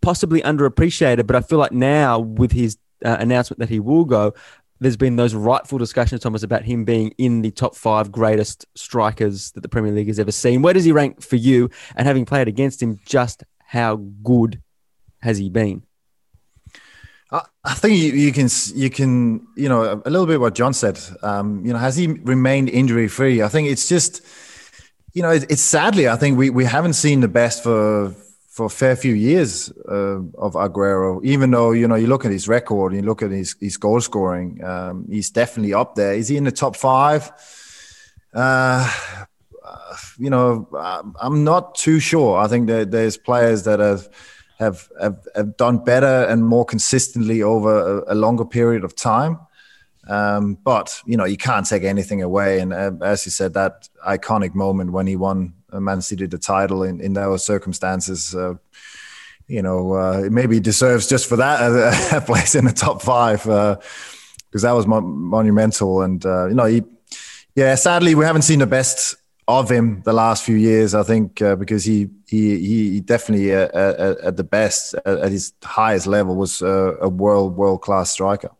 possibly 0.00 0.40
underappreciated. 0.42 1.26
But 1.26 1.36
I 1.36 1.40
feel 1.40 1.58
like 1.58 1.72
now, 1.72 2.18
with 2.18 2.52
his 2.52 2.78
uh, 3.04 3.16
announcement 3.18 3.58
that 3.60 3.68
he 3.68 3.80
will 3.80 4.04
go, 4.04 4.34
there's 4.80 4.96
been 4.96 5.16
those 5.16 5.34
rightful 5.34 5.78
discussions, 5.78 6.20
Thomas, 6.20 6.42
about 6.42 6.62
him 6.62 6.84
being 6.84 7.14
in 7.16 7.42
the 7.42 7.50
top 7.50 7.74
five 7.74 8.10
greatest 8.10 8.66
strikers 8.74 9.52
that 9.52 9.62
the 9.62 9.68
Premier 9.68 9.92
League 9.92 10.08
has 10.08 10.18
ever 10.18 10.32
seen. 10.32 10.62
Where 10.62 10.74
does 10.74 10.84
he 10.84 10.92
rank 10.92 11.22
for 11.22 11.36
you? 11.36 11.70
And 11.96 12.06
having 12.06 12.24
played 12.24 12.48
against 12.48 12.82
him, 12.82 12.98
just 13.06 13.44
how 13.58 13.96
good 14.22 14.60
has 15.20 15.38
he 15.38 15.48
been? 15.48 15.84
I 17.64 17.74
think 17.74 17.98
you, 17.98 18.12
you 18.12 18.32
can 18.32 18.48
you 18.74 18.90
can 18.90 19.46
you 19.56 19.68
know 19.68 20.00
a 20.04 20.10
little 20.10 20.26
bit 20.26 20.40
what 20.40 20.54
John 20.54 20.72
said. 20.72 21.00
Um, 21.22 21.64
you 21.64 21.72
know, 21.72 21.78
has 21.78 21.96
he 21.96 22.06
remained 22.06 22.68
injury 22.68 23.08
free? 23.08 23.42
I 23.42 23.48
think 23.48 23.68
it's 23.68 23.88
just 23.88 24.20
you 25.14 25.22
know 25.22 25.30
it, 25.30 25.50
it's 25.50 25.62
sadly 25.62 26.08
I 26.08 26.16
think 26.16 26.38
we 26.38 26.50
we 26.50 26.64
haven't 26.64 26.92
seen 26.92 27.20
the 27.20 27.28
best 27.28 27.62
for 27.62 28.14
for 28.54 28.66
a 28.66 28.70
fair 28.70 28.94
few 28.94 29.14
years 29.14 29.72
uh, 29.90 30.20
of 30.38 30.54
Aguero. 30.54 31.20
Even 31.24 31.50
though 31.50 31.72
you 31.72 31.88
know 31.88 31.96
you 31.96 32.06
look 32.06 32.24
at 32.24 32.30
his 32.30 32.46
record, 32.46 32.94
you 32.94 33.02
look 33.02 33.20
at 33.20 33.32
his 33.32 33.56
his 33.60 33.76
goal 33.76 34.00
scoring, 34.00 34.62
um, 34.62 35.06
he's 35.10 35.30
definitely 35.30 35.74
up 35.74 35.96
there. 35.96 36.14
Is 36.14 36.28
he 36.28 36.36
in 36.36 36.44
the 36.44 36.52
top 36.52 36.76
five? 36.76 37.32
Uh, 38.32 38.88
uh, 39.64 39.96
you 40.18 40.30
know, 40.30 40.68
I'm- 41.20 41.42
not 41.42 41.74
too 41.74 41.98
sure. 41.98 42.38
I 42.38 42.46
think 42.46 42.68
that 42.68 42.92
there's 42.92 43.16
players 43.16 43.64
that 43.64 43.80
have 43.80 44.08
have 44.60 44.88
have, 45.00 45.26
have 45.34 45.56
done 45.56 45.78
better 45.78 46.24
and 46.30 46.44
more 46.44 46.64
consistently 46.64 47.42
over 47.42 48.04
a, 48.06 48.12
a 48.12 48.14
longer 48.14 48.44
period 48.44 48.84
of 48.84 48.94
time. 48.94 49.40
Um, 50.06 50.58
but 50.62 51.02
you 51.06 51.16
know, 51.16 51.24
you 51.24 51.36
can't 51.36 51.66
take 51.66 51.82
anything 51.82 52.22
away. 52.22 52.60
And 52.60 52.72
uh, 52.72 52.92
as 53.02 53.26
you 53.26 53.32
said, 53.32 53.54
that 53.54 53.88
iconic 54.06 54.54
moment 54.54 54.92
when 54.92 55.08
he 55.08 55.16
won 55.16 55.54
Man 55.80 56.00
City 56.00 56.26
the 56.26 56.38
title 56.38 56.82
in, 56.82 57.00
in 57.00 57.12
those 57.12 57.44
circumstances, 57.44 58.34
uh, 58.34 58.54
you 59.46 59.62
know, 59.62 59.92
uh, 59.92 60.28
maybe 60.30 60.60
deserves 60.60 61.08
just 61.08 61.28
for 61.28 61.36
that 61.36 61.60
a, 61.60 62.16
a 62.16 62.20
place 62.20 62.54
in 62.54 62.64
the 62.64 62.72
top 62.72 63.02
five 63.02 63.42
because 64.54 64.62
that 64.62 64.72
was 64.72 64.86
mon- 64.86 65.18
monumental. 65.18 66.02
And 66.02 66.24
uh, 66.24 66.46
you 66.46 66.54
know, 66.54 66.66
he, 66.66 66.82
yeah, 67.56 67.74
sadly, 67.74 68.14
we 68.14 68.24
haven't 68.24 68.42
seen 68.42 68.60
the 68.60 68.66
best 68.66 69.16
of 69.46 69.70
him 69.70 70.02
the 70.04 70.12
last 70.12 70.44
few 70.44 70.56
years. 70.56 70.94
I 70.94 71.02
think 71.02 71.42
uh, 71.42 71.56
because 71.56 71.84
he 71.84 72.08
he 72.26 72.58
he 72.58 73.00
definitely 73.00 73.54
uh, 73.54 73.68
uh, 73.68 74.14
at 74.22 74.36
the 74.36 74.44
best 74.44 74.94
at, 74.94 75.18
at 75.18 75.32
his 75.32 75.52
highest 75.62 76.06
level 76.06 76.36
was 76.36 76.62
uh, 76.62 76.96
a 77.00 77.08
world 77.08 77.56
world 77.56 77.82
class 77.82 78.12
striker. 78.12 78.50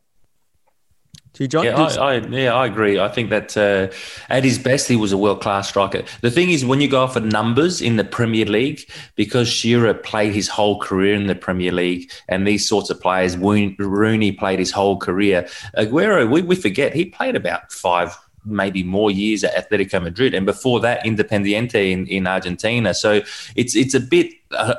Gee, 1.35 1.49
John, 1.49 1.65
Yeah, 1.65 1.83
I, 1.83 2.15
I, 2.15 2.17
yeah, 2.19 2.55
I 2.55 2.65
agree. 2.67 3.01
I 3.01 3.09
think 3.09 3.31
that 3.31 3.57
uh, 3.57 3.93
at 4.31 4.45
his 4.45 4.57
best, 4.57 4.87
he 4.87 4.95
was 4.95 5.11
a 5.11 5.19
world 5.19 5.43
class 5.43 5.69
striker. 5.69 6.05
The 6.21 6.31
thing 6.31 6.51
is, 6.51 6.65
when 6.65 6.81
you 6.81 6.87
go 6.87 7.03
off 7.03 7.17
of 7.17 7.25
numbers 7.25 7.83
in 7.83 7.97
the 7.97 8.05
Premier 8.05 8.45
League, 8.45 8.89
because 9.17 9.49
Shearer 9.49 9.95
played 9.95 10.33
his 10.33 10.47
whole 10.47 10.79
career 10.79 11.15
in 11.15 11.27
the 11.27 11.35
Premier 11.35 11.73
League, 11.73 12.13
and 12.29 12.47
these 12.47 12.69
sorts 12.69 12.89
of 12.89 13.01
players, 13.01 13.37
Rooney 13.37 14.31
played 14.31 14.61
his 14.61 14.71
whole 14.71 14.97
career. 14.97 15.49
Aguero, 15.77 16.31
we, 16.31 16.43
we 16.43 16.55
forget 16.55 16.95
he 16.95 17.07
played 17.07 17.35
about 17.35 17.73
five, 17.73 18.17
maybe 18.45 18.85
more 18.85 19.11
years 19.11 19.43
at 19.43 19.57
Atletico 19.57 20.01
Madrid, 20.01 20.35
and 20.35 20.47
before 20.47 20.79
that, 20.81 21.05
Independiente 21.05 21.91
in, 21.91 22.07
in 22.07 22.29
Argentina. 22.29 22.95
So 22.95 23.23
it's 23.57 23.75
it's 23.75 23.95
a 23.95 24.01
bit. 24.01 24.33
Uh, 24.53 24.75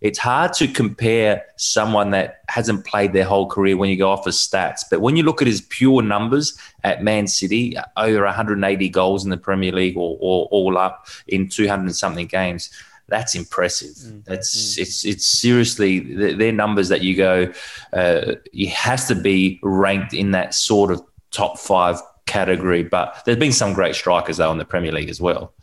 it's 0.00 0.18
hard 0.18 0.52
to 0.54 0.68
compare 0.68 1.44
someone 1.56 2.10
that 2.10 2.42
hasn't 2.48 2.84
played 2.84 3.12
their 3.12 3.24
whole 3.24 3.48
career 3.48 3.76
when 3.76 3.90
you 3.90 3.96
go 3.96 4.10
off 4.10 4.24
his 4.24 4.36
stats. 4.36 4.82
But 4.88 5.00
when 5.00 5.16
you 5.16 5.24
look 5.24 5.42
at 5.42 5.48
his 5.48 5.60
pure 5.62 6.02
numbers 6.02 6.56
at 6.84 7.02
Man 7.02 7.26
City, 7.26 7.76
over 7.96 8.24
180 8.24 8.88
goals 8.90 9.24
in 9.24 9.30
the 9.30 9.36
Premier 9.36 9.72
League 9.72 9.96
or, 9.96 10.16
or 10.20 10.46
all 10.46 10.78
up 10.78 11.08
in 11.26 11.48
200 11.48 11.82
and 11.82 11.96
something 11.96 12.26
games, 12.26 12.70
that's 13.08 13.34
impressive. 13.34 13.96
That's 14.24 14.76
it's 14.78 15.04
it's 15.04 15.26
seriously 15.26 16.00
their 16.34 16.52
numbers 16.52 16.90
that 16.90 17.00
you 17.00 17.16
go. 17.16 17.52
Uh, 17.92 18.34
he 18.52 18.66
has 18.66 19.08
to 19.08 19.14
be 19.14 19.58
ranked 19.62 20.12
in 20.12 20.32
that 20.32 20.52
sort 20.54 20.90
of 20.90 21.02
top 21.30 21.58
five 21.58 22.00
category. 22.26 22.84
But 22.84 23.22
there's 23.24 23.38
been 23.38 23.52
some 23.52 23.72
great 23.72 23.94
strikers 23.94 24.36
though 24.36 24.52
in 24.52 24.58
the 24.58 24.64
Premier 24.64 24.92
League 24.92 25.08
as 25.08 25.20
well. 25.20 25.54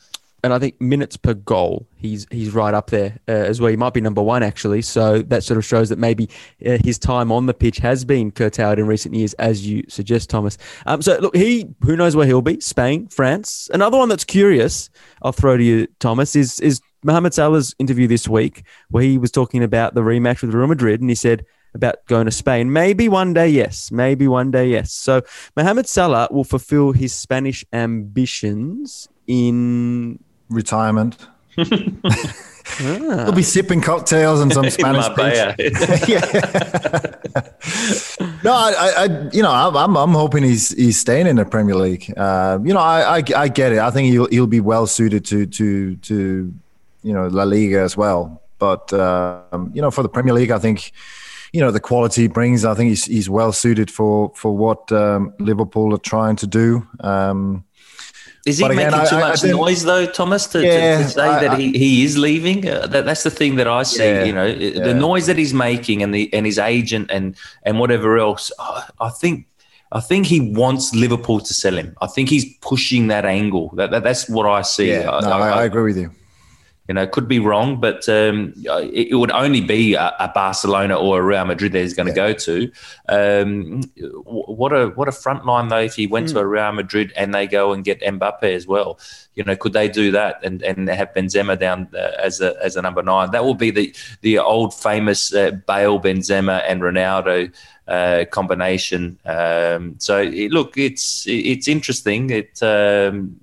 And 0.45 0.53
I 0.53 0.59
think 0.59 0.79
minutes 0.79 1.17
per 1.17 1.33
goal, 1.33 1.87
he's 1.97 2.27
he's 2.29 2.53
right 2.53 2.73
up 2.73 2.91
there 2.91 3.19
uh, 3.27 3.31
as 3.31 3.59
well. 3.59 3.71
He 3.71 3.75
might 3.75 3.95
be 3.95 3.99
number 3.99 4.21
one 4.21 4.43
actually. 4.43 4.83
So 4.83 5.23
that 5.23 5.43
sort 5.43 5.57
of 5.57 5.65
shows 5.65 5.89
that 5.89 5.97
maybe 5.97 6.29
uh, 6.63 6.77
his 6.83 6.99
time 6.99 7.31
on 7.31 7.47
the 7.47 7.53
pitch 7.53 7.79
has 7.79 8.05
been 8.05 8.31
curtailed 8.31 8.77
in 8.77 8.85
recent 8.85 9.15
years, 9.15 9.33
as 9.33 9.67
you 9.67 9.83
suggest, 9.89 10.29
Thomas. 10.29 10.59
Um, 10.85 11.01
so 11.01 11.17
look, 11.17 11.35
he 11.35 11.67
who 11.81 11.95
knows 11.95 12.15
where 12.15 12.27
he'll 12.27 12.43
be? 12.43 12.59
Spain, 12.59 13.07
France. 13.07 13.71
Another 13.73 13.97
one 13.97 14.07
that's 14.07 14.23
curious. 14.23 14.91
I'll 15.23 15.31
throw 15.31 15.57
to 15.57 15.63
you, 15.63 15.87
Thomas. 15.99 16.35
Is 16.35 16.59
is 16.59 16.79
Mohamed 17.03 17.33
Salah's 17.33 17.73
interview 17.79 18.07
this 18.07 18.27
week 18.27 18.63
where 18.89 19.03
he 19.03 19.17
was 19.17 19.31
talking 19.31 19.63
about 19.63 19.95
the 19.95 20.01
rematch 20.01 20.43
with 20.43 20.53
Real 20.53 20.67
Madrid, 20.67 21.01
and 21.01 21.09
he 21.09 21.15
said 21.15 21.43
about 21.73 22.05
going 22.05 22.25
to 22.25 22.31
Spain. 22.31 22.71
Maybe 22.71 23.09
one 23.09 23.33
day, 23.33 23.49
yes. 23.49 23.91
Maybe 23.91 24.27
one 24.27 24.51
day, 24.51 24.69
yes. 24.69 24.91
So 24.91 25.21
Mohamed 25.57 25.87
Salah 25.87 26.29
will 26.31 26.45
fulfill 26.45 26.93
his 26.93 27.13
Spanish 27.13 27.65
ambitions 27.73 29.09
in 29.27 30.19
Retirement. 30.49 31.17
Ah. 32.81 33.25
He'll 33.25 33.31
be 33.31 33.43
sipping 33.43 33.79
cocktails 33.79 34.41
and 34.41 34.51
some 34.51 34.69
Spanish 34.69 35.07
beach. 35.09 35.17
no, 38.43 38.51
I, 38.51 38.93
I, 38.97 39.29
you 39.31 39.43
know, 39.43 39.51
I'm, 39.51 39.77
I'm, 39.77 39.95
I'm 39.95 40.11
hoping 40.11 40.43
he's 40.43 40.71
he's 40.71 40.99
staying 40.99 41.27
in 41.27 41.35
the 41.35 41.45
Premier 41.45 41.75
League. 41.75 42.11
Uh, 42.17 42.59
you 42.63 42.73
know, 42.73 42.79
I, 42.79 43.19
I, 43.19 43.23
I 43.35 43.47
get 43.47 43.71
it. 43.71 43.79
I 43.79 43.91
think 43.91 44.09
he'll 44.09 44.27
he'll 44.27 44.47
be 44.47 44.61
well 44.61 44.87
suited 44.87 45.25
to 45.25 45.45
to 45.45 45.95
to 45.97 46.53
you 47.03 47.13
know 47.13 47.27
La 47.27 47.43
Liga 47.43 47.81
as 47.81 47.95
well. 47.95 48.41
But 48.57 48.91
um, 48.93 49.71
you 49.73 49.81
know, 49.81 49.91
for 49.91 50.01
the 50.01 50.09
Premier 50.09 50.33
League, 50.33 50.51
I 50.51 50.59
think 50.59 50.91
you 51.53 51.61
know 51.61 51.71
the 51.71 51.79
quality 51.79 52.23
he 52.23 52.27
brings. 52.27 52.65
I 52.65 52.73
think 52.73 52.89
he's 52.89 53.05
he's 53.05 53.29
well 53.29 53.51
suited 53.51 53.91
for 53.91 54.31
for 54.35 54.55
what 54.55 54.91
um, 54.91 55.33
Liverpool 55.39 55.93
are 55.93 55.99
trying 55.99 56.35
to 56.37 56.47
do. 56.47 56.87
Um, 56.99 57.64
is 58.45 58.59
he 58.59 58.67
making 58.67 58.87
again, 58.87 59.07
too 59.09 59.15
I, 59.15 59.29
much 59.29 59.43
I 59.43 59.49
noise 59.49 59.83
though, 59.83 60.05
Thomas, 60.05 60.45
to, 60.47 60.63
yeah, 60.63 60.99
to, 60.99 61.03
to 61.03 61.09
say 61.09 61.27
I, 61.27 61.47
that 61.47 61.59
he, 61.59 61.71
he 61.71 62.03
is 62.03 62.17
leaving? 62.17 62.67
Uh, 62.67 62.85
that, 62.87 63.03
that's 63.05 63.23
the 63.23 63.31
thing 63.31 63.55
that 63.55 63.67
I 63.67 63.81
see. 63.83 64.03
Yeah, 64.03 64.23
you 64.23 64.33
know, 64.33 64.45
yeah. 64.45 64.83
the 64.83 64.93
noise 64.93 65.25
that 65.25 65.37
he's 65.37 65.53
making, 65.53 66.03
and 66.03 66.13
the 66.13 66.31
and 66.31 66.45
his 66.45 66.59
agent, 66.59 67.09
and 67.09 67.35
and 67.63 67.79
whatever 67.79 68.17
else. 68.19 68.51
I 68.99 69.09
think 69.09 69.47
I 69.91 69.99
think 69.99 70.25
he 70.27 70.53
wants 70.53 70.93
Liverpool 70.93 71.39
to 71.39 71.53
sell 71.53 71.75
him. 71.75 71.95
I 72.01 72.07
think 72.07 72.29
he's 72.29 72.45
pushing 72.57 73.07
that 73.07 73.25
angle. 73.25 73.69
That, 73.75 73.91
that 73.91 74.03
that's 74.03 74.29
what 74.29 74.45
I 74.45 74.61
see. 74.61 74.89
Yeah, 74.89 75.05
no, 75.21 75.31
I, 75.31 75.63
agree 75.63 75.83
with 75.83 75.97
you. 75.97 76.11
You 76.87 76.93
know, 76.93 77.07
could 77.07 77.27
be 77.27 77.39
wrong, 77.39 77.79
but 77.79 78.07
um, 78.07 78.53
it, 78.57 79.07
it, 79.09 79.15
would 79.15 79.31
only 79.31 79.61
be 79.61 79.95
a, 79.95 80.13
a, 80.19 80.27
Barcelona 80.27 80.95
or 80.95 81.19
a 81.19 81.23
Real 81.23 81.43
Madrid 81.45 81.71
that 81.71 81.79
he's 81.79 81.95
going 81.95 82.13
to 82.13 82.19
yeah. 82.19 82.27
go 82.27 82.33
to. 82.33 82.71
Um, 83.09 83.81
what 84.23 84.71
a 84.71 84.89
what 84.89 85.07
a 85.07 85.11
front 85.11 85.47
line 85.47 85.69
though! 85.69 85.79
If 85.79 85.95
he 85.95 86.05
went 86.05 86.27
mm. 86.27 86.33
to 86.33 86.39
a 86.39 86.45
Real 86.45 86.71
Madrid 86.73 87.11
and 87.15 87.33
they 87.33 87.47
go 87.47 87.73
and 87.73 87.83
get 87.83 88.01
Mbappe 88.01 88.43
as 88.43 88.67
well, 88.67 88.99
you 89.33 89.43
know, 89.43 89.55
could 89.55 89.73
they 89.73 89.87
do 89.87 90.11
that 90.11 90.39
and, 90.43 90.61
and 90.61 90.87
have 90.87 91.13
Benzema 91.13 91.59
down 91.59 91.89
uh, 91.93 92.11
as 92.21 92.39
a 92.39 92.55
as 92.63 92.75
a 92.75 92.81
number 92.81 93.01
nine? 93.01 93.31
That 93.31 93.43
will 93.43 93.55
be 93.55 93.71
the 93.71 93.95
the 94.21 94.37
old 94.39 94.73
famous 94.73 95.33
uh, 95.33 95.51
Bale, 95.67 95.99
Benzema, 95.99 96.63
and 96.67 96.81
Ronaldo 96.81 97.51
uh, 97.87 98.25
combination. 98.31 99.19
Um, 99.25 99.95
so 99.99 100.21
it, 100.21 100.51
look, 100.51 100.77
it's 100.77 101.25
it's 101.27 101.67
interesting. 101.67 102.29
It 102.29 102.61
um, 102.63 103.35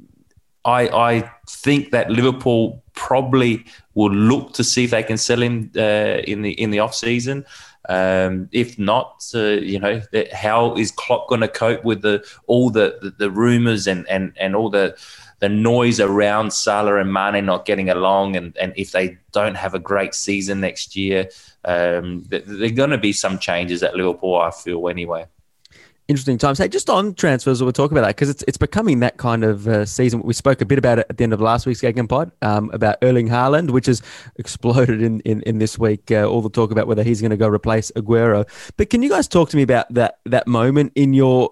I 0.64 0.88
I 0.88 1.30
think 1.62 1.90
that 1.92 2.10
Liverpool 2.10 2.82
probably 2.94 3.64
will 3.94 4.12
look 4.12 4.52
to 4.54 4.64
see 4.64 4.84
if 4.84 4.90
they 4.90 5.02
can 5.02 5.16
sell 5.16 5.42
him 5.42 5.70
uh, 5.76 6.20
in 6.26 6.42
the 6.42 6.52
in 6.52 6.70
the 6.70 6.80
off 6.80 6.94
season. 6.94 7.44
Um, 7.88 8.48
if 8.52 8.78
not, 8.78 9.24
uh, 9.34 9.58
you 9.72 9.78
know, 9.78 10.00
how 10.32 10.76
is 10.76 10.92
Klopp 10.92 11.28
going 11.28 11.40
to 11.40 11.48
cope 11.48 11.84
with 11.84 12.02
the 12.02 12.24
all 12.46 12.70
the 12.70 12.98
the, 13.02 13.10
the 13.10 13.30
rumors 13.30 13.86
and 13.86 14.08
and 14.08 14.32
and 14.38 14.54
all 14.54 14.70
the 14.70 14.96
the 15.40 15.48
noise 15.48 15.98
around 15.98 16.52
Salah 16.52 17.00
and 17.00 17.12
Mane 17.12 17.44
not 17.44 17.64
getting 17.64 17.90
along, 17.90 18.36
and, 18.36 18.56
and 18.56 18.72
if 18.76 18.92
they 18.92 19.18
don't 19.32 19.56
have 19.56 19.74
a 19.74 19.80
great 19.80 20.14
season 20.14 20.60
next 20.60 20.94
year, 20.94 21.28
um, 21.64 22.22
there 22.28 22.42
are 22.62 22.70
going 22.70 22.90
to 22.90 22.98
be 22.98 23.12
some 23.12 23.38
changes 23.38 23.82
at 23.82 23.96
Liverpool. 23.96 24.36
I 24.36 24.52
feel 24.52 24.88
anyway 24.88 25.26
interesting 26.12 26.36
times. 26.36 26.58
Hey, 26.58 26.68
just 26.68 26.90
on 26.90 27.14
transfers, 27.14 27.62
we'll 27.62 27.72
talk 27.72 27.90
about 27.90 28.02
that 28.02 28.08
because 28.08 28.28
it's 28.28 28.44
it's 28.46 28.58
becoming 28.58 29.00
that 29.00 29.16
kind 29.16 29.44
of 29.44 29.66
uh, 29.66 29.86
season. 29.86 30.22
We 30.22 30.34
spoke 30.34 30.60
a 30.60 30.66
bit 30.66 30.78
about 30.78 30.98
it 30.98 31.06
at 31.08 31.16
the 31.16 31.24
end 31.24 31.32
of 31.32 31.40
last 31.40 31.64
week's 31.64 31.80
GegenPod 31.80 32.30
um, 32.42 32.70
about 32.72 32.98
Erling 33.02 33.28
Haaland, 33.28 33.70
which 33.70 33.86
has 33.86 34.02
exploded 34.36 35.00
in 35.02 35.20
in, 35.20 35.40
in 35.42 35.58
this 35.58 35.78
week. 35.78 36.10
Uh, 36.10 36.24
all 36.24 36.42
the 36.42 36.50
talk 36.50 36.70
about 36.70 36.86
whether 36.86 37.02
he's 37.02 37.20
going 37.20 37.30
to 37.30 37.36
go 37.38 37.48
replace 37.48 37.90
Aguero. 37.96 38.46
But 38.76 38.90
can 38.90 39.02
you 39.02 39.08
guys 39.08 39.26
talk 39.26 39.48
to 39.50 39.56
me 39.56 39.62
about 39.62 39.92
that 39.94 40.18
that 40.26 40.46
moment 40.46 40.92
in 40.94 41.14
your 41.14 41.50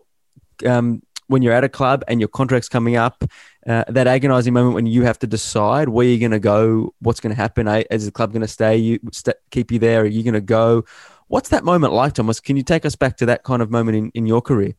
um, 0.66 1.02
when 1.28 1.40
you're 1.42 1.54
at 1.54 1.64
a 1.64 1.68
club 1.68 2.04
and 2.06 2.20
your 2.20 2.28
contract's 2.28 2.68
coming 2.68 2.96
up? 2.96 3.24
Uh, 3.66 3.84
that 3.88 4.06
agonizing 4.06 4.54
moment 4.54 4.74
when 4.74 4.86
you 4.86 5.02
have 5.02 5.18
to 5.18 5.26
decide 5.26 5.88
where 5.88 6.06
you're 6.06 6.18
going 6.18 6.30
to 6.30 6.38
go, 6.38 6.94
what's 7.00 7.20
going 7.20 7.34
to 7.34 7.36
happen. 7.36 7.66
Is 7.90 8.04
the 8.04 8.12
club 8.12 8.32
going 8.32 8.42
to 8.42 8.48
stay 8.48 8.76
you 8.76 8.98
st- 9.12 9.36
keep 9.50 9.70
you 9.70 9.78
there? 9.78 10.02
Are 10.02 10.06
you 10.06 10.22
going 10.22 10.34
to 10.34 10.40
go? 10.40 10.84
What's 11.30 11.50
that 11.50 11.62
moment 11.62 11.92
like, 11.92 12.14
Thomas? 12.14 12.40
Can 12.40 12.56
you 12.56 12.64
take 12.64 12.84
us 12.84 12.96
back 12.96 13.16
to 13.18 13.26
that 13.26 13.44
kind 13.44 13.62
of 13.62 13.70
moment 13.70 13.96
in, 13.96 14.10
in 14.14 14.26
your 14.26 14.42
career? 14.42 14.74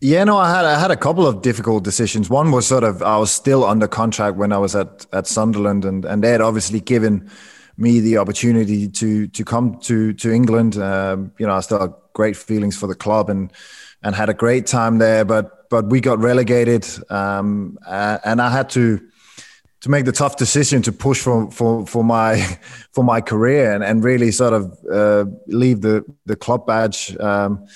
Yeah, 0.00 0.22
no, 0.24 0.36
I 0.36 0.54
had 0.54 0.66
I 0.66 0.78
had 0.78 0.90
a 0.90 0.96
couple 0.98 1.26
of 1.26 1.40
difficult 1.40 1.82
decisions. 1.82 2.28
One 2.28 2.50
was 2.52 2.66
sort 2.66 2.84
of 2.84 3.02
I 3.02 3.16
was 3.16 3.32
still 3.32 3.64
under 3.64 3.88
contract 3.88 4.36
when 4.36 4.52
I 4.52 4.58
was 4.58 4.76
at 4.76 5.06
at 5.14 5.26
Sunderland, 5.26 5.86
and 5.86 6.04
and 6.04 6.22
they 6.22 6.30
had 6.30 6.42
obviously 6.42 6.80
given 6.80 7.30
me 7.78 8.00
the 8.00 8.18
opportunity 8.18 8.86
to 8.86 9.28
to 9.28 9.44
come 9.46 9.78
to 9.84 10.12
to 10.12 10.30
England. 10.30 10.76
Um, 10.76 11.32
you 11.38 11.46
know, 11.46 11.54
I 11.54 11.60
still 11.60 11.80
had 11.80 11.94
great 12.12 12.36
feelings 12.36 12.76
for 12.76 12.86
the 12.86 12.94
club 12.94 13.30
and 13.30 13.50
and 14.02 14.14
had 14.14 14.28
a 14.28 14.34
great 14.34 14.66
time 14.66 14.98
there. 14.98 15.24
But 15.24 15.70
but 15.70 15.86
we 15.86 16.02
got 16.02 16.18
relegated, 16.18 16.86
um, 17.08 17.78
and 17.86 18.42
I 18.42 18.50
had 18.50 18.68
to 18.70 19.00
to 19.82 19.88
make 19.90 20.04
the 20.04 20.12
tough 20.12 20.36
decision 20.36 20.80
to 20.82 20.92
push 20.92 21.20
for 21.20 21.50
for 21.50 21.86
for 21.86 22.02
my 22.02 22.36
for 22.92 23.04
my 23.04 23.20
career 23.20 23.72
and, 23.72 23.84
and 23.84 24.02
really 24.02 24.30
sort 24.30 24.52
of 24.52 24.78
uh, 24.90 25.24
leave 25.46 25.82
the 25.82 26.04
the 26.26 26.36
club 26.36 26.66
badge 26.66 27.16
um, 27.18 27.66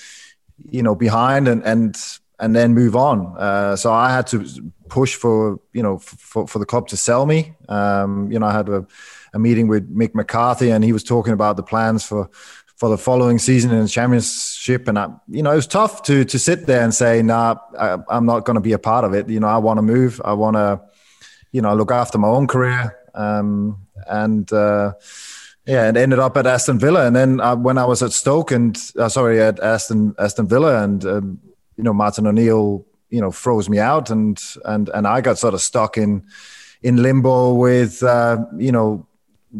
you 0.69 0.81
know 0.81 0.95
behind 0.95 1.47
and 1.47 1.63
and 1.63 1.97
and 2.39 2.55
then 2.55 2.73
move 2.73 2.95
on. 2.95 3.35
Uh, 3.37 3.75
so 3.75 3.91
I 3.91 4.11
had 4.11 4.27
to 4.27 4.45
push 4.89 5.15
for 5.15 5.59
you 5.73 5.83
know 5.83 5.97
for, 5.99 6.47
for 6.47 6.59
the 6.59 6.65
club 6.65 6.87
to 6.89 6.97
sell 6.97 7.25
me. 7.25 7.55
Um, 7.69 8.31
you 8.31 8.39
know 8.39 8.47
I 8.47 8.53
had 8.53 8.69
a, 8.69 8.85
a 9.33 9.39
meeting 9.39 9.67
with 9.67 9.93
Mick 9.93 10.15
McCarthy 10.15 10.71
and 10.71 10.83
he 10.83 10.93
was 10.93 11.03
talking 11.03 11.33
about 11.33 11.57
the 11.57 11.63
plans 11.63 12.05
for 12.05 12.29
for 12.77 12.89
the 12.89 12.97
following 12.97 13.39
season 13.39 13.71
in 13.71 13.81
the 13.81 13.89
championship. 13.89 14.87
And 14.87 14.99
I, 14.99 15.09
you 15.27 15.43
know 15.43 15.51
it 15.51 15.55
was 15.55 15.67
tough 15.67 16.03
to 16.03 16.23
to 16.23 16.39
sit 16.39 16.67
there 16.67 16.83
and 16.83 16.93
say 16.93 17.21
nah 17.21 17.55
I, 17.77 17.97
I'm 18.07 18.25
not 18.25 18.45
going 18.45 18.55
to 18.55 18.61
be 18.61 18.73
a 18.73 18.79
part 18.79 19.03
of 19.03 19.13
it. 19.13 19.27
You 19.27 19.41
know 19.41 19.47
I 19.47 19.57
want 19.57 19.79
to 19.79 19.81
move. 19.81 20.21
I 20.23 20.33
want 20.33 20.55
to 20.55 20.79
you 21.51 21.61
know, 21.61 21.69
I 21.69 21.73
look 21.73 21.91
after 21.91 22.17
my 22.17 22.27
own 22.27 22.47
career. 22.47 22.97
Um, 23.13 23.87
and 24.07 24.51
uh, 24.53 24.93
yeah, 25.65 25.87
and 25.87 25.97
ended 25.97 26.19
up 26.19 26.37
at 26.37 26.47
Aston 26.47 26.79
Villa. 26.79 27.05
And 27.05 27.15
then 27.15 27.39
when 27.61 27.77
I 27.77 27.85
was 27.85 28.01
at 28.01 28.13
Stoke 28.13 28.51
and 28.51 28.77
uh, 28.97 29.09
sorry, 29.09 29.41
at 29.41 29.59
Aston 29.59 30.15
Aston 30.17 30.47
Villa, 30.47 30.83
and 30.83 31.05
um, 31.05 31.39
you 31.75 31.83
know, 31.83 31.93
Martin 31.93 32.27
O'Neill, 32.27 32.85
you 33.09 33.21
know, 33.21 33.31
froze 33.31 33.69
me 33.69 33.79
out, 33.79 34.09
and 34.09 34.41
and 34.65 34.89
and 34.89 35.07
I 35.07 35.21
got 35.21 35.37
sort 35.37 35.53
of 35.53 35.61
stuck 35.61 35.97
in 35.97 36.25
in 36.81 37.01
limbo 37.01 37.53
with 37.53 38.01
uh, 38.03 38.37
you 38.57 38.71
know 38.71 39.05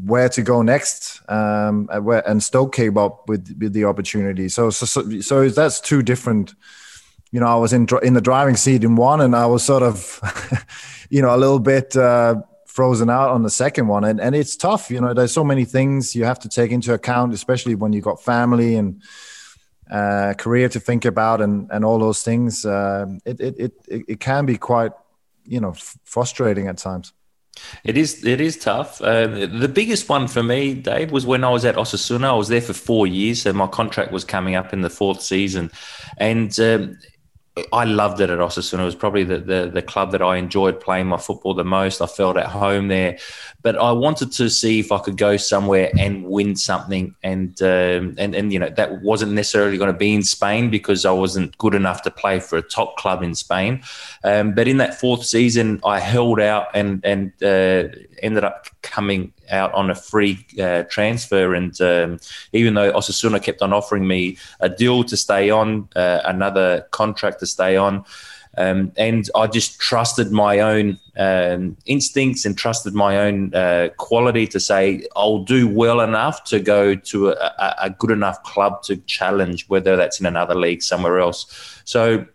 where 0.06 0.30
to 0.30 0.42
go 0.42 0.62
next. 0.62 1.22
Um, 1.30 1.90
and 1.92 2.42
Stoke 2.42 2.74
came 2.74 2.98
up 2.98 3.28
with 3.28 3.58
with 3.60 3.74
the 3.74 3.86
opportunity. 3.86 4.50
So 4.50 4.70
so 4.70 4.86
so, 4.86 5.20
so 5.20 5.50
that's 5.50 5.82
two 5.82 6.02
different. 6.02 6.54
You 7.32 7.40
know, 7.40 7.48
I 7.48 7.56
was 7.56 7.74
in 7.74 7.88
in 8.04 8.14
the 8.14 8.22
driving 8.22 8.56
seat 8.56 8.84
in 8.84 8.96
one, 8.96 9.22
and 9.22 9.36
I 9.36 9.46
was 9.46 9.64
sort 9.64 9.84
of 9.84 10.22
you 11.10 11.22
know, 11.22 11.34
a 11.34 11.38
little 11.38 11.60
bit 11.60 11.96
uh, 11.96 12.36
frozen 12.66 13.10
out 13.10 13.30
on 13.30 13.44
the 13.44 13.50
second 13.50 13.88
one. 13.88 14.04
And, 14.04 14.20
and 14.20 14.36
it's 14.36 14.56
tough, 14.56 14.92
you 14.92 15.02
know, 15.02 15.14
there's 15.14 15.32
so 15.32 15.44
many 15.44 15.66
things 15.66 16.16
you 16.16 16.26
have 16.26 16.40
to 16.40 16.50
take 16.50 16.72
into 16.72 16.94
account, 16.94 17.34
especially 17.34 17.76
when 17.76 17.94
you've 17.94 18.04
got 18.04 18.22
family 18.24 18.76
and 18.76 19.02
uh, 19.90 20.34
career 20.38 20.70
to 20.70 20.80
think 20.80 21.06
about 21.06 21.42
and, 21.42 21.70
and 21.72 21.86
all 21.86 22.00
those 22.00 22.24
things. 22.24 22.66
Uh, 22.66 23.06
it, 23.26 23.40
it, 23.40 23.56
it, 23.88 24.04
it 24.08 24.20
can 24.20 24.46
be 24.46 24.58
quite, 24.58 24.92
you 25.46 25.60
know, 25.60 25.72
f- 25.72 25.98
frustrating 26.04 26.68
at 26.68 26.78
times. 26.78 27.14
It 27.84 27.98
is. 27.98 28.24
It 28.24 28.40
is 28.40 28.56
tough. 28.56 29.02
Uh, 29.02 29.26
the 29.26 29.68
biggest 29.68 30.08
one 30.08 30.28
for 30.28 30.44
me, 30.44 30.76
Dave, 30.76 31.12
was 31.12 31.26
when 31.26 31.44
I 31.44 31.50
was 31.50 31.66
at 31.66 31.74
Osasuna. 31.74 32.26
I 32.26 32.34
was 32.34 32.50
there 32.50 32.62
for 32.62 32.74
four 32.74 33.08
years, 33.08 33.42
so 33.42 33.52
my 33.52 33.66
contract 33.66 34.12
was 34.12 34.24
coming 34.24 34.54
up 34.54 34.74
in 34.74 34.82
the 34.82 34.92
fourth 34.92 35.24
season, 35.24 35.72
and 36.18 36.60
um, 36.60 37.00
I 37.72 37.84
loved 37.86 38.22
it 38.22 38.30
at 38.30 38.40
Osasuna. 38.40 38.82
It 38.82 38.86
was 38.86 38.96
probably 38.96 39.24
the, 39.24 39.40
the, 39.40 39.70
the 39.74 39.82
club 39.82 40.12
that 40.12 40.22
I 40.22 40.38
enjoyed 40.38 40.80
playing 40.80 41.08
my 41.08 41.18
football 41.18 41.54
the 41.54 41.64
most. 41.64 42.02
I 42.02 42.06
felt 42.06 42.38
at 42.38 42.48
home 42.48 42.88
there, 42.88 43.18
but 43.62 43.78
I 43.78 43.92
wanted 43.92 44.32
to 44.34 44.50
see 44.50 44.80
if 44.80 44.92
I 44.92 45.00
could 45.00 45.18
go 45.18 45.38
somewhere 45.38 45.92
and 45.98 46.26
win 46.26 46.56
something. 46.56 47.16
And 47.24 47.62
um, 47.62 48.16
and 48.18 48.36
and 48.36 48.54
you 48.54 48.60
know 48.60 48.70
that 48.70 49.02
wasn't 49.02 49.34
necessarily 49.34 49.78
going 49.78 49.92
to 49.92 49.98
be 49.98 50.14
in 50.14 50.24
Spain 50.24 50.70
because 50.70 51.06
I 51.06 51.12
wasn't 51.12 51.58
good 51.58 51.74
enough 51.74 52.02
to 52.04 52.12
play 52.12 52.40
for 52.40 52.58
a 52.58 52.62
top 52.62 52.98
club 52.98 53.24
in 53.24 53.36
Spain. 53.36 53.82
Um, 54.24 54.54
but 54.54 54.68
in 54.68 54.78
that 54.78 55.00
fourth 55.00 55.26
season, 55.26 55.80
I 55.84 56.00
held 56.00 56.40
out 56.40 56.68
and 56.74 57.04
and 57.04 57.32
uh, 57.42 57.90
ended 58.22 58.44
up 58.44 58.68
coming 58.82 59.34
out 59.50 59.74
on 59.74 59.90
a 59.90 59.96
free 59.96 60.46
uh, 60.60 60.84
transfer. 60.84 61.54
And 61.54 61.80
um, 61.82 62.20
even 62.54 62.74
though 62.74 62.92
Osasuna 62.92 63.42
kept 63.42 63.62
on 63.62 63.74
offering 63.74 64.08
me 64.08 64.38
a 64.60 64.70
deal 64.70 65.04
to 65.04 65.18
stay 65.18 65.50
on, 65.50 65.90
uh, 65.96 66.22
another 66.26 66.88
contract 66.92 67.40
to 67.40 67.46
stay 67.46 67.76
on. 67.76 68.06
Um, 68.58 68.92
and 68.98 69.30
I 69.36 69.46
just 69.46 69.80
trusted 69.80 70.32
my 70.32 70.60
own 70.60 71.00
um, 71.16 71.78
instincts 71.86 72.44
and 72.44 72.58
trusted 72.58 72.96
my 72.96 73.20
own 73.20 73.54
uh, 73.54 73.90
quality 73.98 74.48
to 74.48 74.60
say 74.60 75.06
I'll 75.16 75.44
do 75.44 75.68
well 75.68 76.02
enough 76.02 76.44
to 76.46 76.60
go 76.60 76.96
to 76.96 77.30
a, 77.30 77.76
a, 77.84 77.90
good 77.92 78.10
enough 78.10 78.42
club 78.42 78.82
to 78.84 78.98
challenge, 78.98 79.68
whether 79.70 79.96
that's 79.96 80.20
in 80.20 80.26
another 80.26 80.56
league 80.56 80.82
somewhere 80.82 81.20
else. 81.20 81.82
So 81.86 82.26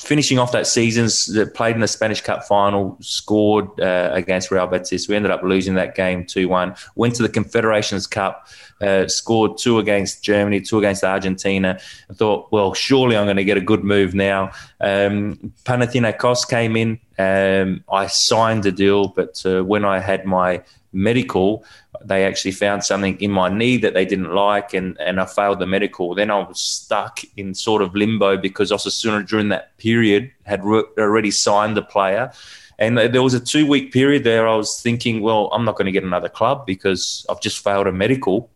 finishing 0.00 0.38
off 0.38 0.52
that 0.52 0.66
season, 0.66 1.08
played 1.54 1.74
in 1.74 1.80
the 1.80 1.88
Spanish 1.88 2.20
Cup 2.20 2.44
final, 2.44 2.96
scored 3.00 3.68
uh, 3.80 4.10
against 4.12 4.50
Real 4.50 4.66
Betis. 4.66 5.08
We 5.08 5.14
ended 5.14 5.30
up 5.30 5.42
losing 5.42 5.74
that 5.74 5.94
game 5.94 6.24
2 6.24 6.48
1. 6.48 6.74
Went 6.94 7.14
to 7.16 7.22
the 7.22 7.28
Confederations 7.28 8.06
Cup, 8.06 8.48
uh, 8.80 9.06
scored 9.08 9.58
two 9.58 9.78
against 9.78 10.24
Germany, 10.24 10.60
two 10.60 10.78
against 10.78 11.04
Argentina. 11.04 11.78
I 12.08 12.14
thought, 12.14 12.50
well, 12.50 12.72
surely 12.72 13.16
I'm 13.16 13.26
going 13.26 13.36
to 13.36 13.44
get 13.44 13.58
a 13.58 13.60
good 13.60 13.84
move 13.84 14.14
now. 14.14 14.52
Um, 14.80 15.52
Panathinaikos 15.64 16.48
came 16.48 16.76
in. 16.76 16.98
Um, 17.18 17.84
I 17.92 18.06
signed 18.06 18.62
the 18.62 18.72
deal, 18.72 19.08
but 19.08 19.42
uh, 19.44 19.62
when 19.62 19.84
I 19.84 20.00
had 20.00 20.24
my 20.24 20.62
medical, 20.92 21.64
they 22.02 22.24
actually 22.24 22.52
found 22.52 22.84
something 22.84 23.20
in 23.20 23.30
my 23.30 23.48
knee 23.48 23.76
that 23.78 23.94
they 23.94 24.04
didn't 24.04 24.34
like, 24.34 24.74
and, 24.74 24.98
and 25.00 25.20
I 25.20 25.26
failed 25.26 25.58
the 25.58 25.66
medical. 25.66 26.14
Then 26.14 26.30
I 26.30 26.38
was 26.38 26.60
stuck 26.60 27.20
in 27.36 27.54
sort 27.54 27.82
of 27.82 27.94
limbo 27.94 28.36
because 28.36 28.70
Osasuna 28.70 29.26
during 29.26 29.48
that 29.50 29.76
period 29.78 30.30
had 30.44 30.64
re- 30.64 30.84
already 30.98 31.30
signed 31.30 31.76
the 31.76 31.82
player. 31.82 32.32
And 32.78 32.96
there 32.96 33.22
was 33.22 33.34
a 33.34 33.40
two 33.40 33.66
week 33.66 33.92
period 33.92 34.24
there. 34.24 34.48
I 34.48 34.56
was 34.56 34.80
thinking, 34.80 35.20
well, 35.20 35.50
I'm 35.52 35.66
not 35.66 35.76
going 35.76 35.86
to 35.86 35.92
get 35.92 36.02
another 36.02 36.30
club 36.30 36.64
because 36.64 37.26
I've 37.28 37.40
just 37.40 37.62
failed 37.62 37.86
a 37.86 37.92
medical. 37.92 38.50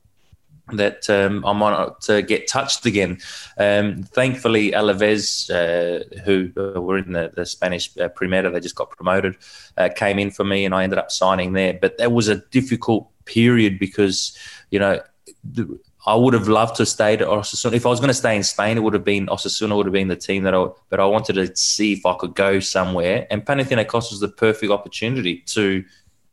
That 0.73 1.09
um, 1.11 1.45
I 1.45 1.53
might 1.53 1.71
not 1.71 2.09
uh, 2.09 2.21
get 2.23 2.49
touched 2.49 2.87
again. 2.87 3.19
Um, 3.59 4.03
thankfully, 4.03 4.73
Alaves, 4.73 5.51
uh, 5.51 6.05
who 6.25 6.51
uh, 6.57 6.81
were 6.81 6.99
in 6.99 7.13
the, 7.13 7.33
the 7.35 7.45
Spanish 7.45 7.97
uh, 7.99 8.09
Primera, 8.09 8.53
they 8.53 8.61
just 8.61 8.75
got 8.75 8.91
promoted, 8.91 9.37
uh, 9.77 9.91
came 9.95 10.19
in 10.19 10.31
for 10.31 10.45
me, 10.45 10.65
and 10.65 10.75
I 10.75 10.85
ended 10.85 10.99
up 10.99 11.11
signing 11.11 11.53
there. 11.53 11.75
But 11.75 11.99
that 11.99 12.13
was 12.13 12.29
a 12.29 12.37
difficult 12.37 13.09
period 13.25 13.79
because 13.79 14.37
you 14.71 14.79
know. 14.79 15.01
The, 15.43 15.79
I 16.07 16.15
would 16.15 16.35
have 16.35 16.49
loved 16.49 16.77
to 16.77 16.87
stay 16.87 17.15
at 17.15 17.21
Osasuna. 17.21 17.73
If 17.73 17.87
I 17.87 17.89
was 17.89 17.99
going 17.99 18.09
to 18.09 18.15
stay 18.15 18.37
in 18.37 18.43
Spain, 18.43 18.77
it 18.77 18.81
would 18.81 18.93
have 18.93 19.05
been 19.05 19.27
Osasuna 19.27 19.75
would 19.75 19.87
have 19.87 19.93
been 19.93 20.09
the 20.09 20.17
team 20.17 20.43
that 20.43 20.55
I. 20.55 20.67
But 20.91 21.01
I 21.01 21.07
wanted 21.07 21.35
to 21.35 21.57
see 21.57 21.95
if 21.95 22.05
I 22.05 22.15
could 22.15 22.35
go 22.35 22.61
somewhere, 22.61 23.27
and 23.31 23.45
Panathinaikos 23.45 24.11
was 24.11 24.21
the 24.21 24.29
perfect 24.29 24.71
opportunity 24.71 25.39
to 25.47 25.83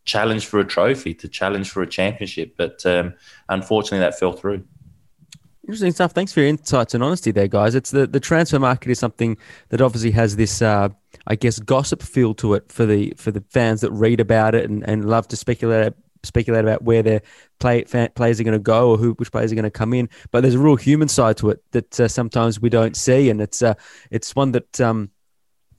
challenge 0.06 0.46
for 0.46 0.60
a 0.60 0.66
trophy, 0.66 1.14
to 1.16 1.28
challenge 1.28 1.70
for 1.70 1.82
a 1.82 1.88
championship. 1.88 2.56
But 2.58 2.86
um, 2.86 3.14
unfortunately, 3.50 4.00
that 4.00 4.18
fell 4.18 4.34
through. 4.34 4.64
Interesting 5.64 5.92
stuff. 5.92 6.12
Thanks 6.12 6.34
for 6.34 6.40
your 6.40 6.50
insights 6.50 6.96
and 6.96 7.04
honesty 7.04 7.32
there, 7.32 7.48
guys. 7.48 7.76
It's 7.76 7.92
the, 7.92 8.08
the 8.08 8.20
transfer 8.20 8.60
market 8.60 8.90
is 8.90 9.00
something 9.00 9.38
that 9.70 9.80
obviously 9.80 10.12
has 10.12 10.36
this, 10.36 10.62
uh, 10.62 10.90
I 11.28 11.36
guess, 11.36 11.60
gossip 11.60 12.02
feel 12.02 12.34
to 12.36 12.56
it 12.56 12.72
for 12.72 12.86
the 12.86 13.14
for 13.16 13.30
the 13.32 13.44
fans 13.50 13.82
that 13.82 13.92
read 13.92 14.20
about 14.20 14.56
it 14.56 14.70
and, 14.70 14.84
and 14.88 15.06
love 15.06 15.28
to 15.30 15.38
speculate 15.38 15.94
speculate 16.24 16.64
about 16.64 16.84
where 16.84 17.02
their 17.02 17.22
play, 17.60 17.84
players 17.84 18.40
are 18.40 18.44
going 18.44 18.54
to 18.54 18.60
go 18.60 18.92
or 18.92 18.98
who 18.98 19.12
which 19.14 19.32
players 19.32 19.52
are 19.52 19.56
going 19.56 19.64
to 19.64 19.72
come 19.72 19.94
in. 19.94 20.10
But 20.32 20.42
there's 20.42 20.56
a 20.56 20.60
real 20.60 20.76
human 20.76 21.08
side 21.08 21.38
to 21.38 21.52
it 21.52 21.64
that 21.72 22.00
uh, 22.00 22.08
sometimes 22.08 22.60
we 22.60 22.70
don't 22.70 22.98
see, 22.98 23.30
and 23.30 23.40
it's 23.40 23.62
uh, 23.62 23.76
it's 24.10 24.36
one 24.36 24.54
that 24.54 24.82
um, 24.82 25.12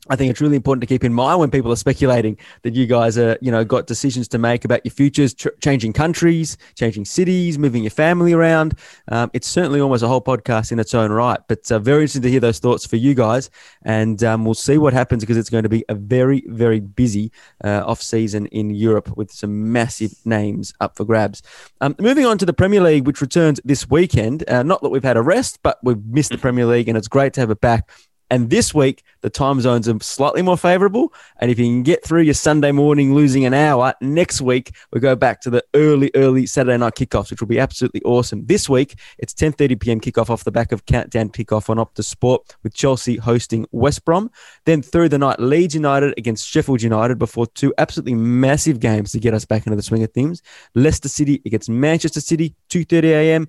I 0.09 0.17
think 0.17 0.33
it's 0.33 0.41
really 0.41 0.57
important 0.57 0.81
to 0.81 0.89
keep 0.89 1.05
in 1.05 1.15
mind 1.15 1.39
when 1.39 1.51
people 1.53 1.71
are 1.71 1.77
speculating 1.77 2.37
that 2.63 2.75
you 2.75 2.87
guys 2.87 3.17
are, 3.17 3.39
you 3.41 3.53
know, 3.53 3.65
got 3.65 3.87
decisions 3.87 4.27
to 4.29 4.39
make 4.39 4.65
about 4.65 4.85
your 4.85 4.91
futures, 4.91 5.33
tr- 5.33 5.51
changing 5.63 5.93
countries, 5.93 6.59
changing 6.75 7.05
cities, 7.05 7.57
moving 7.57 7.85
your 7.85 7.91
family 7.91 8.33
around. 8.33 8.77
Um, 9.13 9.31
it's 9.33 9.47
certainly 9.47 9.81
almost 9.81 10.03
a 10.03 10.09
whole 10.09 10.21
podcast 10.21 10.73
in 10.73 10.81
its 10.81 10.93
own 10.93 11.13
right, 11.13 11.39
but 11.47 11.71
uh, 11.71 11.79
very 11.79 12.01
interesting 12.01 12.23
to 12.23 12.31
hear 12.31 12.41
those 12.41 12.59
thoughts 12.59 12.85
for 12.85 12.97
you 12.97 13.15
guys. 13.15 13.49
And 13.85 14.25
um, 14.25 14.45
we'll 14.45 14.55
see 14.55 14.77
what 14.77 14.93
happens 14.93 15.23
because 15.23 15.37
it's 15.37 15.51
going 15.51 15.63
to 15.63 15.69
be 15.69 15.85
a 15.89 15.95
very, 15.95 16.43
very 16.49 16.81
busy 16.81 17.31
uh, 17.63 17.85
off 17.87 18.03
season 18.03 18.47
in 18.47 18.71
Europe 18.71 19.17
with 19.17 19.31
some 19.31 19.71
massive 19.71 20.15
names 20.25 20.75
up 20.81 20.97
for 20.97 21.05
grabs. 21.05 21.43
Um, 21.81 21.95
moving 22.01 22.27
on 22.27 22.39
to 22.39 22.47
the 22.47 22.53
Premier 22.53 22.81
League, 22.81 23.07
which 23.07 23.21
returns 23.21 23.61
this 23.65 23.89
weekend. 23.89 24.49
Uh, 24.51 24.65
not 24.65 24.83
that 24.83 24.89
we've 24.89 25.05
had 25.05 25.17
a 25.17 25.23
rest, 25.23 25.61
but 25.63 25.79
we've 25.85 26.05
missed 26.07 26.33
the 26.33 26.39
Premier 26.39 26.67
League, 26.67 26.89
and 26.89 26.99
it's 26.99 27.09
great 27.09 27.35
to 27.35 27.41
have 27.41 27.51
it 27.53 27.61
back. 27.61 27.89
And 28.33 28.49
this 28.49 28.73
week, 28.73 29.03
the 29.21 29.29
time 29.29 29.61
zones 29.61 29.87
are 29.87 30.01
slightly 30.01 30.41
more 30.41 30.57
favorable. 30.57 31.13
And 31.37 31.51
if 31.51 31.59
you 31.59 31.67
can 31.67 31.83
get 31.83 32.03
through 32.03 32.23
your 32.23 32.33
Sunday 32.33 32.73
morning 32.73 33.15
losing 33.15 33.45
an 33.45 33.53
hour, 33.53 33.93
next 34.01 34.41
week 34.41 34.75
we 34.91 35.01
go 35.01 35.15
back 35.15 35.43
to 35.43 35.51
the 35.51 35.63
early, 35.75 36.11
early 36.15 36.47
Saturday 36.47 36.79
night 36.79 36.95
kickoffs, 36.95 37.31
which 37.31 37.43
will 37.43 37.49
be 37.49 37.59
absolutely 37.59 38.01
awesome. 38.05 38.47
This 38.47 38.71
week, 38.71 38.99
it's 39.19 39.35
10.30 39.35 39.79
p.m. 39.79 40.01
kickoff 40.01 40.31
off 40.31 40.45
the 40.45 40.51
back 40.51 40.73
of 40.73 40.87
Countdown 40.87 41.29
Kickoff 41.29 41.69
on 41.69 41.77
Optus 41.77 42.07
Sport 42.07 42.57
with 42.63 42.73
Chelsea 42.73 43.19
hosting 43.19 43.67
West 43.71 44.03
Brom. 44.07 44.31
Then 44.65 44.81
through 44.81 45.11
the 45.11 45.19
night, 45.19 45.39
Leeds 45.39 45.75
United 45.75 46.15
against 46.17 46.49
Sheffield 46.49 46.81
United 46.81 47.19
before 47.19 47.47
two 47.49 47.75
absolutely 47.77 48.15
massive 48.15 48.81
games 48.81 49.13
to 49.13 49.21
get 49.21 49.35
us 49.35 49.45
back 49.45 49.67
into 49.67 49.77
the 49.77 49.83
swing 49.83 50.05
of 50.05 50.13
things. 50.13 50.41
Leicester 50.75 51.11
City 51.11 51.43
against 51.45 51.69
Manchester 51.69 52.23
City, 52.23 52.55
2.30 52.71 53.05
a.m. 53.05 53.49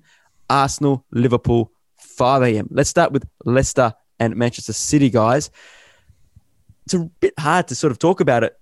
Arsenal, 0.50 1.06
Liverpool, 1.10 1.72
5 1.96 2.42
a.m. 2.42 2.68
Let's 2.70 2.90
start 2.90 3.12
with 3.12 3.26
Leicester 3.46 3.94
and 4.18 4.36
Manchester 4.36 4.72
City 4.72 5.10
guys. 5.10 5.50
It's 6.84 6.94
a 6.94 7.00
bit 7.20 7.34
hard 7.38 7.68
to 7.68 7.74
sort 7.74 7.90
of 7.90 7.98
talk 7.98 8.20
about 8.20 8.44
it, 8.44 8.58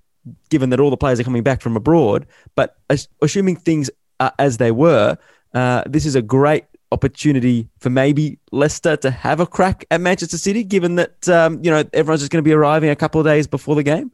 given 0.51 0.71
that 0.71 0.81
all 0.81 0.91
the 0.91 0.97
players 0.97 1.19
are 1.19 1.25
coming 1.25 1.43
back 1.43 1.61
from 1.61 1.77
abroad. 1.77 2.27
But 2.55 2.77
assuming 3.21 3.57
things 3.57 3.91
are 4.21 4.33
as 4.39 4.59
they 4.59 4.71
were, 4.71 5.19
uh, 5.55 5.83
this 5.87 6.07
is 6.07 6.15
a 6.15 6.23
great 6.23 6.65
opportunity 6.93 7.69
for 7.79 7.91
maybe 7.91 8.39
Leicester 8.53 8.97
to 8.99 9.11
have 9.11 9.41
a 9.41 9.47
crack 9.47 9.85
at 9.91 10.01
Manchester 10.01 10.39
City, 10.39 10.63
given 10.63 10.97
that 10.97 11.29
um, 11.29 11.61
you 11.65 11.71
know 11.71 11.83
everyone's 11.93 12.21
just 12.21 12.31
going 12.31 12.43
to 12.45 12.49
be 12.49 12.53
arriving 12.53 12.91
a 12.91 12.97
couple 12.97 13.21
of 13.21 13.27
days 13.27 13.47
before 13.47 13.75
the 13.75 13.83
game. 13.83 14.13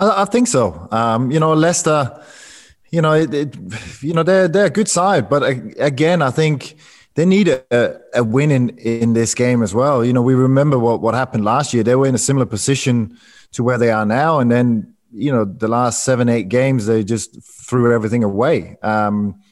I, 0.00 0.26
think 0.26 0.46
so. 0.46 0.86
Um, 0.92 1.30
you 1.30 1.40
know, 1.40 1.54
Leicester. 1.54 2.22
You 2.90 3.02
know, 3.02 3.12
it, 3.12 3.34
it, 3.34 3.56
you 4.02 4.14
know 4.14 4.22
they're 4.22 4.48
they're 4.48 4.66
a 4.66 4.70
good 4.70 4.88
side, 4.88 5.28
but 5.28 5.42
again, 5.78 6.22
I 6.22 6.30
think 6.30 6.76
they 7.18 7.26
need 7.26 7.48
a, 7.48 8.00
a 8.14 8.22
win 8.22 8.52
in, 8.52 8.68
in 8.78 9.12
this 9.12 9.34
game 9.34 9.60
as 9.60 9.74
well. 9.74 10.04
You 10.04 10.12
know, 10.12 10.22
we 10.22 10.36
remember 10.36 10.78
what, 10.78 11.00
what 11.00 11.14
happened 11.14 11.44
last 11.44 11.74
year. 11.74 11.82
They 11.82 11.96
were 11.96 12.06
in 12.06 12.14
a 12.14 12.24
similar 12.28 12.46
position 12.46 13.18
to 13.54 13.64
where 13.64 13.76
they 13.76 13.90
are 13.90 14.06
now. 14.06 14.38
And 14.38 14.52
then, 14.52 14.94
you 15.12 15.32
know, 15.32 15.44
the 15.44 15.66
last 15.66 16.04
seven, 16.04 16.28
eight 16.28 16.48
games, 16.48 16.86
they 16.86 17.02
just 17.02 17.42
threw 17.42 17.92
everything 17.92 18.22
away. 18.22 18.76
Um, 18.84 19.42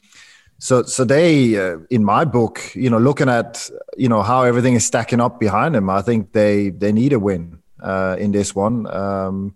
so, 0.59 0.83
so 0.83 1.03
they, 1.03 1.57
uh, 1.57 1.79
in 1.89 2.05
my 2.05 2.23
book, 2.23 2.73
you 2.73 2.89
know, 2.89 2.99
looking 2.99 3.27
at, 3.27 3.69
you 3.97 4.07
know, 4.07 4.23
how 4.23 4.43
everything 4.43 4.75
is 4.75 4.85
stacking 4.85 5.19
up 5.19 5.37
behind 5.37 5.75
them, 5.75 5.89
I 5.89 6.01
think 6.01 6.31
they, 6.31 6.69
they 6.69 6.93
need 6.93 7.11
a 7.11 7.19
win 7.19 7.59
uh, 7.83 8.15
in 8.17 8.31
this 8.31 8.55
one, 8.55 8.87
um, 8.87 9.55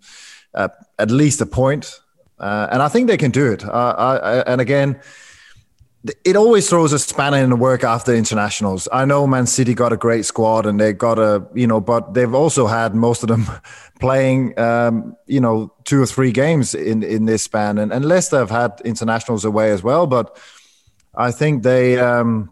uh, 0.53 0.67
at 0.99 1.11
least 1.11 1.39
a 1.39 1.45
point. 1.45 2.01
Uh, 2.37 2.67
and 2.73 2.81
I 2.81 2.89
think 2.89 3.07
they 3.07 3.15
can 3.15 3.31
do 3.31 3.53
it. 3.53 3.63
I, 3.63 4.43
and 4.45 4.59
again, 4.59 4.99
it 6.03 6.35
always 6.35 6.67
throws 6.67 6.93
a 6.93 6.99
spanner 6.99 7.37
in 7.37 7.49
the 7.51 7.55
work 7.55 7.83
after 7.83 8.13
internationals. 8.13 8.87
I 8.91 9.05
know 9.05 9.27
Man 9.27 9.45
City 9.45 9.75
got 9.75 9.93
a 9.93 9.97
great 9.97 10.25
squad 10.25 10.65
and 10.65 10.79
they 10.79 10.93
got 10.93 11.19
a, 11.19 11.45
you 11.53 11.67
know, 11.67 11.79
but 11.79 12.15
they've 12.15 12.33
also 12.33 12.65
had 12.65 12.95
most 12.95 13.21
of 13.21 13.29
them 13.29 13.45
playing, 13.99 14.57
um, 14.57 15.15
you 15.27 15.39
know, 15.39 15.73
two 15.83 16.01
or 16.01 16.07
three 16.07 16.31
games 16.31 16.73
in, 16.73 17.03
in 17.03 17.25
this 17.25 17.43
span. 17.43 17.77
And, 17.77 17.93
and 17.93 18.03
Leicester 18.05 18.39
have 18.39 18.49
had 18.49 18.81
internationals 18.83 19.45
away 19.45 19.71
as 19.71 19.83
well, 19.83 20.07
but 20.07 20.39
I 21.15 21.31
think 21.31 21.63
they. 21.63 21.99
Um, 21.99 22.51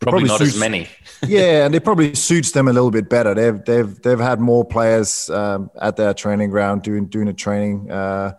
probably, 0.00 0.26
probably, 0.26 0.28
not 0.28 0.38
suits, 0.38 0.54
as 0.54 0.60
many. 0.60 0.88
yeah, 1.26 1.64
and 1.64 1.74
it 1.74 1.82
probably 1.82 2.14
suits 2.14 2.50
them 2.50 2.68
a 2.68 2.72
little 2.72 2.90
bit 2.90 3.08
better. 3.08 3.32
They've 3.32 3.64
they've 3.64 4.02
they've 4.02 4.18
had 4.18 4.40
more 4.40 4.64
players 4.64 5.30
um, 5.30 5.70
at 5.80 5.96
their 5.96 6.12
training 6.12 6.50
ground 6.50 6.82
doing 6.82 7.06
doing 7.06 7.28
a 7.28 7.32
training. 7.32 7.90
Uh, 7.90 8.36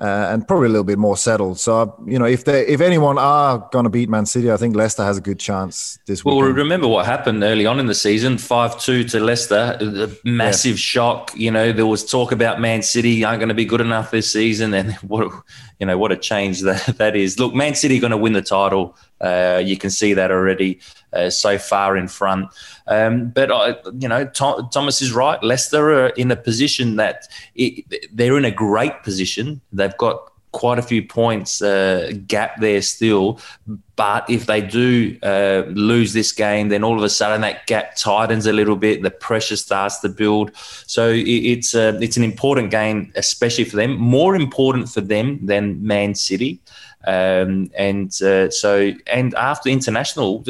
uh, 0.00 0.28
and 0.32 0.46
probably 0.46 0.66
a 0.66 0.70
little 0.70 0.84
bit 0.84 0.98
more 0.98 1.16
settled. 1.16 1.58
So 1.60 1.94
you 2.06 2.18
know, 2.18 2.24
if 2.24 2.44
they 2.44 2.66
if 2.66 2.80
anyone 2.80 3.16
are 3.16 3.68
going 3.70 3.84
to 3.84 3.90
beat 3.90 4.08
Man 4.08 4.26
City, 4.26 4.50
I 4.50 4.56
think 4.56 4.74
Leicester 4.74 5.04
has 5.04 5.18
a 5.18 5.20
good 5.20 5.38
chance 5.38 5.98
this 6.06 6.24
week. 6.24 6.34
Well, 6.34 6.42
remember 6.42 6.88
what 6.88 7.06
happened 7.06 7.42
early 7.42 7.64
on 7.64 7.78
in 7.78 7.86
the 7.86 7.94
season: 7.94 8.38
five 8.38 8.80
two 8.80 9.04
to 9.04 9.20
Leicester, 9.20 9.78
a 9.80 10.10
massive 10.24 10.72
yeah. 10.72 10.76
shock. 10.76 11.32
You 11.36 11.50
know, 11.50 11.72
there 11.72 11.86
was 11.86 12.04
talk 12.04 12.32
about 12.32 12.60
Man 12.60 12.82
City 12.82 13.24
aren't 13.24 13.38
going 13.38 13.48
to 13.50 13.54
be 13.54 13.64
good 13.64 13.80
enough 13.80 14.10
this 14.10 14.32
season, 14.32 14.74
and 14.74 14.92
what 15.02 15.32
you 15.78 15.86
know 15.86 15.96
what 15.96 16.10
a 16.10 16.16
change 16.16 16.62
that 16.62 16.96
that 16.98 17.14
is. 17.14 17.38
Look, 17.38 17.54
Man 17.54 17.74
City 17.74 18.00
going 18.00 18.10
to 18.10 18.16
win 18.16 18.32
the 18.32 18.42
title. 18.42 18.96
Uh, 19.24 19.62
you 19.64 19.76
can 19.76 19.90
see 19.90 20.14
that 20.14 20.30
already 20.30 20.80
uh, 21.12 21.30
so 21.30 21.58
far 21.58 21.96
in 21.96 22.08
front. 22.08 22.46
Um, 22.86 23.30
but 23.30 23.50
I, 23.50 23.76
you 23.98 24.08
know, 24.08 24.26
Tom, 24.26 24.68
Thomas 24.70 25.00
is 25.00 25.12
right. 25.12 25.42
Leicester 25.42 26.04
are 26.04 26.08
in 26.10 26.30
a 26.30 26.36
position 26.36 26.96
that 26.96 27.28
it, 27.54 27.84
they're 28.12 28.36
in 28.36 28.44
a 28.44 28.50
great 28.50 29.02
position. 29.02 29.60
They've 29.72 29.96
got 29.96 30.30
quite 30.54 30.78
a 30.78 30.82
few 30.82 31.02
points 31.02 31.60
uh, 31.60 32.12
gap 32.26 32.60
there 32.60 32.80
still. 32.80 33.40
But 33.96 34.28
if 34.30 34.46
they 34.46 34.60
do 34.60 35.18
uh, 35.22 35.64
lose 35.68 36.12
this 36.12 36.32
game, 36.32 36.68
then 36.68 36.84
all 36.84 36.96
of 36.96 37.02
a 37.02 37.08
sudden 37.08 37.40
that 37.42 37.66
gap 37.66 37.96
tightens 37.96 38.46
a 38.46 38.52
little 38.52 38.76
bit. 38.76 39.02
The 39.02 39.10
pressure 39.10 39.56
starts 39.56 39.98
to 40.00 40.08
build. 40.08 40.52
So 40.86 41.10
it, 41.10 41.26
it's 41.26 41.74
a, 41.74 41.98
it's 42.00 42.16
an 42.16 42.24
important 42.24 42.70
game, 42.70 43.12
especially 43.16 43.64
for 43.64 43.76
them. 43.76 43.96
More 43.96 44.36
important 44.36 44.88
for 44.88 45.00
them 45.00 45.44
than 45.44 45.84
Man 45.84 46.14
City. 46.14 46.60
Um, 47.06 47.70
and 47.76 48.10
uh, 48.22 48.50
so, 48.50 48.92
and 49.06 49.34
after 49.34 49.68
international, 49.68 50.44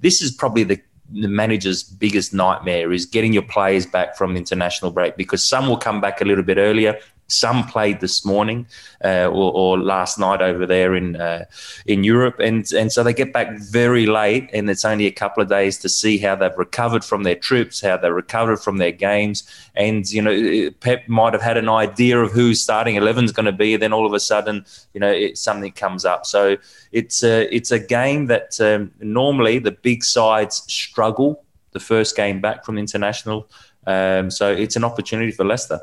this 0.00 0.22
is 0.22 0.32
probably 0.32 0.64
the 0.64 0.80
the 1.12 1.28
manager's 1.28 1.82
biggest 1.82 2.32
nightmare 2.32 2.92
is 2.92 3.04
getting 3.04 3.32
your 3.32 3.42
players 3.42 3.84
back 3.84 4.16
from 4.16 4.34
the 4.34 4.38
international 4.38 4.92
break 4.92 5.16
because 5.16 5.44
some 5.44 5.66
will 5.66 5.76
come 5.76 6.00
back 6.00 6.20
a 6.20 6.24
little 6.24 6.44
bit 6.44 6.56
earlier. 6.56 6.96
Some 7.30 7.66
played 7.66 8.00
this 8.00 8.24
morning 8.24 8.66
uh, 9.04 9.26
or, 9.26 9.52
or, 9.52 9.78
last 9.78 10.18
night 10.18 10.42
over 10.42 10.66
there 10.66 10.94
in 10.94 11.16
uh, 11.16 11.44
in 11.86 12.04
Europe, 12.04 12.38
and 12.38 12.70
and 12.72 12.92
so 12.92 13.02
they 13.02 13.14
get 13.14 13.32
back 13.32 13.58
very 13.58 14.06
late, 14.06 14.50
and 14.52 14.68
it's 14.68 14.84
only 14.84 15.06
a 15.06 15.10
couple 15.10 15.42
of 15.42 15.48
days 15.48 15.78
to 15.78 15.88
see 15.88 16.18
how 16.18 16.34
they've 16.34 16.56
recovered 16.56 17.04
from 17.04 17.22
their 17.22 17.34
trips, 17.34 17.80
how 17.80 17.96
they 17.96 18.10
recovered 18.10 18.58
from 18.58 18.78
their 18.78 18.92
games, 18.92 19.48
and 19.74 20.10
you 20.10 20.22
know 20.22 20.70
Pep 20.80 21.08
might 21.08 21.32
have 21.32 21.42
had 21.42 21.56
an 21.56 21.68
idea 21.68 22.20
of 22.20 22.32
who 22.32 22.54
starting 22.54 22.96
eleven 22.96 23.24
is 23.24 23.32
going 23.32 23.46
to 23.46 23.52
be, 23.52 23.74
and 23.74 23.82
then 23.82 23.92
all 23.92 24.06
of 24.06 24.12
a 24.12 24.20
sudden 24.20 24.64
you 24.94 25.00
know 25.00 25.10
it, 25.10 25.38
something 25.38 25.72
comes 25.72 26.04
up. 26.04 26.26
So 26.26 26.56
it's 26.92 27.22
a 27.22 27.54
it's 27.54 27.70
a 27.70 27.78
game 27.78 28.26
that 28.26 28.60
um, 28.60 28.92
normally 29.00 29.58
the 29.58 29.72
big 29.72 30.04
sides 30.04 30.62
struggle 30.72 31.44
the 31.72 31.80
first 31.80 32.16
game 32.16 32.40
back 32.40 32.64
from 32.64 32.78
international. 32.78 33.48
Um, 33.86 34.30
so 34.30 34.50
it's 34.50 34.76
an 34.76 34.84
opportunity 34.84 35.32
for 35.32 35.44
Leicester. 35.44 35.80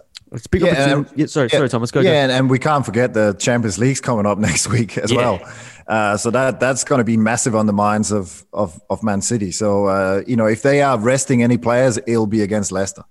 Big 0.51 0.61
yeah, 0.61 0.93
um, 0.93 1.07
yeah, 1.15 1.25
sorry, 1.25 1.47
yeah, 1.51 1.57
sorry, 1.57 1.69
Thomas. 1.69 1.91
Go. 1.91 2.01
Yeah, 2.01 2.23
and, 2.23 2.31
and, 2.31 2.49
we 2.49 2.59
can't 2.59 2.85
forget 2.85 3.13
the 3.13 3.33
Champions 3.39 3.79
League's 3.79 4.01
coming 4.01 4.25
up 4.25 4.37
next 4.49 4.67
week 4.67 4.97
as 4.97 5.11
yeah. 5.11 5.17
well. 5.17 5.53
Uh, 5.87 6.17
so 6.17 6.29
that 6.31 6.59
that's 6.59 6.83
going 6.83 6.99
to 6.99 7.05
be 7.05 7.15
massive 7.15 7.55
on 7.55 7.65
the 7.65 7.73
minds 7.73 8.11
of 8.11 8.45
of, 8.51 8.79
of 8.89 9.03
Man 9.03 9.21
City. 9.21 9.51
So 9.51 9.85
uh, 9.85 10.23
you 10.27 10.35
know, 10.35 10.45
if 10.45 10.61
they 10.63 10.81
are 10.81 10.97
resting 10.99 11.43
any 11.43 11.57
players, 11.57 11.97
it'll 12.05 12.27
be 12.27 12.41
against 12.41 12.71
Leicester. 12.71 13.03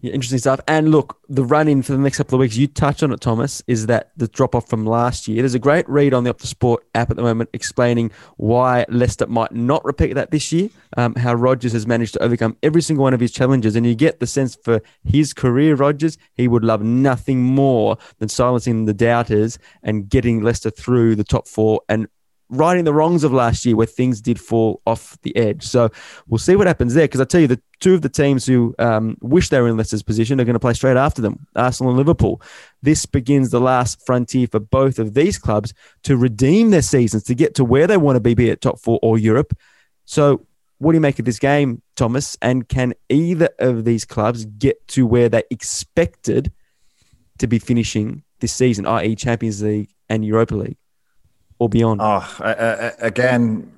Yeah, 0.00 0.12
interesting 0.12 0.38
stuff. 0.38 0.60
And 0.68 0.90
look, 0.90 1.18
the 1.28 1.44
run 1.44 1.68
in 1.68 1.82
for 1.82 1.92
the 1.92 1.98
next 1.98 2.18
couple 2.18 2.36
of 2.36 2.40
weeks, 2.40 2.56
you 2.56 2.66
touched 2.66 3.02
on 3.02 3.12
it, 3.12 3.20
Thomas, 3.20 3.62
is 3.66 3.86
that 3.86 4.12
the 4.16 4.28
drop 4.28 4.54
off 4.54 4.68
from 4.68 4.84
last 4.84 5.26
year. 5.26 5.42
There's 5.42 5.54
a 5.54 5.58
great 5.58 5.88
read 5.88 6.14
on 6.14 6.24
the 6.24 6.32
Optus 6.32 6.46
Sport 6.46 6.86
app 6.94 7.10
at 7.10 7.16
the 7.16 7.22
moment 7.22 7.50
explaining 7.52 8.10
why 8.36 8.84
Leicester 8.88 9.26
might 9.26 9.52
not 9.52 9.84
repeat 9.84 10.14
that 10.14 10.30
this 10.30 10.52
year, 10.52 10.68
um, 10.96 11.14
how 11.14 11.34
Rodgers 11.34 11.72
has 11.72 11.86
managed 11.86 12.14
to 12.14 12.22
overcome 12.22 12.56
every 12.62 12.82
single 12.82 13.02
one 13.02 13.14
of 13.14 13.20
his 13.20 13.32
challenges. 13.32 13.76
And 13.76 13.86
you 13.86 13.94
get 13.94 14.20
the 14.20 14.26
sense 14.26 14.56
for 14.62 14.80
his 15.04 15.32
career, 15.32 15.74
Rodgers, 15.74 16.18
he 16.34 16.48
would 16.48 16.64
love 16.64 16.82
nothing 16.82 17.42
more 17.42 17.98
than 18.18 18.28
silencing 18.28 18.84
the 18.84 18.94
doubters 18.94 19.58
and 19.82 20.08
getting 20.08 20.42
Leicester 20.42 20.70
through 20.70 21.16
the 21.16 21.24
top 21.24 21.48
four 21.48 21.80
and 21.88 22.08
righting 22.48 22.84
the 22.84 22.92
wrongs 22.92 23.24
of 23.24 23.32
last 23.32 23.64
year 23.66 23.76
where 23.76 23.86
things 23.86 24.20
did 24.20 24.40
fall 24.40 24.80
off 24.86 25.18
the 25.22 25.36
edge. 25.36 25.64
So 25.64 25.90
we'll 26.28 26.38
see 26.38 26.56
what 26.56 26.66
happens 26.66 26.94
there. 26.94 27.04
Because 27.04 27.20
I 27.20 27.24
tell 27.24 27.40
you, 27.40 27.48
the 27.48 27.60
two 27.80 27.94
of 27.94 28.02
the 28.02 28.08
teams 28.08 28.46
who 28.46 28.74
um, 28.78 29.16
wish 29.20 29.48
they 29.48 29.60
were 29.60 29.68
in 29.68 29.76
Leicester's 29.76 30.02
position 30.02 30.40
are 30.40 30.44
going 30.44 30.54
to 30.54 30.60
play 30.60 30.74
straight 30.74 30.96
after 30.96 31.20
them 31.22 31.46
Arsenal 31.56 31.90
and 31.90 31.98
Liverpool. 31.98 32.40
This 32.82 33.06
begins 33.06 33.50
the 33.50 33.60
last 33.60 34.04
frontier 34.06 34.46
for 34.46 34.60
both 34.60 34.98
of 34.98 35.14
these 35.14 35.38
clubs 35.38 35.74
to 36.04 36.16
redeem 36.16 36.70
their 36.70 36.82
seasons, 36.82 37.24
to 37.24 37.34
get 37.34 37.54
to 37.56 37.64
where 37.64 37.86
they 37.86 37.96
want 37.96 38.16
to 38.16 38.20
be, 38.20 38.34
be 38.34 38.50
it 38.50 38.60
top 38.60 38.78
four 38.78 38.98
or 39.02 39.18
Europe. 39.18 39.56
So, 40.04 40.46
what 40.78 40.92
do 40.92 40.96
you 40.96 41.00
make 41.00 41.18
of 41.18 41.24
this 41.24 41.38
game, 41.38 41.80
Thomas? 41.96 42.36
And 42.42 42.68
can 42.68 42.92
either 43.08 43.48
of 43.58 43.84
these 43.84 44.04
clubs 44.04 44.44
get 44.44 44.86
to 44.88 45.06
where 45.06 45.30
they 45.30 45.42
expected 45.50 46.52
to 47.38 47.46
be 47.46 47.58
finishing 47.58 48.22
this 48.40 48.52
season, 48.52 48.86
i.e., 48.86 49.16
Champions 49.16 49.62
League 49.62 49.94
and 50.10 50.22
Europa 50.22 50.54
League? 50.54 50.76
Or 51.58 51.68
beyond? 51.68 52.00
Oh, 52.02 52.26
again, 52.98 53.72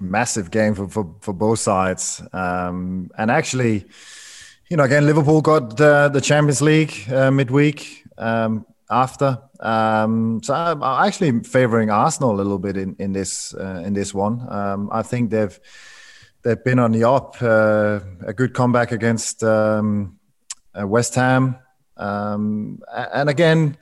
massive 0.00 0.50
game 0.50 0.74
for, 0.74 0.88
for, 0.88 1.14
for 1.20 1.32
both 1.32 1.58
sides. 1.58 2.22
Um, 2.32 3.10
and 3.16 3.30
actually, 3.30 3.86
you 4.68 4.76
know, 4.76 4.84
again, 4.84 5.06
Liverpool 5.06 5.40
got 5.40 5.76
the, 5.76 6.10
the 6.12 6.20
Champions 6.20 6.62
League 6.62 6.94
uh, 7.10 7.30
midweek 7.30 8.04
um, 8.18 8.66
after. 8.90 9.38
Um, 9.60 10.40
so 10.42 10.54
I'm 10.54 10.82
actually 10.82 11.40
favoring 11.40 11.90
Arsenal 11.90 12.32
a 12.32 12.36
little 12.36 12.58
bit 12.58 12.76
in, 12.76 12.96
in 12.98 13.12
this 13.12 13.54
uh, 13.54 13.82
in 13.86 13.92
this 13.92 14.12
one. 14.12 14.44
Um, 14.48 14.88
I 14.92 15.02
think 15.02 15.30
they've 15.30 15.58
they've 16.42 16.62
been 16.62 16.80
on 16.80 16.90
the 16.90 17.04
up. 17.08 17.40
Uh, 17.40 18.00
a 18.26 18.32
good 18.32 18.54
comeback 18.54 18.90
against 18.90 19.44
um, 19.44 20.18
uh, 20.74 20.86
West 20.86 21.14
Ham, 21.14 21.56
um, 21.96 22.82
and 22.92 23.30
again, 23.30 23.76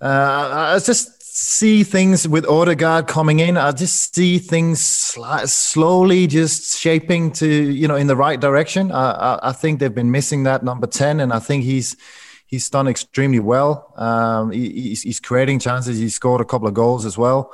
uh, 0.00 0.74
I 0.74 0.78
just 0.80 1.15
see 1.38 1.84
things 1.84 2.26
with 2.26 2.46
Odegaard 2.46 3.06
coming 3.06 3.40
in. 3.40 3.58
I 3.58 3.70
just 3.70 4.14
see 4.14 4.38
things 4.38 4.82
sl- 4.82 5.44
slowly 5.44 6.26
just 6.26 6.78
shaping 6.78 7.30
to 7.32 7.46
you 7.46 7.86
know 7.86 7.96
in 7.96 8.06
the 8.06 8.16
right 8.16 8.40
direction. 8.40 8.90
I, 8.90 9.10
I, 9.10 9.50
I, 9.50 9.52
think 9.52 9.78
they've 9.78 9.94
been 9.94 10.10
missing 10.10 10.44
that 10.44 10.64
number 10.64 10.86
ten, 10.86 11.20
and 11.20 11.34
I 11.34 11.38
think 11.38 11.64
he's 11.64 11.94
he's 12.46 12.70
done 12.70 12.88
extremely 12.88 13.40
well. 13.40 13.92
Um, 13.96 14.50
he, 14.50 14.70
he's, 14.70 15.02
he's, 15.02 15.20
creating 15.20 15.58
chances. 15.58 15.98
He 15.98 16.08
scored 16.08 16.40
a 16.40 16.44
couple 16.44 16.68
of 16.68 16.72
goals 16.72 17.04
as 17.04 17.18
well, 17.18 17.52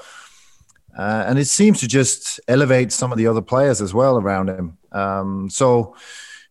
uh, 0.97 1.25
and 1.27 1.37
it 1.37 1.47
seems 1.47 1.81
to 1.81 1.89
just 1.89 2.39
elevate 2.47 2.93
some 2.93 3.11
of 3.11 3.19
the 3.19 3.27
other 3.27 3.43
players 3.43 3.81
as 3.81 3.93
well 3.93 4.17
around 4.17 4.49
him. 4.49 4.79
Um, 4.93 5.51
so, 5.51 5.97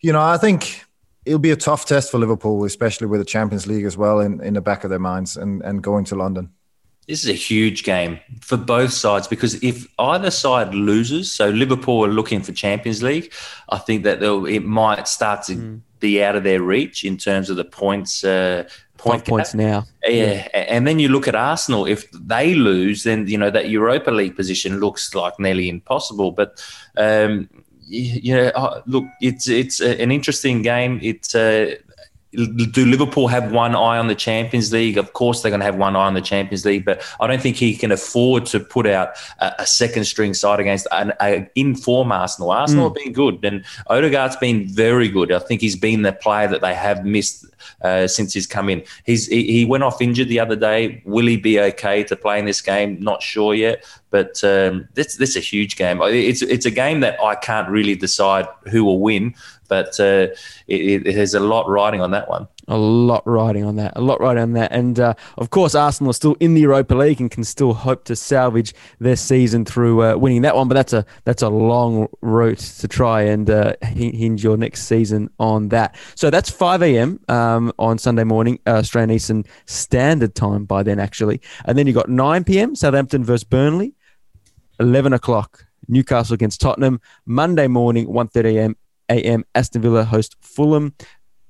you 0.02 0.12
know, 0.12 0.22
I 0.22 0.38
think 0.38 0.84
it'll 1.24 1.40
be 1.40 1.52
a 1.52 1.56
tough 1.56 1.86
test 1.86 2.12
for 2.12 2.18
Liverpool, 2.18 2.66
especially 2.66 3.08
with 3.08 3.22
the 3.22 3.26
Champions 3.26 3.68
League 3.68 3.86
as 3.86 3.96
well 3.96 4.20
in, 4.20 4.42
in 4.44 4.56
the 4.56 4.62
back 4.62 4.84
of 4.84 4.90
their 4.90 5.00
minds 5.00 5.38
and, 5.38 5.62
and 5.62 5.82
going 5.82 6.04
to 6.06 6.16
London. 6.16 6.52
This 7.12 7.26
is 7.26 7.30
a 7.30 7.34
huge 7.34 7.84
game 7.84 8.22
for 8.40 8.56
both 8.56 8.94
sides 8.94 9.28
because 9.28 9.62
if 9.62 9.86
either 10.00 10.32
side 10.32 10.74
loses, 10.74 11.30
so 11.30 11.50
Liverpool 11.50 12.06
are 12.06 12.08
looking 12.08 12.42
for 12.42 12.54
Champions 12.54 13.04
League, 13.04 13.34
I 13.68 13.80
think 13.80 14.06
that 14.06 14.24
it 14.24 14.64
might 14.64 15.10
start 15.10 15.44
to 15.48 15.56
mm. 15.56 15.82
be 16.00 16.24
out 16.24 16.38
of 16.38 16.46
their 16.46 16.62
reach 16.62 17.04
in 17.04 17.18
terms 17.18 17.50
of 17.50 17.58
the 17.58 17.66
points. 17.66 18.24
Uh, 18.24 18.64
point 18.96 19.26
points 19.26 19.54
now. 19.54 19.84
Yeah. 20.06 20.48
yeah. 20.54 20.60
and 20.70 20.88
then 20.88 21.00
you 21.00 21.10
look 21.10 21.28
at 21.28 21.36
Arsenal. 21.36 21.86
If 21.86 22.10
they 22.12 22.56
lose, 22.56 23.04
then 23.04 23.28
you 23.28 23.38
know 23.38 23.50
that 23.50 23.68
Europa 23.68 24.12
League 24.12 24.38
position 24.38 24.80
looks 24.80 25.14
like 25.14 25.38
nearly 25.38 25.68
impossible. 25.68 26.32
But 26.32 26.64
um, 26.96 27.50
you 27.88 28.36
know, 28.36 28.48
uh, 28.56 28.84
look, 28.86 29.04
it's 29.20 29.50
it's 29.50 29.82
an 29.82 30.14
interesting 30.14 30.62
game. 30.62 30.98
It's 31.04 31.36
uh, 31.36 31.76
do 32.32 32.86
Liverpool 32.86 33.28
have 33.28 33.52
one 33.52 33.76
eye 33.76 33.98
on 33.98 34.08
the 34.08 34.16
Champions 34.16 34.72
League? 34.72 34.98
Of 34.98 35.14
course, 35.14 35.42
they're 35.42 35.50
going 35.50 35.60
to 35.60 35.66
have 35.66 35.76
one 35.76 35.96
eye 35.96 36.06
on 36.06 36.14
the 36.14 36.22
Champions 36.22 36.66
League, 36.66 36.86
but 36.86 37.04
I 37.20 37.28
don't 37.28 37.42
think 37.42 37.58
he 37.58 37.76
can 37.76 37.92
afford 37.92 38.46
to 38.48 38.60
put 38.60 38.88
out 38.88 39.10
a, 39.40 39.54
a 39.60 39.66
second 39.66 40.06
string 40.06 40.34
side 40.34 40.60
against 40.60 40.88
an 40.92 41.14
a 41.22 41.50
inform 41.56 42.12
Arsenal. 42.12 42.52
Arsenal 42.52 42.90
mm. 42.90 42.96
have 42.96 43.04
been 43.04 43.14
good, 43.14 43.44
and 43.44 43.66
Odegaard's 43.88 44.38
been 44.38 44.68
very 44.68 45.10
good. 45.10 45.32
I 45.32 45.40
think 45.40 45.62
he's 45.62 45.76
been 45.76 46.04
the 46.04 46.14
player 46.14 46.48
that 46.48 46.62
they 46.62 46.74
have 46.74 47.06
missed 47.06 47.46
uh, 47.82 48.08
since 48.08 48.34
he's 48.34 48.48
come 48.48 48.70
in. 48.70 48.84
He's 49.06 49.28
he, 49.28 49.52
he, 49.52 49.66
went 49.66 49.84
off 49.84 50.02
injured 50.02 50.30
the 50.30 50.40
other 50.40 50.56
day. 50.56 51.02
Will 51.06 51.28
he 51.28 51.38
be 51.38 51.60
okay 51.60 52.04
to 52.06 52.16
play 52.16 52.40
in 52.40 52.46
this 52.46 52.62
game? 52.62 52.98
Not 53.02 53.22
sure 53.22 53.54
yet. 53.54 53.84
But 54.10 54.44
um, 54.44 54.88
this 54.94 55.16
this 55.18 55.32
is 55.32 55.38
a 55.38 55.40
huge 55.42 55.76
game. 55.76 56.00
It's 56.02 56.42
it's 56.42 56.66
a 56.66 56.72
game 56.72 57.00
that 57.02 57.22
I 57.22 57.36
can't 57.36 57.70
really 57.70 57.96
decide 57.96 58.48
who 58.70 58.84
will 58.84 59.00
win 59.00 59.36
but 59.72 59.98
uh, 60.02 60.28
it, 60.68 61.08
it, 61.08 61.16
has 61.16 61.34
a 61.34 61.40
lot 61.40 61.66
riding 61.70 62.02
on 62.02 62.12
that 62.12 62.28
one. 62.28 62.46
A 62.68 62.78
lot 62.78 63.24
riding 63.26 63.64
on 63.64 63.78
that. 63.78 63.94
A 63.96 64.02
lot 64.02 64.20
riding 64.20 64.44
on 64.44 64.52
that. 64.52 64.70
And 64.74 65.00
uh, 65.00 65.14
of 65.38 65.50
course, 65.50 65.76
Arsenal 65.76 66.10
are 66.10 66.14
still 66.14 66.36
in 66.42 66.56
the 66.56 66.60
Europa 66.60 66.94
League 66.94 67.22
and 67.22 67.32
can 67.32 67.46
still 67.46 67.74
hope 67.74 68.04
to 68.04 68.16
salvage 68.18 68.76
their 69.00 69.16
season 69.16 69.64
through 69.64 70.04
uh, 70.04 70.18
winning 70.18 70.42
that 70.42 70.58
one. 70.58 70.68
But 70.68 70.74
that's 70.74 70.92
a 70.92 71.06
that's 71.24 71.42
a 71.42 71.48
long 71.48 72.10
route 72.20 72.58
to 72.58 72.88
try 72.90 73.22
and 73.22 73.50
uh, 73.50 73.76
hinge 73.82 74.44
your 74.44 74.58
next 74.58 74.88
season 74.88 75.30
on 75.40 75.70
that. 75.70 75.96
So 76.16 76.30
that's 76.30 76.50
5 76.50 76.84
a.m. 76.84 77.22
Um, 77.30 77.72
on 77.80 77.98
Sunday 77.98 78.26
morning, 78.26 78.60
uh, 78.68 78.72
Australian 78.72 79.12
Eastern 79.12 79.46
Standard 79.68 80.36
Time 80.36 80.66
by 80.66 80.84
then, 80.84 81.00
actually. 81.00 81.40
And 81.64 81.78
then 81.78 81.88
you've 81.88 81.96
got 81.96 82.10
9 82.10 82.44
p.m. 82.44 82.76
Southampton 82.76 83.24
versus 83.24 83.46
Burnley. 83.46 83.96
11 84.82 85.14
o'clock 85.14 85.66
Newcastle 85.88 86.34
against 86.34 86.60
Tottenham. 86.60 87.00
Monday 87.26 87.68
morning, 87.68 88.08
1.30 88.08 88.56
a.m 88.56 88.76
a.m. 89.12 89.46
Aston 89.54 89.82
Villa 89.82 90.04
host 90.04 90.36
Fulham. 90.42 90.96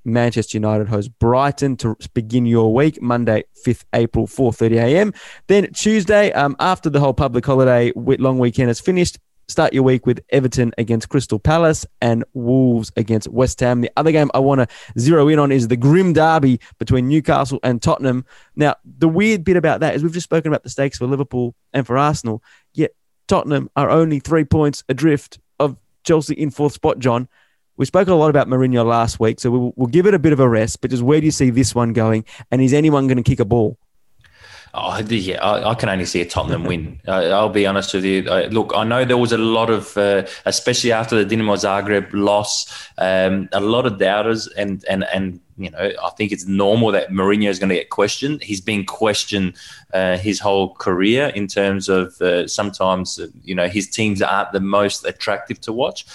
Manchester 0.03 0.57
United 0.57 0.87
host 0.87 1.11
Brighton 1.19 1.77
to 1.77 1.95
begin 2.15 2.47
your 2.47 2.73
week, 2.73 2.99
Monday, 3.01 3.43
5th 3.63 3.83
April, 3.93 4.25
4.30 4.25 4.71
a.m. 4.77 5.13
Then 5.45 5.71
Tuesday, 5.73 6.31
um, 6.31 6.55
after 6.59 6.89
the 6.89 6.99
whole 6.99 7.13
public 7.13 7.45
holiday 7.45 7.91
long 7.95 8.39
weekend 8.39 8.69
has 8.69 8.79
finished, 8.79 9.19
start 9.47 9.73
your 9.73 9.83
week 9.83 10.05
with 10.05 10.21
Everton 10.29 10.73
against 10.77 11.09
Crystal 11.09 11.37
Palace 11.37 11.85
and 12.01 12.23
Wolves 12.33 12.91
against 12.95 13.27
West 13.27 13.59
Ham. 13.59 13.81
The 13.81 13.91
other 13.95 14.11
game 14.11 14.31
I 14.33 14.39
want 14.39 14.61
to 14.61 14.67
zero 14.97 15.27
in 15.27 15.37
on 15.37 15.51
is 15.51 15.67
the 15.67 15.77
grim 15.77 16.13
derby 16.13 16.59
between 16.79 17.07
Newcastle 17.07 17.59
and 17.61 17.81
Tottenham. 17.81 18.25
Now, 18.55 18.75
the 18.83 19.09
weird 19.09 19.43
bit 19.43 19.57
about 19.57 19.81
that 19.81 19.93
is 19.93 20.01
we've 20.01 20.13
just 20.13 20.23
spoken 20.23 20.51
about 20.51 20.63
the 20.63 20.69
stakes 20.69 20.97
for 20.97 21.05
Liverpool 21.05 21.53
and 21.73 21.85
for 21.85 21.97
Arsenal, 21.97 22.41
yet 22.73 22.91
Tottenham 23.27 23.69
are 23.75 23.89
only 23.89 24.19
three 24.19 24.45
points 24.45 24.83
adrift 24.89 25.39
of 25.59 25.77
Chelsea 26.03 26.33
in 26.33 26.49
fourth 26.49 26.73
spot, 26.73 26.97
John. 26.99 27.27
We 27.77 27.85
spoke 27.85 28.07
a 28.07 28.13
lot 28.13 28.29
about 28.29 28.47
Mourinho 28.47 28.85
last 28.85 29.19
week, 29.19 29.39
so 29.39 29.49
we'll, 29.49 29.73
we'll 29.75 29.87
give 29.87 30.05
it 30.05 30.13
a 30.13 30.19
bit 30.19 30.33
of 30.33 30.39
a 30.39 30.47
rest. 30.47 30.81
But 30.81 30.91
just 30.91 31.03
where 31.03 31.19
do 31.19 31.25
you 31.25 31.31
see 31.31 31.49
this 31.49 31.73
one 31.73 31.93
going? 31.93 32.25
And 32.51 32.61
is 32.61 32.73
anyone 32.73 33.07
going 33.07 33.17
to 33.17 33.23
kick 33.23 33.39
a 33.39 33.45
ball? 33.45 33.77
Oh, 34.73 34.97
yeah, 34.99 35.43
I, 35.43 35.71
I, 35.71 35.75
can 35.75 35.89
only 35.89 36.05
see 36.05 36.21
a 36.21 36.25
Tottenham 36.25 36.63
win. 36.63 37.01
I, 37.07 37.41
will 37.41 37.49
be 37.49 37.65
honest 37.65 37.93
with 37.93 38.05
you. 38.05 38.29
I, 38.29 38.45
look, 38.45 38.71
I 38.73 38.85
know 38.85 39.03
there 39.03 39.17
was 39.17 39.33
a 39.33 39.37
lot 39.37 39.69
of, 39.69 39.97
uh, 39.97 40.25
especially 40.45 40.93
after 40.93 41.21
the 41.21 41.35
Dinamo 41.35 41.57
Zagreb 41.57 42.09
loss, 42.13 42.89
um, 42.97 43.49
a 43.51 43.59
lot 43.59 43.85
of 43.85 43.97
doubters, 43.97 44.47
and 44.47 44.85
and 44.89 45.03
and 45.13 45.41
you 45.57 45.69
know, 45.69 45.91
I 46.01 46.09
think 46.11 46.31
it's 46.31 46.45
normal 46.45 46.91
that 46.91 47.09
Mourinho 47.09 47.49
is 47.49 47.59
going 47.59 47.69
to 47.69 47.75
get 47.75 47.89
questioned. 47.89 48.41
He's 48.41 48.61
been 48.61 48.85
questioned 48.85 49.55
uh, 49.93 50.17
his 50.17 50.39
whole 50.39 50.73
career 50.75 51.27
in 51.27 51.47
terms 51.47 51.89
of 51.89 52.19
uh, 52.21 52.47
sometimes, 52.47 53.19
uh, 53.19 53.27
you 53.43 53.53
know, 53.53 53.67
his 53.67 53.89
teams 53.89 54.21
aren't 54.21 54.53
the 54.53 54.59
most 54.59 55.05
attractive 55.05 55.59
to 55.61 55.73
watch. 55.73 56.05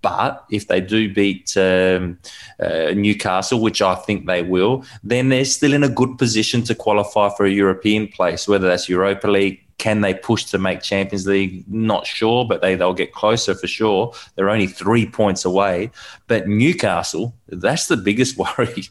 But 0.00 0.44
if 0.50 0.68
they 0.68 0.80
do 0.80 1.12
beat 1.12 1.56
um, 1.56 2.18
uh, 2.60 2.92
Newcastle, 2.94 3.60
which 3.60 3.82
I 3.82 3.96
think 3.96 4.26
they 4.26 4.42
will, 4.42 4.84
then 5.02 5.28
they're 5.28 5.44
still 5.44 5.72
in 5.72 5.82
a 5.82 5.88
good 5.88 6.18
position 6.18 6.62
to 6.64 6.74
qualify 6.74 7.30
for 7.30 7.46
a 7.46 7.50
European 7.50 8.06
place, 8.08 8.46
whether 8.46 8.68
that's 8.68 8.88
Europa 8.88 9.28
League. 9.28 9.64
Can 9.78 10.00
they 10.00 10.12
push 10.12 10.44
to 10.46 10.58
make 10.58 10.82
Champions 10.82 11.26
League? 11.26 11.64
Not 11.68 12.04
sure, 12.04 12.44
but 12.44 12.62
they, 12.62 12.74
they'll 12.74 12.94
get 12.94 13.12
closer 13.12 13.54
for 13.54 13.68
sure. 13.68 14.12
They're 14.34 14.50
only 14.50 14.66
three 14.66 15.06
points 15.06 15.44
away. 15.44 15.92
But 16.26 16.48
Newcastle, 16.48 17.32
that's 17.48 17.86
the 17.86 17.96
biggest 17.96 18.36
worry 18.58 18.88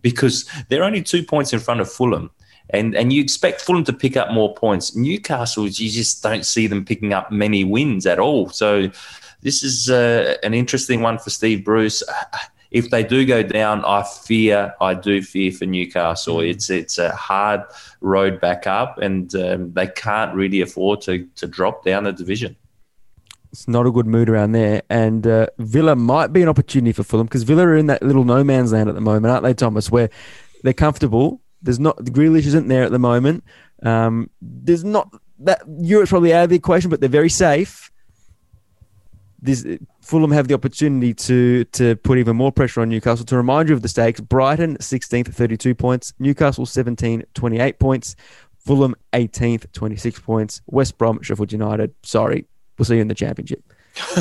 because 0.00 0.48
they're 0.68 0.84
only 0.84 1.02
two 1.02 1.22
points 1.22 1.52
in 1.52 1.58
front 1.58 1.80
of 1.80 1.92
Fulham 1.92 2.30
and 2.70 2.94
and 2.94 3.12
you 3.12 3.22
expect 3.22 3.60
Fulham 3.60 3.84
to 3.84 3.92
pick 3.92 4.16
up 4.16 4.32
more 4.32 4.54
points. 4.54 4.96
Newcastle, 4.96 5.68
you 5.68 5.90
just 5.90 6.22
don't 6.22 6.46
see 6.46 6.66
them 6.66 6.84
picking 6.84 7.12
up 7.12 7.30
many 7.30 7.62
wins 7.62 8.06
at 8.06 8.18
all. 8.18 8.48
So 8.48 8.90
this 9.44 9.62
is 9.62 9.88
uh, 9.88 10.36
an 10.42 10.54
interesting 10.54 11.02
one 11.02 11.18
for 11.18 11.30
Steve 11.30 11.64
Bruce. 11.64 12.02
If 12.70 12.90
they 12.90 13.04
do 13.04 13.24
go 13.24 13.44
down, 13.44 13.84
I 13.84 14.02
fear, 14.02 14.74
I 14.80 14.94
do 14.94 15.22
fear 15.22 15.52
for 15.52 15.64
Newcastle. 15.64 16.38
Mm. 16.38 16.50
It's 16.50 16.70
it's 16.70 16.98
a 16.98 17.14
hard 17.14 17.60
road 18.00 18.40
back 18.40 18.66
up, 18.66 18.98
and 18.98 19.32
um, 19.36 19.72
they 19.74 19.86
can't 19.86 20.34
really 20.34 20.60
afford 20.60 21.00
to 21.02 21.24
to 21.36 21.46
drop 21.46 21.84
down 21.84 22.02
the 22.02 22.12
division. 22.12 22.56
It's 23.52 23.68
not 23.68 23.86
a 23.86 23.92
good 23.92 24.08
mood 24.08 24.28
around 24.28 24.50
there. 24.50 24.82
And 24.90 25.24
uh, 25.24 25.46
Villa 25.58 25.94
might 25.94 26.32
be 26.32 26.42
an 26.42 26.48
opportunity 26.48 26.90
for 26.90 27.04
Fulham 27.04 27.28
because 27.28 27.44
Villa 27.44 27.64
are 27.64 27.76
in 27.76 27.86
that 27.86 28.02
little 28.02 28.24
no 28.24 28.42
man's 28.42 28.72
land 28.72 28.88
at 28.88 28.96
the 28.96 29.00
moment, 29.00 29.26
aren't 29.26 29.44
they, 29.44 29.54
Thomas? 29.54 29.92
Where 29.92 30.10
they're 30.64 30.72
comfortable. 30.72 31.40
There's 31.62 31.78
not 31.78 32.04
the 32.04 32.10
Grealish 32.10 32.46
isn't 32.46 32.66
there 32.66 32.82
at 32.82 32.90
the 32.90 32.98
moment. 32.98 33.44
Um, 33.84 34.30
there's 34.42 34.82
not 34.82 35.14
that 35.38 35.62
Europe's 35.78 36.10
probably 36.10 36.34
out 36.34 36.42
of 36.42 36.50
the 36.50 36.56
equation, 36.56 36.90
but 36.90 36.98
they're 36.98 37.08
very 37.08 37.30
safe. 37.30 37.92
This 39.44 39.66
Fulham 40.00 40.30
have 40.30 40.48
the 40.48 40.54
opportunity 40.54 41.12
to 41.12 41.64
to 41.64 41.96
put 41.96 42.16
even 42.16 42.34
more 42.34 42.50
pressure 42.50 42.80
on 42.80 42.88
Newcastle. 42.88 43.26
To 43.26 43.36
remind 43.36 43.68
you 43.68 43.74
of 43.74 43.82
the 43.82 43.88
stakes, 43.88 44.18
Brighton 44.18 44.78
16th, 44.78 45.34
32 45.34 45.74
points, 45.74 46.14
Newcastle 46.18 46.64
17, 46.64 47.24
28 47.34 47.78
points, 47.78 48.16
Fulham 48.56 48.94
18th, 49.12 49.70
26 49.72 50.20
points, 50.20 50.62
West 50.66 50.96
Brom, 50.96 51.20
Sheffield 51.20 51.52
United. 51.52 51.92
Sorry, 52.02 52.46
we'll 52.78 52.86
see 52.86 52.94
you 52.94 53.02
in 53.02 53.08
the 53.08 53.14
championship. 53.14 53.62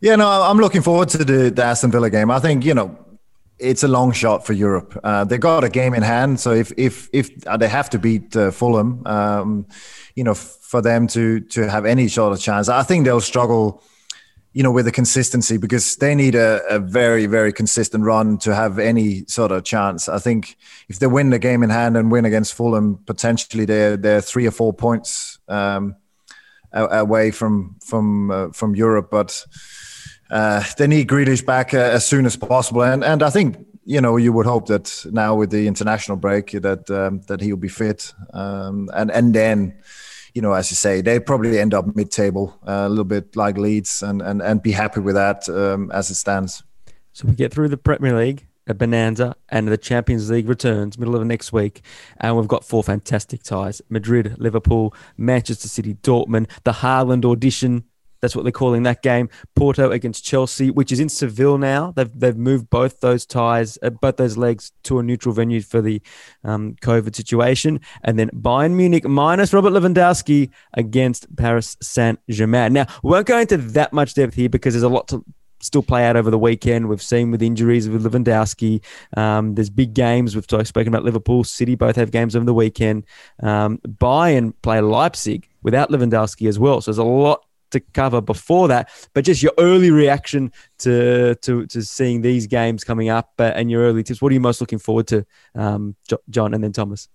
yeah, 0.00 0.16
no, 0.16 0.28
I'm 0.28 0.58
looking 0.58 0.82
forward 0.82 1.08
to 1.10 1.18
the, 1.18 1.50
the 1.50 1.62
Aston 1.62 1.92
Villa 1.92 2.10
game. 2.10 2.32
I 2.32 2.40
think 2.40 2.64
you 2.64 2.74
know 2.74 2.98
it's 3.60 3.84
a 3.84 3.88
long 3.88 4.10
shot 4.10 4.44
for 4.44 4.54
Europe. 4.54 4.98
Uh, 5.04 5.22
they 5.22 5.38
got 5.38 5.62
a 5.62 5.68
game 5.68 5.94
in 5.94 6.02
hand, 6.02 6.40
so 6.40 6.50
if 6.50 6.72
if 6.76 7.08
if 7.12 7.30
they 7.58 7.68
have 7.68 7.90
to 7.90 7.98
beat 8.00 8.34
uh, 8.34 8.50
Fulham, 8.50 9.06
um, 9.06 9.66
you 10.16 10.24
know, 10.24 10.34
for 10.70 10.80
them 10.80 11.08
to 11.08 11.40
to 11.40 11.68
have 11.68 11.84
any 11.84 12.06
sort 12.08 12.32
of 12.32 12.40
chance, 12.40 12.68
I 12.68 12.84
think 12.84 13.04
they'll 13.04 13.20
struggle. 13.20 13.82
You 14.52 14.64
know, 14.64 14.72
with 14.72 14.84
the 14.84 14.92
consistency 14.92 15.58
because 15.58 15.94
they 15.96 16.12
need 16.16 16.34
a, 16.34 16.60
a 16.68 16.80
very, 16.80 17.26
very 17.26 17.52
consistent 17.52 18.02
run 18.04 18.36
to 18.38 18.52
have 18.52 18.80
any 18.80 19.24
sort 19.26 19.52
of 19.52 19.62
chance. 19.62 20.08
I 20.08 20.18
think 20.18 20.56
if 20.88 20.98
they 20.98 21.06
win 21.06 21.30
the 21.30 21.38
game 21.38 21.62
in 21.62 21.70
hand 21.70 21.96
and 21.96 22.10
win 22.10 22.24
against 22.24 22.54
Fulham, 22.54 22.98
potentially 23.06 23.64
they're 23.64 23.96
they're 23.96 24.20
three 24.20 24.48
or 24.48 24.50
four 24.50 24.72
points 24.72 25.38
um, 25.46 25.94
away 26.72 27.30
from 27.30 27.76
from 27.80 28.30
uh, 28.32 28.48
from 28.52 28.74
Europe. 28.74 29.08
But 29.08 29.46
uh, 30.30 30.64
they 30.78 30.88
need 30.88 31.08
Grealish 31.08 31.46
back 31.46 31.72
uh, 31.72 31.78
as 31.78 32.04
soon 32.04 32.26
as 32.26 32.36
possible, 32.36 32.82
and 32.82 33.04
and 33.04 33.22
I 33.22 33.30
think 33.30 33.56
you 33.84 34.00
know 34.00 34.16
you 34.16 34.32
would 34.32 34.46
hope 34.46 34.66
that 34.66 35.06
now 35.12 35.36
with 35.36 35.50
the 35.50 35.68
international 35.68 36.16
break 36.16 36.50
that 36.50 36.90
um, 36.90 37.20
that 37.28 37.40
he'll 37.40 37.56
be 37.56 37.68
fit, 37.68 38.12
um, 38.32 38.88
and 38.94 39.12
and 39.12 39.32
then 39.32 39.74
you 40.34 40.42
know, 40.42 40.52
as 40.52 40.70
you 40.70 40.76
say, 40.76 41.00
they 41.00 41.20
probably 41.20 41.58
end 41.58 41.74
up 41.74 41.94
mid-table, 41.94 42.58
uh, 42.66 42.86
a 42.86 42.88
little 42.88 43.04
bit 43.04 43.36
like 43.36 43.56
Leeds, 43.58 44.02
and 44.02 44.22
and 44.22 44.42
and 44.42 44.62
be 44.62 44.72
happy 44.72 45.00
with 45.00 45.14
that 45.14 45.48
um, 45.48 45.90
as 45.92 46.10
it 46.10 46.14
stands. 46.14 46.62
So 47.12 47.26
we 47.26 47.34
get 47.34 47.52
through 47.52 47.68
the 47.68 47.76
Premier 47.76 48.16
League, 48.16 48.46
a 48.66 48.74
bonanza, 48.74 49.34
and 49.48 49.68
the 49.68 49.76
Champions 49.76 50.30
League 50.30 50.48
returns 50.48 50.98
middle 50.98 51.16
of 51.16 51.26
next 51.26 51.52
week, 51.52 51.82
and 52.18 52.36
we've 52.36 52.48
got 52.48 52.64
four 52.64 52.82
fantastic 52.82 53.42
ties: 53.42 53.82
Madrid, 53.88 54.36
Liverpool, 54.38 54.94
Manchester 55.16 55.68
City, 55.68 55.94
Dortmund, 55.94 56.48
the 56.64 56.72
Haaland 56.72 57.24
audition 57.24 57.84
that's 58.20 58.36
what 58.36 58.42
they're 58.42 58.52
calling 58.52 58.82
that 58.84 59.02
game. 59.02 59.28
Porto 59.54 59.90
against 59.90 60.24
Chelsea, 60.24 60.70
which 60.70 60.92
is 60.92 61.00
in 61.00 61.08
Seville 61.08 61.58
now. 61.58 61.92
They've 61.96 62.10
they've 62.18 62.36
moved 62.36 62.70
both 62.70 63.00
those 63.00 63.26
ties, 63.26 63.78
uh, 63.82 63.90
both 63.90 64.16
those 64.16 64.36
legs 64.36 64.72
to 64.84 64.98
a 64.98 65.02
neutral 65.02 65.34
venue 65.34 65.60
for 65.60 65.80
the 65.80 66.00
um, 66.44 66.76
COVID 66.82 67.14
situation. 67.14 67.80
And 68.02 68.18
then 68.18 68.30
Bayern 68.30 68.72
Munich 68.72 69.06
minus 69.06 69.52
Robert 69.52 69.72
Lewandowski 69.72 70.50
against 70.74 71.34
Paris 71.36 71.76
Saint 71.82 72.18
Germain. 72.30 72.72
Now 72.72 72.86
we 73.02 73.10
won't 73.10 73.26
go 73.26 73.38
into 73.38 73.56
that 73.56 73.92
much 73.92 74.14
depth 74.14 74.34
here 74.34 74.48
because 74.48 74.74
there's 74.74 74.82
a 74.82 74.88
lot 74.88 75.08
to 75.08 75.24
still 75.62 75.82
play 75.82 76.06
out 76.06 76.16
over 76.16 76.30
the 76.30 76.38
weekend. 76.38 76.88
We've 76.88 77.02
seen 77.02 77.30
with 77.30 77.42
injuries 77.42 77.88
with 77.88 78.04
Lewandowski. 78.04 78.82
Um, 79.16 79.54
there's 79.54 79.70
big 79.70 79.94
games. 79.94 80.34
We've 80.34 80.44
spoken 80.44 80.88
about 80.88 81.04
Liverpool, 81.04 81.44
City 81.44 81.74
both 81.74 81.96
have 81.96 82.10
games 82.10 82.34
over 82.34 82.44
the 82.44 82.54
weekend. 82.54 83.04
Um, 83.42 83.78
Bayern 83.86 84.54
play 84.62 84.80
Leipzig 84.80 85.48
without 85.62 85.90
Lewandowski 85.90 86.48
as 86.48 86.58
well. 86.58 86.80
So 86.80 86.90
there's 86.90 86.98
a 86.98 87.04
lot 87.04 87.44
to 87.70 87.80
cover 87.94 88.20
before 88.20 88.68
that, 88.68 88.90
but 89.14 89.24
just 89.24 89.42
your 89.42 89.52
early 89.58 89.90
reaction 89.90 90.52
to 90.78 91.34
to, 91.36 91.66
to 91.66 91.82
seeing 91.82 92.22
these 92.22 92.46
games 92.46 92.84
coming 92.84 93.08
up 93.08 93.30
uh, 93.38 93.52
and 93.54 93.70
your 93.70 93.82
early 93.82 94.02
tips. 94.02 94.20
What 94.20 94.30
are 94.30 94.34
you 94.34 94.40
most 94.40 94.60
looking 94.60 94.78
forward 94.78 95.06
to, 95.08 95.24
um, 95.54 95.94
John, 96.28 96.54
and 96.54 96.62
then 96.62 96.72
Thomas? 96.72 97.08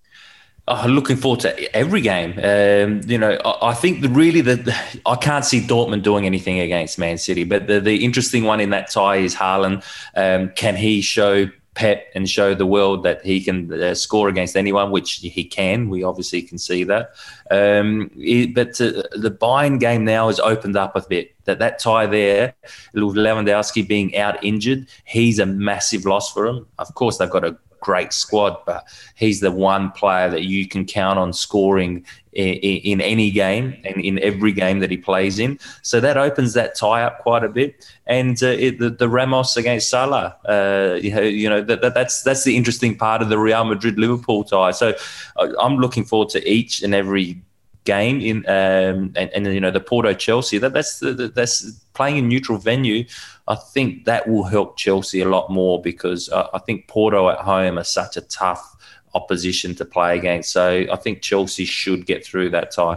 Oh, 0.68 0.84
looking 0.88 1.16
forward 1.16 1.40
to 1.40 1.76
every 1.76 2.00
game. 2.00 2.32
Um, 2.42 3.00
you 3.08 3.18
know, 3.18 3.38
I, 3.44 3.70
I 3.70 3.74
think 3.74 4.00
the, 4.00 4.08
really 4.08 4.40
the, 4.40 4.76
I 5.06 5.14
can't 5.14 5.44
see 5.44 5.60
Dortmund 5.60 6.02
doing 6.02 6.26
anything 6.26 6.58
against 6.58 6.98
Man 6.98 7.18
City, 7.18 7.44
but 7.44 7.68
the, 7.68 7.80
the 7.80 8.04
interesting 8.04 8.42
one 8.42 8.58
in 8.58 8.70
that 8.70 8.90
tie 8.90 9.16
is 9.16 9.32
Haaland. 9.32 9.84
Um, 10.16 10.50
can 10.56 10.74
he 10.74 11.02
show 11.02 11.48
Pep 11.76 12.10
and 12.14 12.28
show 12.28 12.54
the 12.54 12.66
world 12.66 13.02
that 13.04 13.24
he 13.24 13.40
can 13.40 13.70
uh, 13.70 13.94
score 13.94 14.28
against 14.28 14.56
anyone, 14.56 14.90
which 14.90 15.16
he 15.16 15.44
can. 15.44 15.90
We 15.90 16.02
obviously 16.02 16.40
can 16.42 16.56
see 16.56 16.84
that. 16.84 17.10
Um, 17.50 18.10
it, 18.16 18.54
but 18.54 18.80
uh, 18.80 19.04
the 19.12 19.30
Bayern 19.30 19.78
game 19.78 20.04
now 20.04 20.28
has 20.28 20.40
opened 20.40 20.76
up 20.76 20.96
a 20.96 21.02
bit. 21.02 21.34
That 21.44 21.58
that 21.60 21.78
tie 21.78 22.06
there, 22.06 22.54
Lewandowski 22.94 23.86
being 23.86 24.16
out 24.16 24.42
injured, 24.42 24.88
he's 25.04 25.38
a 25.38 25.46
massive 25.46 26.06
loss 26.06 26.32
for 26.32 26.46
him. 26.46 26.66
Of 26.78 26.94
course, 26.94 27.18
they've 27.18 27.30
got 27.30 27.44
a 27.44 27.56
great 27.86 28.12
squad, 28.12 28.56
but 28.66 28.84
he's 29.14 29.38
the 29.38 29.52
one 29.52 29.92
player 29.92 30.28
that 30.28 30.42
you 30.42 30.66
can 30.66 30.84
count 30.84 31.20
on 31.20 31.32
scoring 31.32 32.04
in, 32.32 32.54
in, 32.92 33.00
any 33.00 33.30
game 33.30 33.76
and 33.84 34.04
in 34.04 34.18
every 34.18 34.50
game 34.50 34.80
that 34.80 34.90
he 34.90 34.96
plays 34.96 35.38
in. 35.38 35.56
So 35.82 36.00
that 36.00 36.16
opens 36.16 36.52
that 36.54 36.74
tie 36.74 37.04
up 37.04 37.20
quite 37.20 37.44
a 37.44 37.48
bit. 37.48 37.88
And 38.08 38.42
uh, 38.42 38.48
it, 38.48 38.80
the, 38.80 38.90
the, 38.90 39.08
Ramos 39.08 39.56
against 39.56 39.88
Salah, 39.88 40.36
uh, 40.48 40.98
you 41.00 41.14
know, 41.14 41.22
you 41.22 41.48
know 41.48 41.62
that, 41.62 41.80
that, 41.80 41.94
that's 41.94 42.24
that's 42.24 42.42
the 42.42 42.56
interesting 42.56 42.98
part 42.98 43.22
of 43.22 43.28
the 43.28 43.38
Real 43.38 43.64
Madrid 43.64 43.98
Liverpool 43.98 44.42
tie. 44.42 44.72
So 44.72 44.94
uh, 45.36 45.48
I'm 45.60 45.76
looking 45.76 46.04
forward 46.04 46.30
to 46.30 46.40
each 46.50 46.82
and 46.82 46.92
every 46.92 47.40
game 47.86 48.20
in 48.20 48.38
um, 48.46 49.12
and, 49.16 49.30
and, 49.34 49.46
you 49.46 49.60
know 49.60 49.70
the 49.70 49.80
Porto 49.80 50.12
Chelsea 50.12 50.58
that 50.58 50.74
that's 50.74 50.98
the, 50.98 51.32
that's 51.34 51.70
playing 51.94 52.18
in 52.18 52.28
neutral 52.28 52.58
venue 52.58 53.04
I 53.48 53.54
think 53.54 54.04
that 54.04 54.28
will 54.28 54.44
help 54.44 54.76
Chelsea 54.76 55.22
a 55.22 55.28
lot 55.28 55.50
more 55.50 55.80
because 55.80 56.28
I, 56.30 56.48
I 56.54 56.58
think 56.58 56.88
Porto 56.88 57.30
at 57.30 57.38
home 57.38 57.78
are 57.78 57.84
such 57.84 58.16
a 58.16 58.20
tough 58.20 58.76
opposition 59.14 59.74
to 59.76 59.84
play 59.84 60.18
against 60.18 60.52
so 60.52 60.84
I 60.92 60.96
think 60.96 61.22
Chelsea 61.22 61.64
should 61.64 62.04
get 62.04 62.26
through 62.26 62.50
that 62.50 62.72
tie 62.72 62.96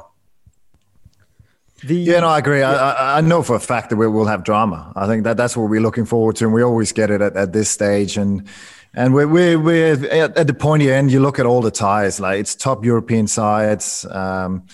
the, 1.83 1.95
yeah, 1.95 2.19
no, 2.19 2.27
I 2.27 2.39
agree. 2.39 2.59
Yeah. 2.59 2.71
I, 2.71 3.19
I 3.19 3.21
know 3.21 3.41
for 3.41 3.55
a 3.55 3.59
fact 3.59 3.89
that 3.89 3.95
we 3.95 4.05
will 4.05 4.25
have 4.25 4.43
drama. 4.43 4.91
I 4.97 5.07
think 5.07 5.23
that 5.23 5.37
that's 5.37 5.55
what 5.55 5.69
we're 5.69 5.81
looking 5.81 6.03
forward 6.03 6.35
to, 6.37 6.45
and 6.45 6.53
we 6.53 6.61
always 6.61 6.91
get 6.91 7.09
it 7.09 7.21
at, 7.21 7.37
at 7.37 7.53
this 7.53 7.69
stage. 7.69 8.17
And 8.17 8.47
and 8.93 9.13
we're, 9.13 9.27
we're, 9.27 9.59
we're 9.59 9.93
at 10.11 10.47
the 10.47 10.53
pointy 10.53 10.91
end. 10.91 11.11
You 11.11 11.19
look 11.19 11.39
at 11.39 11.45
all 11.45 11.61
the 11.61 11.71
ties, 11.71 12.19
like 12.19 12.39
it's 12.39 12.55
top 12.55 12.83
European 12.83 13.27
sides. 13.27 14.05
Um, 14.09 14.65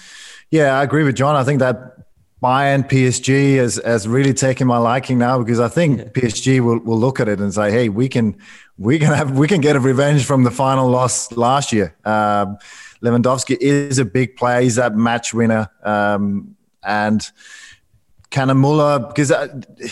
yeah, 0.51 0.79
I 0.79 0.83
agree 0.83 1.03
with 1.03 1.15
John. 1.15 1.35
I 1.35 1.43
think 1.43 1.59
that 1.59 1.95
Bayern 2.41 2.87
PSG 2.87 3.57
has, 3.57 3.81
has 3.83 4.07
really 4.07 4.33
taken 4.33 4.67
my 4.67 4.77
liking 4.77 5.17
now 5.17 5.39
because 5.39 5.59
I 5.59 5.67
think 5.67 5.99
yeah. 5.99 6.05
PSG 6.05 6.59
will, 6.59 6.79
will 6.79 6.99
look 6.99 7.19
at 7.19 7.27
it 7.27 7.39
and 7.39 7.53
say, 7.53 7.71
hey, 7.71 7.89
we 7.89 8.07
can 8.07 8.37
we 8.77 8.99
can 8.99 9.13
have 9.13 9.37
we 9.37 9.47
can 9.47 9.61
get 9.61 9.75
a 9.75 9.79
revenge 9.79 10.25
from 10.25 10.43
the 10.43 10.51
final 10.51 10.89
loss 10.89 11.31
last 11.31 11.71
year. 11.71 11.95
Um, 12.05 12.57
Lewandowski 13.01 13.57
is 13.59 13.99
a 13.99 14.05
big 14.05 14.35
player. 14.35 14.61
He's 14.61 14.75
that 14.75 14.95
match 14.95 15.33
winner. 15.33 15.69
Um, 15.83 16.55
and 16.83 17.29
Can 18.29 18.55
Muller, 18.57 18.99
because 18.99 19.31
uh, 19.31 19.47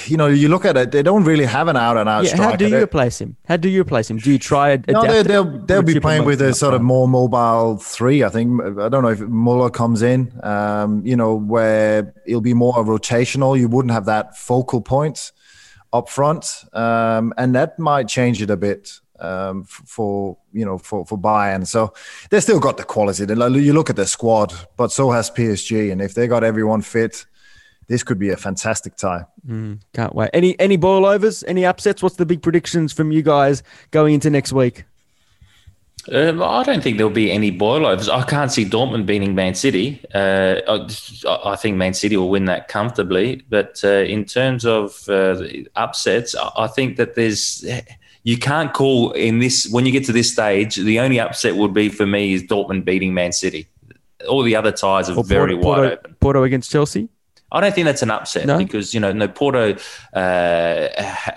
you 0.05 0.17
know 0.17 0.27
you 0.27 0.49
look 0.49 0.65
at 0.65 0.75
it, 0.75 0.91
they 0.91 1.03
don't 1.03 1.23
really 1.23 1.45
have 1.45 1.67
an 1.67 1.77
out 1.77 1.97
and 1.97 2.09
out. 2.09 2.25
Yeah, 2.25 2.37
how 2.37 2.55
do 2.55 2.67
you 2.67 2.77
replace 2.77 3.21
him? 3.21 3.37
How 3.47 3.57
do 3.57 3.69
you 3.69 3.81
replace 3.81 4.09
him? 4.09 4.17
Do 4.17 4.31
you 4.31 4.39
try? 4.39 4.71
A, 4.71 4.79
no, 4.87 5.01
they, 5.05 5.23
they'll 5.23 5.65
they'll 5.65 5.81
be 5.81 5.99
playing 5.99 6.25
with 6.25 6.41
a 6.41 6.53
sort 6.53 6.73
of 6.73 6.81
more 6.81 7.07
mobile 7.07 7.77
three. 7.77 8.23
I 8.23 8.29
think 8.29 8.61
I 8.79 8.89
don't 8.89 9.03
know 9.03 9.09
if 9.09 9.21
Muller 9.21 9.69
comes 9.69 10.01
in. 10.01 10.37
Um, 10.43 11.05
you 11.05 11.15
know 11.15 11.35
where 11.35 12.13
it'll 12.25 12.41
be 12.41 12.53
more 12.53 12.73
rotational. 12.73 13.57
You 13.57 13.67
wouldn't 13.69 13.93
have 13.93 14.05
that 14.05 14.37
focal 14.37 14.81
point 14.81 15.31
up 15.93 16.09
front, 16.09 16.65
um, 16.73 17.33
and 17.37 17.55
that 17.55 17.77
might 17.77 18.07
change 18.07 18.41
it 18.41 18.49
a 18.49 18.57
bit 18.57 18.99
um, 19.19 19.63
for 19.63 20.37
you 20.51 20.65
know 20.65 20.77
for 20.77 21.05
for 21.05 21.17
Bayern. 21.17 21.65
So 21.65 21.93
they 22.29 22.39
still 22.39 22.59
got 22.59 22.77
the 22.77 22.83
quality. 22.83 23.25
You 23.25 23.73
look 23.73 23.89
at 23.89 23.95
the 23.95 24.05
squad, 24.05 24.53
but 24.75 24.91
so 24.91 25.11
has 25.11 25.31
PSG, 25.31 25.91
and 25.91 26.01
if 26.01 26.13
they 26.13 26.27
got 26.27 26.43
everyone 26.43 26.81
fit, 26.81 27.25
this 27.87 28.03
could 28.03 28.19
be 28.19 28.29
a 28.29 28.37
fantastic 28.37 28.95
tie. 28.95 29.25
Mm, 29.47 29.81
can't 29.93 30.15
wait. 30.15 30.29
Any 30.33 30.59
any 30.59 30.77
boilovers? 30.77 31.43
Any 31.47 31.65
upsets? 31.65 32.01
What's 32.01 32.15
the 32.15 32.25
big 32.25 32.41
predictions 32.41 32.93
from 32.93 33.11
you 33.11 33.21
guys 33.21 33.63
going 33.91 34.13
into 34.13 34.29
next 34.29 34.53
week? 34.53 34.85
Um, 36.11 36.43
I 36.43 36.63
don't 36.63 36.83
think 36.83 36.97
there'll 36.97 37.13
be 37.13 37.31
any 37.31 37.49
boilovers. 37.49 38.09
I 38.09 38.23
can't 38.23 38.51
see 38.51 38.65
Dortmund 38.65 39.05
beating 39.05 39.35
Man 39.35 39.55
City. 39.55 40.03
Uh, 40.13 40.59
I, 40.67 41.51
I, 41.53 41.55
think 41.55 41.77
Man 41.77 41.93
City 41.93 42.17
will 42.17 42.29
win 42.29 42.43
that 42.45 42.67
comfortably. 42.67 43.41
But 43.47 43.79
uh, 43.85 44.03
in 44.03 44.25
terms 44.25 44.65
of 44.65 45.07
uh, 45.07 45.41
upsets, 45.77 46.35
I 46.57 46.67
think 46.67 46.97
that 46.97 47.15
there's 47.15 47.65
you 48.23 48.37
can't 48.37 48.73
call 48.73 49.11
in 49.11 49.39
this 49.39 49.69
when 49.69 49.85
you 49.85 49.93
get 49.93 50.03
to 50.05 50.11
this 50.11 50.31
stage. 50.31 50.75
The 50.75 50.99
only 50.99 51.21
upset 51.21 51.55
would 51.55 51.73
be 51.73 51.87
for 51.87 52.05
me 52.05 52.33
is 52.33 52.43
Dortmund 52.43 52.83
beating 52.83 53.13
Man 53.13 53.31
City. 53.31 53.67
All 54.27 54.43
the 54.43 54.57
other 54.57 54.71
ties 54.73 55.09
are 55.09 55.17
or 55.17 55.23
very 55.23 55.55
Porto, 55.55 55.67
wide 55.67 55.75
Porto, 55.75 55.91
open. 55.93 56.15
Porto 56.19 56.43
against 56.43 56.71
Chelsea. 56.71 57.07
I 57.53 57.61
don't 57.61 57.73
think 57.73 57.85
that's 57.85 58.01
an 58.01 58.09
upset 58.09 58.47
No? 58.47 58.57
because 58.57 58.93
you 58.93 58.99
know, 58.99 59.13
no 59.13 59.27
Porto 59.27 59.77
uh, 60.13 60.87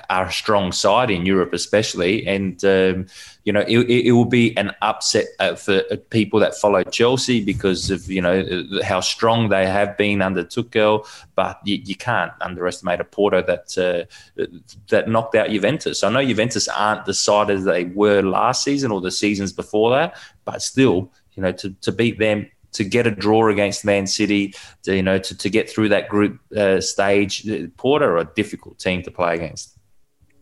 are 0.08 0.26
a 0.26 0.32
strong 0.32 0.72
side 0.72 1.10
in 1.10 1.26
Europe, 1.26 1.52
especially, 1.52 2.26
and 2.26 2.64
um, 2.64 3.06
you 3.44 3.52
know, 3.52 3.60
it, 3.60 3.78
it, 3.78 4.12
will 4.12 4.24
be 4.24 4.56
an 4.56 4.72
upset 4.80 5.26
uh, 5.38 5.54
for 5.54 5.82
people 6.10 6.40
that 6.40 6.56
follow 6.56 6.82
Chelsea 6.84 7.44
because 7.44 7.90
of 7.90 8.08
you 8.10 8.22
know 8.22 8.64
how 8.82 9.00
strong 9.00 9.50
they 9.50 9.66
have 9.66 9.96
been 9.98 10.22
under 10.22 10.42
Tuchel. 10.42 11.06
But 11.34 11.60
you, 11.64 11.76
you 11.84 11.94
can't 11.94 12.32
underestimate 12.40 13.00
a 13.00 13.04
Porto 13.04 13.42
that 13.42 13.76
uh, 13.78 14.42
that 14.88 15.08
knocked 15.08 15.34
out 15.34 15.50
Juventus. 15.50 16.02
I 16.02 16.08
know 16.08 16.24
Juventus 16.24 16.66
aren't 16.66 17.04
the 17.04 17.14
side 17.14 17.50
as 17.50 17.64
they 17.64 17.84
were 17.84 18.22
last 18.22 18.64
season 18.64 18.90
or 18.90 19.02
the 19.02 19.10
seasons 19.10 19.52
before 19.52 19.90
that, 19.90 20.16
but 20.46 20.62
still, 20.62 21.12
you 21.34 21.42
know, 21.42 21.52
to, 21.52 21.70
to 21.82 21.92
beat 21.92 22.18
them 22.18 22.48
to 22.76 22.84
get 22.84 23.06
a 23.06 23.10
draw 23.10 23.48
against 23.48 23.84
Man 23.84 24.06
City, 24.06 24.54
to, 24.82 24.94
you 24.94 25.02
know, 25.02 25.18
to, 25.18 25.36
to 25.36 25.50
get 25.50 25.68
through 25.68 25.88
that 25.90 26.08
group 26.08 26.40
uh, 26.56 26.80
stage. 26.80 27.46
Porto 27.76 28.06
are 28.06 28.18
a 28.18 28.28
difficult 28.34 28.78
team 28.78 29.02
to 29.02 29.10
play 29.10 29.34
against. 29.34 29.76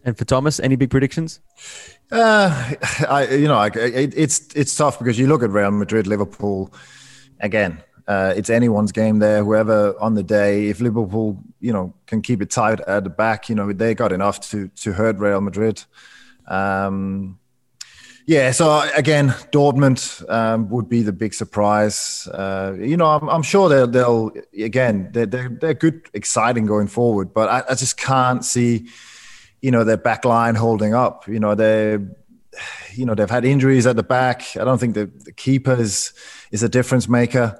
And 0.04 0.16
for 0.18 0.24
Thomas, 0.24 0.60
any 0.60 0.76
big 0.76 0.90
predictions? 0.90 1.40
Uh, 2.12 2.74
I, 3.08 3.26
you 3.30 3.48
know, 3.48 3.56
I, 3.56 3.68
it, 3.68 4.12
it's 4.16 4.54
it's 4.54 4.76
tough 4.76 4.98
because 4.98 5.18
you 5.18 5.26
look 5.26 5.42
at 5.42 5.50
Real 5.50 5.70
Madrid, 5.70 6.06
Liverpool. 6.06 6.72
Again, 7.40 7.82
uh, 8.06 8.34
it's 8.36 8.50
anyone's 8.50 8.92
game 8.92 9.18
there. 9.18 9.42
Whoever 9.42 9.94
on 9.98 10.14
the 10.14 10.22
day, 10.22 10.68
if 10.68 10.80
Liverpool, 10.80 11.42
you 11.60 11.72
know, 11.72 11.94
can 12.06 12.20
keep 12.20 12.42
it 12.42 12.50
tight 12.50 12.80
at 12.80 13.04
the 13.04 13.10
back, 13.10 13.48
you 13.48 13.54
know, 13.54 13.72
they 13.72 13.94
got 13.94 14.12
enough 14.12 14.40
to 14.50 14.68
to 14.68 14.92
hurt 14.92 15.16
Real 15.18 15.40
Madrid. 15.40 15.82
Um, 16.46 17.38
yeah, 18.26 18.52
so 18.52 18.88
again, 18.96 19.28
Dortmund 19.52 20.28
um, 20.30 20.68
would 20.70 20.88
be 20.88 21.02
the 21.02 21.12
big 21.12 21.34
surprise. 21.34 22.26
Uh, 22.28 22.74
you 22.78 22.96
know, 22.96 23.06
I'm, 23.06 23.28
I'm 23.28 23.42
sure 23.42 23.68
they'll, 23.68 23.86
they'll 23.86 24.32
again, 24.58 25.10
they're, 25.12 25.26
they're, 25.26 25.48
they're 25.48 25.74
good, 25.74 26.08
exciting 26.14 26.66
going 26.66 26.86
forward, 26.86 27.34
but 27.34 27.48
I, 27.48 27.72
I 27.72 27.74
just 27.74 27.96
can't 27.96 28.44
see, 28.44 28.88
you 29.60 29.70
know, 29.70 29.84
their 29.84 29.96
back 29.96 30.24
line 30.24 30.54
holding 30.54 30.94
up. 30.94 31.28
You 31.28 31.38
know, 31.38 31.54
they 31.54 31.98
you 32.92 33.04
know, 33.04 33.14
they've 33.14 33.30
had 33.30 33.44
injuries 33.44 33.86
at 33.86 33.96
the 33.96 34.02
back. 34.02 34.56
I 34.56 34.64
don't 34.64 34.78
think 34.78 34.94
the, 34.94 35.06
the 35.24 35.32
keepers 35.32 36.12
is 36.50 36.62
a 36.62 36.68
difference 36.68 37.08
maker. 37.08 37.58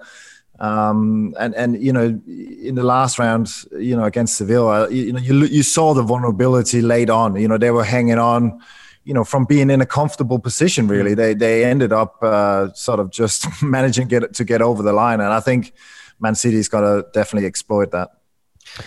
Um, 0.61 1.35
and 1.39 1.55
and 1.57 1.83
you 1.83 1.93
know, 1.93 2.21
in 2.27 2.75
the 2.77 2.85
last 2.85 3.19
round, 3.19 3.51
you 3.73 3.97
know, 3.97 4.05
against 4.05 4.37
Sevilla, 4.37 4.89
you, 4.89 5.05
you 5.05 5.13
know, 5.13 5.19
you 5.19 5.45
you 5.47 5.63
saw 5.63 5.95
the 5.95 6.03
vulnerability 6.03 6.81
laid 6.81 7.11
on. 7.11 7.35
You 7.37 7.49
know, 7.49 7.59
they 7.59 7.73
were 7.73 7.85
hanging 7.85 8.19
on 8.19 8.61
you 9.05 9.15
know, 9.15 9.25
from 9.25 9.45
being 9.45 9.71
in 9.71 9.81
a 9.81 9.87
comfortable 9.87 10.39
position, 10.39 10.89
really, 10.89 11.15
they 11.15 11.35
they 11.35 11.65
ended 11.65 11.93
up 11.93 12.23
uh, 12.23 12.73
sort 12.73 13.01
of 13.01 13.11
just 13.11 13.47
managing 13.63 14.09
get 14.09 14.35
to 14.35 14.45
get 14.45 14.63
over 14.63 14.83
the 14.83 14.93
line, 14.93 15.21
and 15.21 15.33
I 15.33 15.41
think 15.41 15.73
Man 16.21 16.35
City's 16.35 16.69
got 16.69 16.81
to 16.81 17.07
definitely 17.13 17.47
exploit 17.47 17.91
that. 17.93 18.11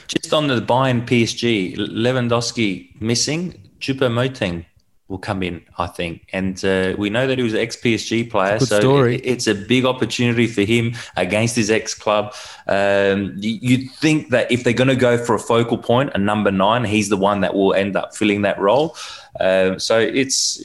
Just 0.08 0.34
on 0.34 0.48
the 0.48 0.60
Bayern 0.60 1.06
PSG, 1.06 1.78
Lewandowski 1.78 3.00
missing, 3.00 3.70
Choupo-Moting 3.80 4.66
will 5.08 5.18
come 5.18 5.42
in, 5.42 5.64
I 5.78 5.88
think. 5.88 6.28
And 6.34 6.64
uh, 6.66 6.96
we 6.98 7.10
know 7.10 7.28
that 7.28 7.38
he 7.38 7.44
was 7.44 7.54
an 7.54 7.60
ex 7.60 7.78
PSG 7.78 8.30
player, 8.30 8.60
so 8.60 8.80
story. 8.80 9.16
it, 9.16 9.22
it's 9.26 9.48
a 9.48 9.56
big 9.56 9.86
opportunity 9.86 10.48
for 10.48 10.64
him 10.64 10.96
against 11.16 11.56
his 11.56 11.72
ex 11.72 11.94
club. 11.94 12.34
Um, 12.68 13.34
you, 13.38 13.58
you'd 13.62 13.92
think 13.92 14.30
that 14.32 14.52
if 14.52 14.64
they're 14.64 14.74
going 14.74 14.90
to 14.90 14.96
go 14.96 15.18
for 15.18 15.36
a 15.36 15.40
focal 15.40 15.78
point, 15.78 16.12
a 16.14 16.18
number 16.18 16.52
nine, 16.52 16.84
he's 16.84 17.08
the 17.10 17.18
one 17.18 17.42
that 17.42 17.54
will 17.54 17.74
end 17.74 17.96
up 17.96 18.16
filling 18.16 18.42
that 18.42 18.60
role. 18.60 18.98
Um, 19.40 19.80
so 19.80 20.00
it's 20.00 20.62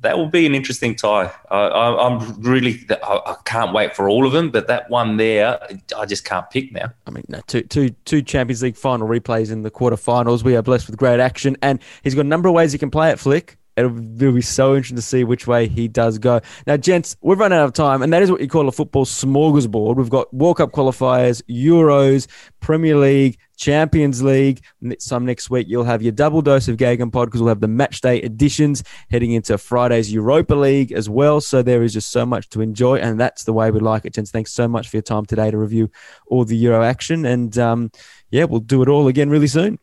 that 0.00 0.16
will 0.16 0.28
be 0.28 0.46
an 0.46 0.54
interesting 0.54 0.94
tie. 0.94 1.30
I, 1.50 1.58
I'm 1.58 2.40
really, 2.40 2.86
I, 2.90 3.20
I 3.26 3.36
can't 3.44 3.72
wait 3.72 3.96
for 3.96 4.08
all 4.08 4.26
of 4.26 4.32
them, 4.32 4.50
but 4.50 4.68
that 4.68 4.88
one 4.90 5.16
there, 5.16 5.58
I 5.96 6.06
just 6.06 6.24
can't 6.24 6.48
pick 6.50 6.72
now. 6.72 6.92
I 7.06 7.10
mean, 7.10 7.24
no, 7.28 7.40
two, 7.46 7.62
two, 7.62 7.90
two 8.04 8.22
Champions 8.22 8.62
League 8.62 8.76
final 8.76 9.08
replays 9.08 9.50
in 9.50 9.62
the 9.62 9.70
quarterfinals. 9.70 10.44
We 10.44 10.56
are 10.56 10.62
blessed 10.62 10.86
with 10.86 10.96
great 10.96 11.20
action, 11.20 11.56
and 11.62 11.80
he's 12.02 12.14
got 12.14 12.22
a 12.22 12.28
number 12.28 12.48
of 12.48 12.54
ways 12.54 12.72
he 12.72 12.78
can 12.78 12.90
play 12.90 13.10
it, 13.10 13.18
Flick. 13.18 13.58
It'll, 13.76 13.98
it'll 14.16 14.32
be 14.32 14.40
so 14.40 14.74
interesting 14.74 14.96
to 14.96 15.02
see 15.02 15.22
which 15.22 15.46
way 15.46 15.68
he 15.68 15.86
does 15.86 16.18
go. 16.18 16.40
Now, 16.66 16.78
gents, 16.78 17.14
we've 17.20 17.38
run 17.38 17.52
out 17.52 17.64
of 17.64 17.74
time, 17.74 18.02
and 18.02 18.12
that 18.12 18.22
is 18.22 18.30
what 18.30 18.40
you 18.40 18.48
call 18.48 18.68
a 18.68 18.72
football 18.72 19.04
smorgasbord. 19.04 19.96
We've 19.96 20.08
got 20.08 20.32
World 20.32 20.56
Cup 20.56 20.72
qualifiers, 20.72 21.42
Euros, 21.50 22.26
Premier 22.60 22.96
League, 22.96 23.38
Champions 23.56 24.22
League. 24.22 24.62
Some 24.98 25.26
next 25.26 25.50
week, 25.50 25.66
you'll 25.68 25.84
have 25.84 26.02
your 26.02 26.12
double 26.12 26.42
dose 26.42 26.68
of 26.68 26.76
GegenPod 26.76 27.26
because 27.26 27.40
we'll 27.40 27.48
have 27.48 27.60
the 27.60 27.68
match 27.68 28.00
day 28.00 28.18
editions 28.22 28.84
heading 29.10 29.32
into 29.32 29.58
Friday's 29.58 30.12
Europa 30.12 30.54
League 30.54 30.92
as 30.92 31.08
well. 31.08 31.40
So 31.40 31.62
there 31.62 31.82
is 31.82 31.92
just 31.92 32.10
so 32.10 32.24
much 32.24 32.48
to 32.50 32.60
enjoy, 32.60 32.96
and 32.98 33.18
that's 33.18 33.44
the 33.44 33.52
way 33.52 33.70
we 33.70 33.80
like 33.80 34.04
it, 34.04 34.14
gents. 34.14 34.30
Thanks 34.30 34.52
so 34.52 34.68
much 34.68 34.88
for 34.88 34.96
your 34.96 35.02
time 35.02 35.26
today 35.26 35.50
to 35.50 35.58
review 35.58 35.90
all 36.26 36.44
the 36.44 36.56
Euro 36.56 36.84
action, 36.84 37.24
and 37.24 37.56
um, 37.58 37.90
yeah, 38.30 38.44
we'll 38.44 38.60
do 38.60 38.82
it 38.82 38.88
all 38.88 39.08
again 39.08 39.30
really 39.30 39.46
soon. 39.46 39.78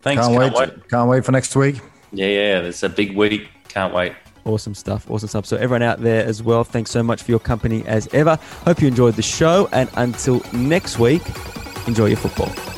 Thanks. 0.00 0.26
Can't, 0.26 0.38
Can't, 0.38 0.54
wait, 0.54 0.74
wait. 0.74 0.88
Can't 0.88 1.08
wait 1.08 1.24
for 1.24 1.32
next 1.32 1.54
week. 1.56 1.80
Yeah, 2.12 2.26
yeah, 2.26 2.60
it's 2.60 2.82
a 2.82 2.88
big 2.88 3.16
week. 3.16 3.48
Can't 3.68 3.92
wait. 3.92 4.14
Awesome 4.44 4.74
stuff. 4.74 5.10
Awesome 5.10 5.28
stuff. 5.28 5.44
So, 5.44 5.56
everyone 5.56 5.82
out 5.82 6.00
there 6.00 6.24
as 6.24 6.42
well, 6.42 6.64
thanks 6.64 6.90
so 6.90 7.02
much 7.02 7.22
for 7.22 7.30
your 7.30 7.40
company 7.40 7.84
as 7.86 8.08
ever. 8.14 8.38
Hope 8.64 8.80
you 8.80 8.88
enjoyed 8.88 9.14
the 9.14 9.22
show. 9.22 9.68
And 9.72 9.90
until 9.94 10.42
next 10.54 10.98
week, 10.98 11.22
enjoy 11.86 12.06
your 12.06 12.16
football. 12.16 12.77